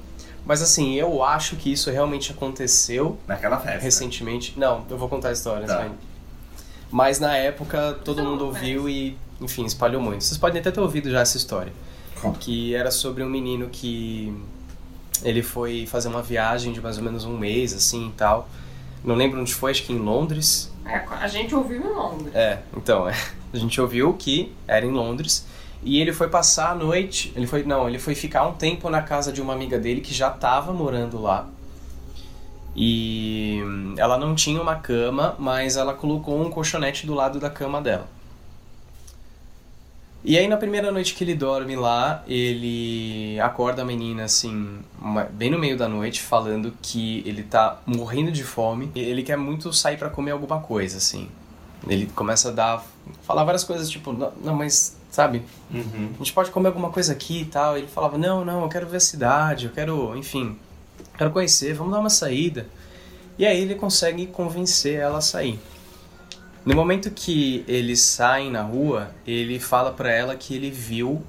Mas 0.47 0.61
assim, 0.61 0.93
eu 0.95 1.21
acho 1.23 1.57
que 1.57 1.71
isso 1.73 1.91
realmente 1.91 2.31
aconteceu 2.31 3.17
Naquela 3.27 3.59
festa. 3.59 3.79
recentemente. 3.79 4.53
Não, 4.57 4.85
eu 4.89 4.97
vou 4.97 5.09
contar 5.09 5.29
a 5.29 5.31
história, 5.33 5.67
Tá. 5.67 5.89
Mas 6.89 7.19
na 7.19 7.35
época 7.35 7.99
todo 8.05 8.23
mundo 8.23 8.45
ouviu 8.45 8.87
e, 8.87 9.17
enfim, 9.41 9.65
espalhou 9.65 10.01
muito. 10.01 10.23
Vocês 10.23 10.37
podem 10.37 10.61
até 10.61 10.71
ter 10.71 10.79
ouvido 10.79 11.11
já 11.11 11.19
essa 11.19 11.35
história. 11.35 11.73
Conta. 12.21 12.39
Que 12.39 12.73
era 12.73 12.89
sobre 12.91 13.23
um 13.23 13.29
menino 13.29 13.67
que 13.69 14.33
ele 15.21 15.43
foi 15.43 15.85
fazer 15.85 16.07
uma 16.07 16.21
viagem 16.21 16.71
de 16.71 16.79
mais 16.79 16.97
ou 16.97 17.03
menos 17.03 17.25
um 17.25 17.37
mês, 17.37 17.73
assim 17.73 18.07
e 18.07 18.11
tal. 18.13 18.47
Não 19.03 19.15
lembro 19.15 19.41
onde 19.41 19.53
foi, 19.53 19.71
acho 19.71 19.83
que 19.83 19.91
em 19.91 19.99
Londres. 19.99 20.71
É, 20.85 21.03
a 21.09 21.27
gente 21.27 21.53
ouviu 21.53 21.81
em 21.81 21.93
Londres. 21.93 22.33
É, 22.33 22.59
então, 22.75 23.07
é. 23.09 23.13
A 23.53 23.57
gente 23.57 23.79
ouviu 23.81 24.13
que 24.13 24.53
era 24.65 24.85
em 24.85 24.91
Londres. 24.91 25.45
E 25.83 26.01
ele 26.01 26.11
foi 26.11 26.27
passar 26.27 26.71
a 26.71 26.75
noite. 26.75 27.31
Ele 27.35 27.47
foi. 27.47 27.63
Não, 27.63 27.87
ele 27.87 27.99
foi 27.99 28.15
ficar 28.15 28.45
um 28.47 28.53
tempo 28.53 28.89
na 28.89 29.01
casa 29.01 29.31
de 29.31 29.41
uma 29.41 29.53
amiga 29.53 29.77
dele 29.79 30.01
que 30.01 30.13
já 30.13 30.29
estava 30.29 30.73
morando 30.73 31.21
lá. 31.21 31.47
E 32.75 33.59
hum, 33.65 33.95
ela 33.97 34.17
não 34.17 34.35
tinha 34.35 34.61
uma 34.61 34.75
cama, 34.75 35.35
mas 35.39 35.77
ela 35.77 35.93
colocou 35.93 36.39
um 36.39 36.49
colchonete 36.49 37.07
do 37.07 37.13
lado 37.13 37.39
da 37.39 37.49
cama 37.49 37.81
dela. 37.81 38.07
E 40.23 40.37
aí 40.37 40.47
na 40.47 40.57
primeira 40.57 40.91
noite 40.91 41.15
que 41.15 41.23
ele 41.23 41.33
dorme 41.33 41.75
lá, 41.75 42.23
ele 42.27 43.39
acorda 43.39 43.81
a 43.81 43.85
menina 43.85 44.25
assim, 44.25 44.79
bem 45.31 45.49
no 45.49 45.57
meio 45.57 45.77
da 45.77 45.87
noite, 45.87 46.21
falando 46.21 46.73
que 46.81 47.23
ele 47.25 47.43
tá 47.43 47.79
morrendo 47.85 48.31
de 48.31 48.43
fome. 48.43 48.91
Ele 48.93 49.23
quer 49.23 49.37
muito 49.37 49.71
sair 49.71 49.97
pra 49.97 50.09
comer 50.09 50.31
alguma 50.31 50.59
coisa, 50.59 50.97
assim. 50.97 51.29
Ele 51.87 52.07
começa 52.15 52.49
a 52.49 52.51
dar. 52.51 52.85
falar 53.23 53.43
várias 53.43 53.63
coisas, 53.63 53.89
tipo, 53.89 54.11
não, 54.13 54.31
não, 54.43 54.55
mas, 54.55 54.97
sabe, 55.11 55.43
Uhum. 55.73 56.09
a 56.15 56.17
gente 56.17 56.33
pode 56.33 56.51
comer 56.51 56.67
alguma 56.67 56.89
coisa 56.89 57.13
aqui 57.13 57.41
e 57.41 57.45
tal. 57.45 57.77
Ele 57.77 57.87
falava, 57.87 58.17
não, 58.17 58.43
não, 58.43 58.63
eu 58.63 58.69
quero 58.69 58.87
ver 58.87 58.97
a 58.97 59.01
cidade, 59.01 59.65
eu 59.67 59.71
quero, 59.71 60.15
enfim, 60.17 60.57
quero 61.17 61.31
conhecer, 61.31 61.73
vamos 61.73 61.93
dar 61.93 61.99
uma 61.99 62.09
saída. 62.09 62.67
E 63.37 63.45
aí 63.45 63.61
ele 63.61 63.75
consegue 63.75 64.25
convencer 64.27 64.99
ela 64.99 65.19
a 65.19 65.21
sair. 65.21 65.59
No 66.65 66.75
momento 66.75 67.09
que 67.11 67.63
eles 67.67 68.01
saem 68.01 68.51
na 68.51 68.61
rua, 68.63 69.11
ele 69.25 69.57
fala 69.59 69.91
pra 69.91 70.11
ela 70.11 70.35
que 70.35 70.53
ele 70.55 70.69
viu 70.69 71.21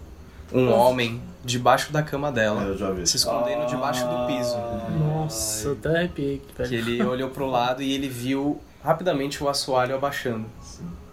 um 0.53 0.73
homem 0.73 1.21
debaixo 1.45 1.93
da 1.93 2.03
cama 2.03 2.33
dela, 2.33 2.63
Eu 2.63 2.77
já 2.77 2.91
vi. 2.91 3.07
se 3.07 3.17
escondendo 3.19 3.67
debaixo 3.67 4.05
do 4.05 4.27
piso. 4.27 4.57
Nossa, 4.99 5.73
até 5.73 5.89
arrepiei. 5.99 6.43
Que 6.57 6.75
ele 6.75 7.03
olhou 7.05 7.31
pro 7.31 7.47
lado 7.47 7.83
e 7.83 7.93
ele 7.93 8.09
viu 8.09 8.59
rapidamente 8.93 9.45
o 9.45 9.49
assoalho 9.51 9.95
abaixando. 9.95 10.47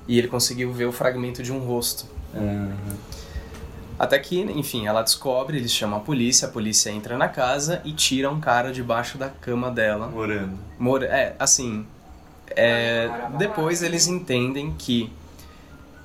E 0.08 0.18
ele 0.18 0.30
conseguiu 0.30 0.72
ver 0.72 0.86
o 0.86 0.92
fragmento 0.94 1.44
de 1.44 1.52
um 1.52 1.60
rosto. 1.60 2.06
Até 3.98 4.20
que, 4.20 4.40
enfim, 4.42 4.88
ela 4.88 5.02
descobre, 5.02 5.58
eles 5.58 5.72
chamam 5.72 5.98
a 6.00 6.02
polícia, 6.02 6.48
a 6.48 6.52
polícia 6.52 6.90
entra 6.90 7.18
na 7.18 7.28
casa 7.30 7.82
e 7.86 7.92
tira 7.94 8.30
um 8.30 8.40
cara 8.42 8.72
debaixo 8.72 9.18
da 9.18 9.30
cama 9.30 9.72
dela. 9.72 10.08
Morando. 10.08 10.58
Mor 10.78 11.02
é, 11.04 11.34
assim, 11.40 11.86
é, 12.52 13.10
depois 13.38 13.82
eles 13.82 14.08
entendem 14.08 14.74
que 14.78 15.12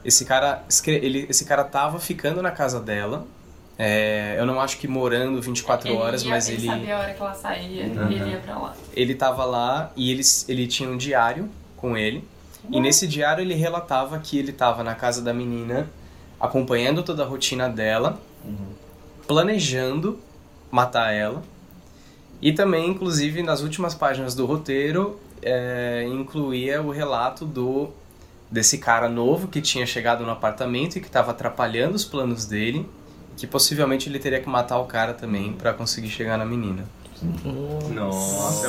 esse 0.04 0.24
cara, 0.24 0.62
ele, 0.86 1.26
esse 1.28 1.44
cara 1.44 1.64
tava 1.64 1.98
ficando 1.98 2.40
na 2.42 2.50
casa 2.52 2.78
dela. 2.80 3.26
É, 3.76 4.36
eu 4.38 4.44
não 4.46 4.60
acho 4.60 4.76
que 4.78 4.86
morando 4.86 5.40
24 5.40 5.88
Ele 5.88 5.96
horas, 5.96 6.22
ia- 6.22 6.30
mas 6.30 6.48
ele 6.48 6.58
ele 6.58 6.66
sabia 6.66 6.96
a 6.96 7.00
hora 7.00 7.14
que 7.14 7.22
ela 7.22 7.34
saía 7.34 7.84
Uhum. 7.86 8.10
e 8.10 8.14
ele 8.14 8.30
ia 8.30 8.38
pra 8.38 8.58
lá. 8.58 8.74
ele 8.92 9.14
tava 9.14 9.44
lá 9.46 9.90
e 9.96 10.10
ele, 10.12 10.20
ele 10.48 10.66
tinha 10.66 10.88
um 10.88 10.98
diário 10.98 11.48
com 11.80 11.96
ele. 11.96 12.24
E 12.70 12.80
nesse 12.80 13.06
diário 13.06 13.42
ele 13.42 13.54
relatava 13.54 14.18
que 14.18 14.38
ele 14.38 14.52
tava 14.52 14.84
na 14.84 14.94
casa 14.94 15.22
da 15.22 15.32
menina, 15.32 15.88
acompanhando 16.38 17.02
toda 17.02 17.22
a 17.22 17.26
rotina 17.26 17.68
dela, 17.68 18.20
planejando 19.26 20.18
matar 20.70 21.12
ela. 21.12 21.42
E 22.42 22.52
também, 22.52 22.88
inclusive, 22.88 23.42
nas 23.42 23.60
últimas 23.60 23.94
páginas 23.94 24.34
do 24.34 24.46
roteiro, 24.46 25.18
é, 25.42 26.06
incluía 26.08 26.82
o 26.82 26.90
relato 26.90 27.44
do 27.44 27.90
desse 28.50 28.78
cara 28.78 29.08
novo 29.08 29.46
que 29.46 29.60
tinha 29.60 29.86
chegado 29.86 30.24
no 30.24 30.30
apartamento 30.32 30.96
e 30.96 31.00
que 31.00 31.06
estava 31.06 31.30
atrapalhando 31.30 31.94
os 31.94 32.04
planos 32.04 32.46
dele, 32.46 32.84
que 33.36 33.46
possivelmente 33.46 34.08
ele 34.08 34.18
teria 34.18 34.40
que 34.40 34.48
matar 34.48 34.78
o 34.80 34.86
cara 34.86 35.14
também 35.14 35.52
para 35.52 35.72
conseguir 35.72 36.08
chegar 36.08 36.36
na 36.36 36.44
menina. 36.44 36.84
Nossa. 37.94 38.66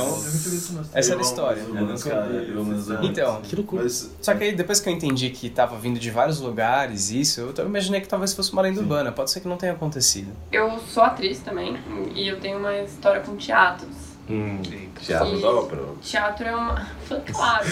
Essa 0.93 1.11
era 1.13 1.19
a 1.19 1.23
história. 1.23 1.61
Eu 1.61 1.73
nunca 1.85 2.21
vi, 2.21 2.49
eu 2.51 2.63
nunca- 2.63 2.99
Então, 3.05 3.41
Que 3.41 3.55
loucura. 3.55 3.83
Mas 3.83 4.11
só 4.21 4.33
que 4.35 4.43
aí 4.43 4.55
depois 4.55 4.79
que 4.79 4.89
eu 4.89 4.93
entendi 4.93 5.29
que 5.29 5.49
tava 5.49 5.77
vindo 5.77 5.99
de 5.99 6.09
vários 6.11 6.39
lugares 6.39 7.09
isso, 7.11 7.53
eu 7.57 7.65
imaginei 7.65 8.01
que 8.01 8.07
talvez 8.07 8.33
fosse 8.33 8.51
uma 8.53 8.61
lenda 8.61 8.79
urbana. 8.81 9.11
Pode 9.11 9.31
ser 9.31 9.39
que 9.41 9.47
não 9.47 9.57
tenha 9.57 9.73
acontecido. 9.73 10.31
Eu 10.51 10.79
sou 10.79 11.03
atriz 11.03 11.39
também 11.39 11.77
e 12.15 12.27
eu 12.27 12.39
tenho 12.39 12.57
uma 12.59 12.75
história 12.79 13.21
com 13.21 13.35
teatros. 13.35 14.11
Hum, 14.29 14.61
teatro 15.01 15.41
da 15.41 15.49
ópera. 15.49 15.81
Teatro 16.01 16.47
é 16.47 16.55
uma. 16.55 16.87
Claro. 17.33 17.67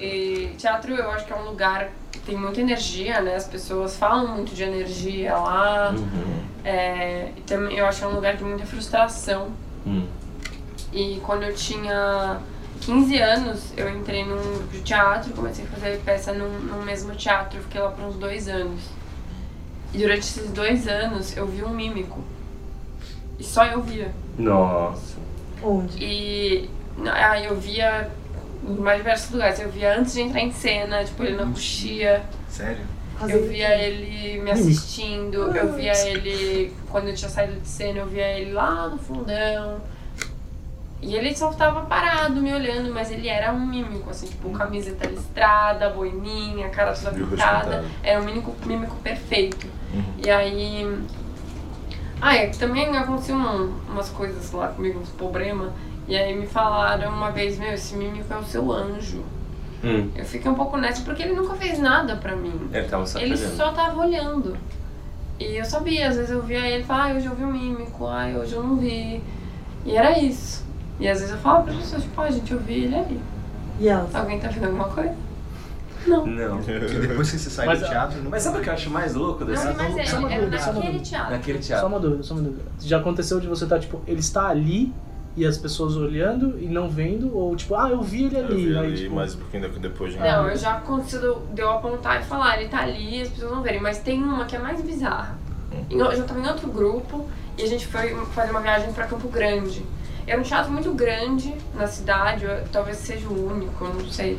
E 0.00 0.54
teatro 0.56 0.94
eu 0.94 1.10
acho 1.10 1.26
que 1.26 1.32
é 1.32 1.36
um 1.36 1.44
lugar 1.50 1.90
que 2.10 2.18
tem 2.20 2.36
muita 2.36 2.60
energia, 2.60 3.20
né? 3.20 3.34
As 3.36 3.46
pessoas 3.46 3.96
falam 3.96 4.28
muito 4.36 4.54
de 4.54 4.62
energia 4.62 5.36
lá. 5.36 5.90
Uhum. 5.96 6.44
É, 6.64 7.30
e 7.36 7.40
também 7.42 7.76
eu 7.76 7.84
acho 7.86 7.98
que 7.98 8.04
é 8.04 8.08
um 8.08 8.14
lugar 8.14 8.32
que 8.32 8.38
tem 8.38 8.48
muita 8.48 8.64
frustração. 8.64 9.48
Hum. 9.86 10.06
E 10.92 11.20
quando 11.24 11.42
eu 11.42 11.54
tinha 11.54 12.40
15 12.80 13.18
anos, 13.18 13.72
eu 13.76 13.88
entrei 13.90 14.24
num 14.24 14.36
grupo 14.36 14.72
de 14.72 14.82
teatro, 14.82 15.32
comecei 15.32 15.64
a 15.64 15.68
fazer 15.68 16.00
peça 16.04 16.32
num, 16.32 16.58
num 16.60 16.82
mesmo 16.82 17.14
teatro, 17.14 17.60
fiquei 17.60 17.80
lá 17.80 17.90
por 17.90 18.04
uns 18.04 18.16
dois 18.16 18.48
anos. 18.48 18.80
E 19.92 19.98
durante 19.98 20.20
esses 20.20 20.50
dois 20.50 20.86
anos 20.88 21.36
eu 21.36 21.46
vi 21.46 21.64
um 21.64 21.70
mímico. 21.70 22.20
E 23.38 23.44
só 23.44 23.64
eu 23.64 23.82
via. 23.82 24.12
Nossa. 24.38 25.16
Onde? 25.62 26.02
E 26.02 26.70
ah, 27.06 27.40
eu 27.40 27.58
via 27.58 28.10
em 28.66 28.74
mais 28.76 28.98
diversos 28.98 29.30
lugares. 29.30 29.60
Eu 29.60 29.70
via 29.70 29.98
antes 29.98 30.12
de 30.12 30.20
entrar 30.22 30.40
em 30.40 30.52
cena, 30.52 31.04
tipo, 31.04 31.22
ele 31.22 31.36
na 31.36 31.46
coxia. 31.46 32.22
Sério? 32.48 32.84
Eu 33.22 33.48
via 33.48 33.74
ele 33.76 34.40
me 34.42 34.50
assistindo, 34.50 35.36
eu 35.56 35.72
via 35.74 35.92
ele 36.08 36.72
quando 36.90 37.08
eu 37.08 37.14
tinha 37.14 37.28
saído 37.30 37.60
de 37.60 37.68
cena, 37.68 38.00
eu 38.00 38.06
via 38.06 38.26
ele 38.38 38.52
lá 38.52 38.88
no 38.88 38.98
fundão. 38.98 39.80
E 41.00 41.14
ele 41.14 41.34
só 41.36 41.52
tava 41.52 41.82
parado 41.82 42.40
me 42.40 42.52
olhando, 42.52 42.92
mas 42.92 43.10
ele 43.10 43.28
era 43.28 43.52
um 43.52 43.66
mímico, 43.66 44.08
assim, 44.10 44.26
tipo, 44.26 44.48
camiseta 44.50 45.06
listrada, 45.06 45.90
boininha, 45.90 46.70
cara 46.70 46.94
toda 46.94 47.12
pintada. 47.12 47.84
Era 48.02 48.20
um 48.20 48.24
mímico, 48.24 48.54
mímico 48.66 48.96
perfeito. 48.96 49.66
E 50.24 50.30
aí. 50.30 50.98
Ah, 52.20 52.36
é, 52.36 52.46
que 52.46 52.56
também 52.58 52.96
aconteciam 52.96 53.38
um- 53.38 53.74
umas 53.90 54.08
coisas 54.08 54.50
lá 54.52 54.68
comigo, 54.68 54.98
uns 54.98 55.10
problemas. 55.10 55.70
E 56.08 56.16
aí 56.16 56.34
me 56.34 56.46
falaram 56.46 57.10
uma 57.10 57.30
vez, 57.30 57.58
meu, 57.58 57.72
esse 57.74 57.94
mímico 57.94 58.32
é 58.32 58.36
o 58.38 58.44
seu 58.44 58.72
anjo. 58.72 59.22
Hum. 59.84 60.10
Eu 60.14 60.24
fiquei 60.24 60.50
um 60.50 60.54
pouco 60.54 60.76
nessa 60.76 61.02
porque 61.02 61.22
ele 61.22 61.34
nunca 61.34 61.54
fez 61.54 61.78
nada 61.78 62.16
pra 62.16 62.34
mim. 62.34 62.52
Ele 62.72 62.88
tava 62.88 63.06
só 63.06 63.18
Ele 63.18 63.34
olhando. 63.34 63.56
só 63.56 63.72
tava 63.72 64.00
olhando. 64.00 64.56
E 65.38 65.56
eu 65.56 65.64
sabia, 65.64 66.08
às 66.08 66.16
vezes 66.16 66.30
eu 66.30 66.42
via 66.42 66.60
ele 66.60 66.82
e 66.82 66.86
falava, 66.86 67.10
ah, 67.10 67.16
hoje 67.16 67.26
eu 67.26 67.34
vi 67.34 67.42
o 67.42 67.48
mímico, 67.52 68.06
ah, 68.06 68.26
hoje 68.40 68.54
eu 68.54 68.62
não 68.62 68.76
vi. 68.76 69.22
E 69.84 69.96
era 69.96 70.18
isso. 70.18 70.64
E 70.98 71.08
às 71.08 71.18
vezes 71.18 71.34
eu 71.34 71.40
falava 71.40 71.64
para 71.64 71.74
pessoas, 71.74 72.02
tipo, 72.02 72.20
ah, 72.20 72.30
gente, 72.30 72.52
eu 72.52 72.60
vi 72.60 72.84
ele 72.84 72.94
ali. 72.94 73.20
E 73.80 73.88
elas? 73.88 74.14
Alguém 74.14 74.38
tá 74.38 74.48
vendo 74.48 74.66
alguma 74.66 74.88
coisa? 74.88 75.14
Não. 76.06 76.26
Não. 76.26 76.62
Que 76.62 76.78
depois 77.06 77.30
que 77.30 77.38
você 77.38 77.50
sai 77.50 77.66
Mas, 77.66 77.80
do 77.80 77.86
teatro, 77.86 78.22
não 78.22 78.30
Mas 78.30 78.42
sabe 78.42 78.58
o 78.58 78.60
que 78.60 78.68
eu 78.68 78.74
acho 78.74 78.90
mais 78.90 79.14
louco 79.14 79.44
dessa 79.44 79.72
Não, 79.72 79.76
mas 79.76 80.08
só 80.08 80.18
uma 80.18 80.32
é, 80.32 80.38
dúvida, 80.38 80.58
só 80.58 80.70
uma 80.70 80.80
naquele 80.80 81.00
teatro. 81.00 81.30
Naquele 81.32 81.62
Só 81.62 81.66
teatro. 81.66 81.86
uma 81.88 82.00
dúvida, 82.00 82.22
só 82.22 82.34
uma 82.34 82.42
dúvida. 82.42 82.62
Já 82.80 82.98
aconteceu 82.98 83.40
de 83.40 83.48
você 83.48 83.64
estar, 83.64 83.80
tipo, 83.80 84.00
ele 84.06 84.20
está 84.20 84.48
ali 84.48 84.92
e 85.36 85.44
as 85.44 85.58
pessoas 85.58 85.96
olhando 85.96 86.58
e 86.60 86.66
não 86.66 86.88
vendo? 86.88 87.36
Ou, 87.36 87.54
tipo, 87.56 87.74
ah, 87.74 87.90
eu 87.90 88.00
vi 88.02 88.24
ele 88.26 88.36
eu 88.38 88.44
ali. 88.44 88.66
vi 88.66 88.78
aí, 88.78 88.86
ali, 88.86 88.96
tipo, 88.96 89.14
mas 89.16 89.34
um 89.34 89.38
pouquinho 89.38 89.68
depois 89.80 90.12
de 90.12 90.18
Não, 90.18 90.48
eu 90.48 90.56
já 90.56 90.74
aconteceu 90.76 91.42
de 91.52 91.60
eu 91.60 91.70
apontar 91.70 92.20
e 92.20 92.24
falar, 92.24 92.60
ele 92.60 92.68
tá 92.68 92.80
ali 92.82 93.18
e 93.18 93.22
as 93.22 93.28
pessoas 93.28 93.50
não 93.52 93.62
verem. 93.62 93.80
Mas 93.80 93.98
tem 93.98 94.22
uma 94.22 94.44
que 94.44 94.54
é 94.54 94.58
mais 94.58 94.80
bizarra. 94.80 95.36
Em- 95.90 95.98
Eu 95.98 96.14
já 96.14 96.22
tava 96.22 96.38
em 96.40 96.46
outro 96.46 96.68
grupo 96.68 97.28
e 97.58 97.62
a 97.62 97.66
gente 97.66 97.86
foi 97.86 98.14
fazer 98.26 98.50
uma 98.52 98.60
viagem 98.60 98.92
pra 98.92 99.06
Campo 99.06 99.28
Grande. 99.28 99.84
Era 100.26 100.40
um 100.40 100.44
teatro 100.44 100.70
muito 100.72 100.92
grande 100.92 101.54
na 101.74 101.86
cidade, 101.86 102.44
eu- 102.44 102.64
talvez 102.72 102.96
seja 102.98 103.28
o 103.28 103.46
único, 103.52 103.84
eu 103.84 103.92
não 103.94 104.08
sei. 104.08 104.38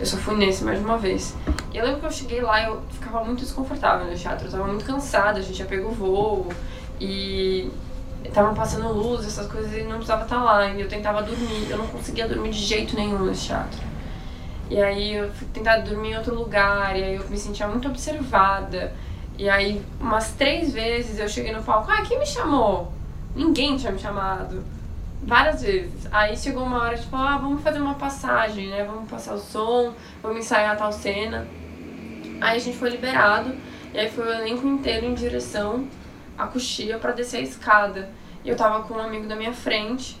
Eu 0.00 0.04
só 0.04 0.16
fui 0.16 0.34
nesse 0.36 0.64
mais 0.64 0.78
de 0.78 0.84
uma 0.84 0.98
vez. 0.98 1.34
E 1.72 1.78
eu 1.78 1.84
lembro 1.84 2.00
que 2.00 2.06
eu 2.06 2.10
cheguei 2.10 2.40
lá 2.40 2.60
e 2.60 2.66
eu 2.66 2.82
ficava 2.90 3.22
muito 3.24 3.40
desconfortável 3.40 4.06
no 4.10 4.16
teatro. 4.16 4.46
Eu 4.46 4.50
tava 4.50 4.66
muito 4.66 4.84
cansada, 4.84 5.38
a 5.38 5.42
gente 5.42 5.58
já 5.58 5.64
pegou 5.64 5.90
voo 5.92 6.48
e 7.00 7.70
estavam 8.24 8.54
passando 8.54 8.92
luz, 8.92 9.26
essas 9.26 9.46
coisas, 9.46 9.72
e 9.72 9.82
não 9.82 9.96
precisava 9.96 10.24
estar 10.24 10.42
lá. 10.42 10.68
E 10.68 10.80
eu 10.80 10.88
tentava 10.88 11.22
dormir, 11.22 11.70
eu 11.70 11.78
não 11.78 11.86
conseguia 11.86 12.28
dormir 12.28 12.50
de 12.50 12.58
jeito 12.58 12.94
nenhum 12.94 13.24
nesse 13.24 13.46
teatro. 13.46 13.80
E 14.68 14.80
aí 14.80 15.14
eu 15.14 15.32
fui 15.32 15.46
tentar 15.52 15.78
dormir 15.78 16.10
em 16.10 16.16
outro 16.16 16.34
lugar, 16.34 16.96
e 16.96 17.02
aí 17.02 17.14
eu 17.16 17.28
me 17.28 17.38
sentia 17.38 17.68
muito 17.68 17.88
observada. 17.88 18.92
E 19.38 19.48
aí, 19.48 19.82
umas 20.00 20.32
três 20.32 20.72
vezes 20.72 21.18
eu 21.18 21.28
cheguei 21.28 21.52
no 21.52 21.62
palco, 21.62 21.90
ah, 21.90 22.02
quem 22.02 22.18
me 22.18 22.26
chamou? 22.26 22.92
Ninguém 23.34 23.76
tinha 23.76 23.92
me 23.92 23.98
chamado. 23.98 24.64
Várias 25.22 25.62
vezes. 25.62 26.06
Aí 26.10 26.36
chegou 26.36 26.62
uma 26.64 26.82
hora, 26.82 26.96
tipo, 26.96 27.14
ah, 27.16 27.36
vamos 27.36 27.62
fazer 27.62 27.80
uma 27.80 27.94
passagem, 27.94 28.68
né? 28.68 28.84
Vamos 28.84 29.10
passar 29.10 29.34
o 29.34 29.38
som, 29.38 29.92
vamos 30.22 30.38
ensaiar 30.38 30.76
tal 30.76 30.92
cena. 30.92 31.46
Aí 32.40 32.56
a 32.56 32.58
gente 32.58 32.76
foi 32.76 32.90
liberado, 32.90 33.54
e 33.94 33.98
aí 33.98 34.10
foi 34.10 34.26
o 34.26 34.32
elenco 34.32 34.66
inteiro 34.66 35.06
em 35.06 35.14
direção 35.14 35.86
à 36.36 36.46
coxia 36.46 36.98
pra 36.98 37.12
descer 37.12 37.38
a 37.38 37.42
escada. 37.42 38.08
E 38.44 38.48
eu 38.48 38.56
tava 38.56 38.84
com 38.84 38.94
um 38.94 39.00
amigo 39.00 39.26
da 39.26 39.36
minha 39.36 39.52
frente. 39.52 40.20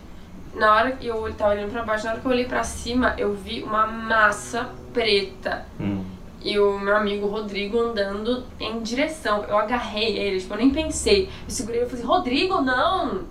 Na 0.54 0.74
hora 0.74 0.92
que 0.92 1.06
eu 1.06 1.32
tava 1.34 1.52
olhando 1.52 1.70
pra 1.70 1.84
baixo, 1.84 2.04
na 2.04 2.12
hora 2.12 2.20
que 2.20 2.26
eu 2.26 2.30
olhei 2.32 2.46
pra 2.46 2.64
cima, 2.64 3.14
eu 3.18 3.34
vi 3.34 3.62
uma 3.62 3.86
massa 3.86 4.70
preta. 4.92 5.66
Hum. 5.78 6.04
E 6.42 6.58
o 6.58 6.78
meu 6.78 6.96
amigo 6.96 7.26
Rodrigo 7.26 7.78
andando 7.78 8.44
em 8.58 8.80
direção. 8.80 9.44
Eu 9.44 9.58
agarrei 9.58 10.16
ele, 10.16 10.40
tipo, 10.40 10.54
eu 10.54 10.58
nem 10.58 10.70
pensei. 10.70 11.24
Eu 11.44 11.50
segurei 11.50 11.82
e 11.82 11.86
falei, 11.86 12.04
Rodrigo, 12.04 12.60
não! 12.60 13.24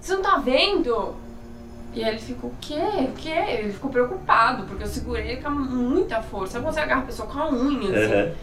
Você 0.00 0.14
não 0.14 0.22
tá 0.22 0.36
vendo? 0.38 1.14
E 1.94 2.02
aí 2.02 2.10
ele 2.10 2.18
ficou, 2.18 2.50
o 2.50 2.54
quê? 2.60 2.74
O 2.74 3.12
quê? 3.12 3.28
Ele 3.28 3.72
ficou 3.72 3.90
preocupado, 3.90 4.64
porque 4.64 4.82
eu 4.82 4.88
segurei 4.88 5.32
ele 5.32 5.42
com 5.42 5.50
muita 5.50 6.22
força. 6.22 6.54
Sabe 6.54 6.64
quando 6.64 6.74
você 6.74 6.80
agarra 6.80 7.02
a 7.02 7.06
pessoa 7.06 7.28
com 7.28 7.38
a 7.38 7.50
unha, 7.50 7.98
assim? 7.98 8.14
Uhum. 8.14 8.34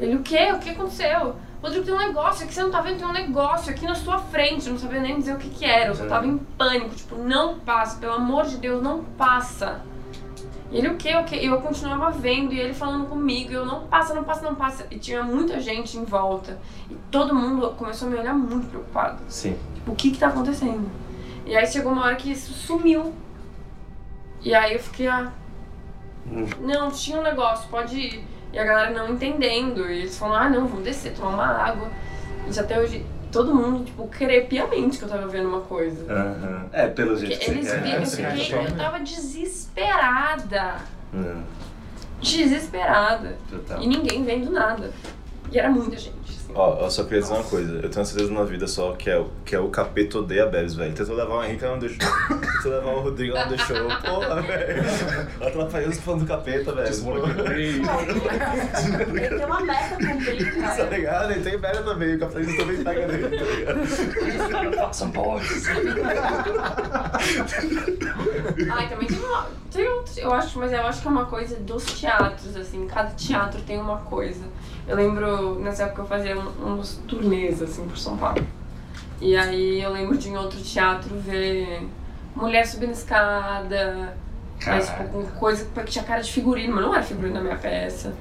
Ele, 0.00 0.16
o 0.16 0.22
quê? 0.22 0.52
O 0.52 0.58
que 0.58 0.70
aconteceu? 0.70 1.36
Rodrigo, 1.62 1.84
tem 1.84 1.94
um 1.94 1.98
negócio 1.98 2.44
aqui, 2.44 2.54
você 2.54 2.62
não 2.62 2.72
tá 2.72 2.80
vendo? 2.80 2.98
Tem 2.98 3.06
um 3.06 3.12
negócio 3.12 3.70
aqui 3.70 3.86
na 3.86 3.94
sua 3.94 4.18
frente. 4.18 4.66
Eu 4.66 4.72
não 4.72 4.80
sabia 4.80 5.00
nem 5.00 5.18
dizer 5.18 5.34
o 5.34 5.38
que 5.38 5.48
que 5.48 5.64
era. 5.64 5.90
Eu 5.90 5.94
só 5.94 6.06
tava 6.06 6.26
em 6.26 6.36
pânico. 6.36 6.92
Tipo, 6.92 7.14
não 7.16 7.60
passa. 7.60 8.00
Pelo 8.00 8.14
amor 8.14 8.46
de 8.46 8.56
Deus, 8.56 8.82
não 8.82 9.04
passa. 9.04 9.80
E 10.72 10.78
ele, 10.78 10.88
o 10.88 10.96
quê? 10.96 11.14
O 11.14 11.24
quê? 11.24 11.36
E 11.36 11.46
eu 11.46 11.60
continuava 11.60 12.10
vendo. 12.10 12.52
E 12.52 12.58
ele 12.58 12.74
falando 12.74 13.06
comigo. 13.06 13.52
E 13.52 13.54
eu, 13.54 13.64
não 13.64 13.86
passa, 13.86 14.12
não 14.12 14.24
passa, 14.24 14.42
não 14.42 14.56
passa. 14.56 14.88
E 14.90 14.98
tinha 14.98 15.22
muita 15.22 15.60
gente 15.60 15.96
em 15.96 16.04
volta. 16.04 16.58
E 16.90 16.96
todo 17.12 17.32
mundo 17.32 17.70
começou 17.78 18.08
a 18.08 18.10
me 18.10 18.18
olhar 18.18 18.34
muito 18.34 18.66
preocupado. 18.66 19.22
Sim. 19.28 19.56
Tipo, 19.76 19.92
o 19.92 19.94
que 19.94 20.10
que 20.10 20.18
tá 20.18 20.28
acontecendo? 20.28 20.90
E 21.46 21.56
aí 21.56 21.66
chegou 21.66 21.92
uma 21.92 22.06
hora 22.06 22.16
que 22.16 22.32
isso 22.32 22.52
sumiu. 22.52 23.14
E 24.42 24.52
aí 24.52 24.72
eu 24.72 24.80
fiquei, 24.80 25.06
ah... 25.06 25.30
Não, 26.60 26.90
tinha 26.90 27.18
um 27.18 27.22
negócio, 27.22 27.68
pode 27.68 27.96
ir. 27.96 28.31
E 28.52 28.58
a 28.58 28.64
galera 28.64 28.90
não 28.90 29.08
entendendo. 29.14 29.88
E 29.90 30.00
eles 30.00 30.18
falaram, 30.18 30.46
ah, 30.46 30.50
não, 30.50 30.66
vamos 30.68 30.84
descer, 30.84 31.14
tomar 31.14 31.30
uma 31.30 31.46
água. 31.46 31.88
E 32.54 32.58
até 32.58 32.78
hoje, 32.78 33.06
todo 33.30 33.54
mundo, 33.54 33.84
tipo, 33.84 34.06
querer 34.08 34.46
piamente 34.46 34.98
que 34.98 35.04
eu 35.04 35.08
tava 35.08 35.26
vendo 35.28 35.48
uma 35.48 35.60
coisa. 35.62 36.04
Aham. 36.12 36.66
É, 36.72 36.86
pelo 36.88 37.16
jeito 37.16 37.32
Porque 37.38 37.44
que 37.46 37.50
eles 37.50 37.66
você 37.68 37.76
viram, 37.78 38.02
eu, 38.02 38.10
quer. 38.10 38.36
fiquei, 38.36 38.66
eu 38.66 38.76
tava 38.76 39.00
desesperada. 39.00 40.76
Hum, 41.14 41.42
Desesperada. 42.20 43.36
Total. 43.50 43.82
E 43.82 43.86
ninguém 43.86 44.24
vendo 44.24 44.50
nada. 44.50 44.92
E 45.50 45.58
era 45.58 45.68
muita 45.68 45.96
gente. 45.96 46.32
Ó, 46.54 46.84
eu 46.84 46.90
só 46.90 47.04
queria 47.04 47.20
dizer 47.22 47.32
uma 47.34 47.44
coisa. 47.44 47.74
Eu 47.76 47.82
tenho 47.88 47.98
uma 47.98 48.04
certeza 48.04 48.32
na 48.32 48.42
vida 48.44 48.66
só 48.66 48.92
que 48.92 49.08
é, 49.08 49.16
o- 49.18 49.30
que 49.44 49.54
é 49.54 49.58
o 49.60 49.68
capeta 49.68 50.18
odeia 50.18 50.44
Bebs, 50.46 50.74
velho. 50.74 50.92
Tentou 50.92 51.14
levar 51.16 51.34
o 51.36 51.44
Henrique, 51.44 51.64
ela 51.64 51.74
não 51.74 51.80
deixou. 51.80 51.98
Tentou 52.28 52.72
levar 52.72 52.90
o 52.90 53.00
Rodrigo, 53.00 53.36
ela 53.36 53.46
não 53.48 53.56
deixou. 53.56 53.76
Porra, 53.88 54.42
velho. 54.42 54.82
Atrapalhou 55.40 55.92
falando 55.92 56.20
do 56.20 56.26
capeta, 56.26 56.72
velho. 56.72 56.88
Ele 56.88 56.96
tem 59.36 59.44
uma 59.46 59.60
meta 59.60 59.96
cumprida, 59.96 60.60
Tá 60.62 60.68
cara. 60.76 60.90
ligado? 60.90 61.30
Ele 61.32 61.40
tem 61.40 61.58
velha 61.58 61.82
também. 61.82 62.14
O 62.14 62.18
capitalismo 62.18 62.56
também 62.58 62.84
pega 62.84 63.06
nele, 63.06 63.38
tá 63.38 64.62
ligado? 64.62 64.76
Façam 64.76 65.10
boys. 65.10 65.64
Ai, 68.70 68.88
também 68.88 69.08
tem 69.08 69.18
uma. 69.18 69.46
Tem 69.72 69.88
outros, 69.88 70.18
eu 70.18 70.32
acho, 70.34 70.58
mas 70.58 70.70
eu 70.72 70.86
acho 70.86 71.00
que 71.00 71.08
é 71.08 71.10
uma 71.10 71.24
coisa 71.24 71.56
dos 71.56 71.84
teatros, 71.84 72.54
assim, 72.56 72.86
cada 72.86 73.10
teatro 73.10 73.60
tem 73.62 73.78
uma 73.80 73.96
coisa. 73.98 74.44
Eu 74.86 74.96
lembro, 74.96 75.58
nessa 75.60 75.84
época 75.84 76.02
eu 76.02 76.06
fazia 76.06 76.36
uns 76.38 77.00
turnês, 77.06 77.62
assim, 77.62 77.86
por 77.86 77.96
São 77.96 78.16
Paulo. 78.16 78.44
E 79.20 79.36
aí 79.36 79.80
eu 79.80 79.92
lembro 79.92 80.18
de 80.18 80.28
em 80.28 80.36
outro 80.36 80.60
teatro 80.60 81.14
ver 81.20 81.88
mulher 82.34 82.66
subindo 82.66 82.90
escada, 82.92 84.16
mas 84.66 84.88
tipo, 84.88 85.04
com 85.04 85.22
coisa 85.38 85.64
que 85.66 85.84
tinha 85.84 86.04
cara 86.04 86.20
de 86.20 86.32
figurino, 86.32 86.74
mas 86.74 86.84
não 86.84 86.94
era 86.94 87.02
figurino 87.02 87.34
na 87.34 87.40
minha 87.40 87.56
peça. 87.56 88.14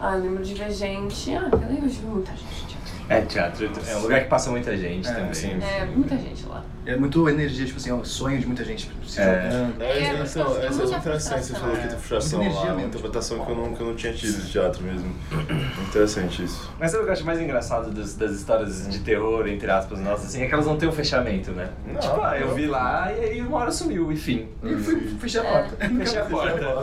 Ah, 0.00 0.14
eu 0.16 0.22
lembro 0.22 0.42
de 0.42 0.54
ver 0.54 0.72
gente. 0.72 1.34
Ah, 1.36 1.48
eu 1.52 1.58
lembro 1.68 1.88
de 1.88 1.98
ver 1.98 2.08
muita 2.08 2.32
gente. 2.32 2.62
no 2.62 2.68
teatro. 2.68 2.92
É, 3.08 3.20
teatro 3.20 3.70
é 3.88 3.96
um 3.96 4.00
lugar 4.00 4.20
que 4.22 4.28
passa 4.28 4.50
muita 4.50 4.76
gente 4.76 5.08
É, 5.08 5.12
também. 5.12 5.34
sim. 5.34 5.58
É, 5.62 5.84
muita 5.84 6.16
gente 6.16 6.44
lá. 6.46 6.64
É 6.84 6.96
muito 6.96 7.28
energia, 7.28 7.64
tipo 7.64 7.78
assim, 7.78 7.90
é 7.90 7.94
um 7.94 8.04
sonho 8.04 8.38
de 8.38 8.46
muita 8.46 8.64
gente 8.64 8.90
se 9.06 9.20
É. 9.20 9.24
jogando. 9.50 9.82
É, 9.82 9.84
É, 9.84 10.08
então, 10.10 10.22
essa, 10.22 10.40
essa 10.40 10.64
é 10.64 10.70
muito 10.70 10.94
interessante, 10.94 11.44
você 11.46 11.54
falou 11.54 11.76
que 11.76 11.82
tem 11.88 11.90
frustração 11.98 12.38
Muita 12.38 12.54
lá, 12.54 12.60
energia 12.60 12.70
uma 12.72 12.76
mesmo, 12.76 12.88
interpretação 12.88 13.44
que 13.44 13.50
eu, 13.50 13.56
não, 13.56 13.74
que 13.74 13.80
eu 13.80 13.86
não 13.86 13.94
tinha 13.94 14.12
tido 14.12 14.42
de 14.42 14.50
teatro 14.50 14.82
mesmo. 14.82 15.14
Interessante 15.88 16.44
isso. 16.44 16.70
Mas 16.78 16.90
sabe 16.90 17.02
o 17.02 17.04
que 17.06 17.10
eu 17.10 17.12
acho 17.14 17.24
mais 17.24 17.40
engraçado 17.40 17.90
das, 17.90 18.14
das 18.14 18.32
histórias 18.32 18.88
de 18.88 18.98
terror, 19.00 19.46
entre 19.46 19.70
aspas, 19.70 20.00
nossas, 20.00 20.26
assim, 20.26 20.42
é 20.42 20.46
que 20.46 20.54
elas 20.54 20.66
não 20.66 20.76
têm 20.76 20.88
um 20.88 20.92
fechamento, 20.92 21.52
né? 21.52 21.68
Não, 21.86 22.00
tipo, 22.00 22.20
ah, 22.20 22.38
eu 22.38 22.48
não. 22.48 22.54
vi 22.54 22.66
lá 22.66 23.12
e 23.12 23.20
aí 23.24 23.40
uma 23.40 23.58
hora 23.58 23.70
sumiu, 23.70 24.10
enfim. 24.10 24.48
E 24.62 24.74
fui, 24.76 25.00
fechei 25.20 25.40
a 25.40 25.44
porta. 25.44 25.76
Fechei 25.88 26.18
a 26.18 26.24
porta. 26.24 26.76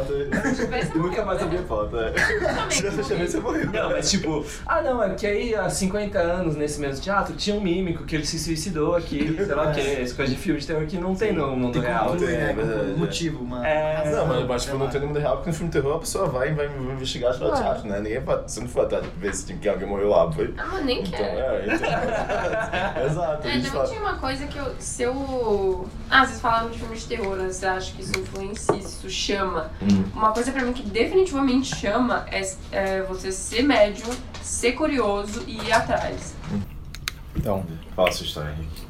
Nunca 0.95 1.25
mais 1.25 1.41
abri 1.41 1.57
a 1.57 1.61
porta. 1.63 1.97
é. 1.97 2.69
Se 2.69 2.77
tivesse 2.77 2.97
fechamento, 2.97 3.31
você 3.31 3.39
morreu. 3.39 3.65
Não, 3.71 3.89
mas 3.89 4.09
tipo, 4.09 4.45
ah 4.65 4.81
não, 4.81 5.03
é 5.03 5.09
porque 5.09 5.27
aí 5.27 5.55
há 5.55 5.69
50 5.69 6.19
anos 6.19 6.55
nesse 6.55 6.79
mesmo 6.79 7.01
teatro 7.01 7.35
tinha 7.35 7.55
um 7.55 7.61
mímico 7.61 8.03
que 8.05 8.15
ele 8.15 8.25
se 8.25 8.39
suicidou 8.39 8.95
aqui, 8.95 9.35
sei 9.37 9.55
lá 9.55 9.69
o 9.69 9.73
que, 9.73 9.81
essa 10.01 10.15
coisa 10.15 10.33
de 10.33 10.39
filme 10.39 10.59
de 10.59 10.67
terror 10.67 10.85
que 10.85 10.97
não 10.97 11.15
tem 11.15 11.33
no 11.33 11.55
mundo 11.55 11.73
Tem 11.73 11.81
real. 11.81 12.15
é 12.15 12.19
né? 12.19 12.53
verdade, 12.53 12.91
Um 12.91 12.97
motivo, 12.97 13.43
uma. 13.43 13.67
É. 13.67 14.11
Não, 14.11 14.27
mas, 14.27 14.47
mas 14.47 14.63
tipo, 14.63 14.77
não 14.77 14.87
tem 14.89 15.01
no 15.01 15.07
mundo 15.07 15.19
real, 15.19 15.35
porque 15.37 15.49
no 15.49 15.55
filme 15.55 15.71
de 15.71 15.79
terror 15.79 15.95
a 15.95 15.99
pessoa 15.99 16.27
vai 16.27 16.49
e 16.49 16.53
vai 16.53 16.67
investigar 16.67 17.33
o 17.35 17.37
teatro, 17.55 17.87
né? 17.87 17.99
Ninguém 17.99 18.19
vai, 18.19 18.37
você 18.41 18.59
não 18.61 18.67
foi 18.67 18.83
atrás 18.83 19.03
de 19.03 19.09
ver 19.11 19.33
se 19.35 19.45
tinha- 19.45 19.57
que 19.59 19.69
alguém 19.69 19.87
morreu 19.87 20.09
lá, 20.09 20.31
foi? 20.31 20.53
Ah, 20.57 20.67
mas 20.71 20.85
nem 20.85 20.99
Então, 21.01 21.11
quero. 21.11 21.39
é, 21.39 21.65
então. 21.65 21.89
Exato, 23.05 23.47
É, 23.47 23.51
também 23.51 23.63
fala. 23.63 23.87
tinha 23.87 23.99
uma 24.01 24.15
coisa 24.17 24.45
que 24.47 24.57
eu. 24.57 24.75
Se 24.79 25.03
eu. 25.03 25.87
Ah, 26.09 26.25
vocês 26.25 26.39
falaram 26.41 26.69
de 26.69 26.79
filme 26.79 26.95
de 26.95 27.05
terror, 27.05 27.35
né? 27.35 27.47
Você 27.49 27.65
acha 27.65 27.93
que 27.93 28.01
isso 28.01 28.17
influencia, 28.19 28.75
isso 28.75 29.09
chama? 29.09 29.69
Hum. 29.81 30.03
Uma 30.13 30.31
coisa 30.31 30.51
pra 30.51 30.63
mim 30.63 30.73
que 30.73 30.83
definitivamente 30.83 31.75
chama 31.75 32.25
é, 32.31 32.41
é 32.71 33.01
você 33.03 33.31
ser 33.31 33.63
médium, 33.63 34.09
ser 34.41 34.73
curioso 34.73 35.43
e 35.47 35.57
ir 35.57 35.71
atrás. 35.71 36.35
Então, 37.35 37.63
Fala 37.95 38.09
a 38.09 38.11
sua 38.11 38.25
história, 38.25 38.49
Henrique. 38.51 38.88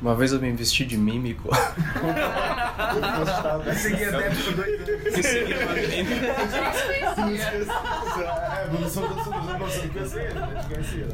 Uma 0.00 0.14
vez 0.14 0.32
eu 0.32 0.40
me 0.40 0.52
vesti 0.52 0.84
de 0.84 0.96
mímico. 0.96 1.48
Eu 3.66 3.74
segui 3.74 4.04
até 4.04 4.30
por 4.30 4.54
dois 4.54 4.80
anos. 4.80 5.04
Eu 5.04 5.22
segui 5.22 5.54
uma 5.54 5.72
menina. 5.74 6.16
É, 8.50 8.68
não 8.72 8.88
sou 8.88 9.08
não 9.08 9.58
conhecia, 9.58 10.34
não 10.34 10.64
conhecia. 10.64 11.06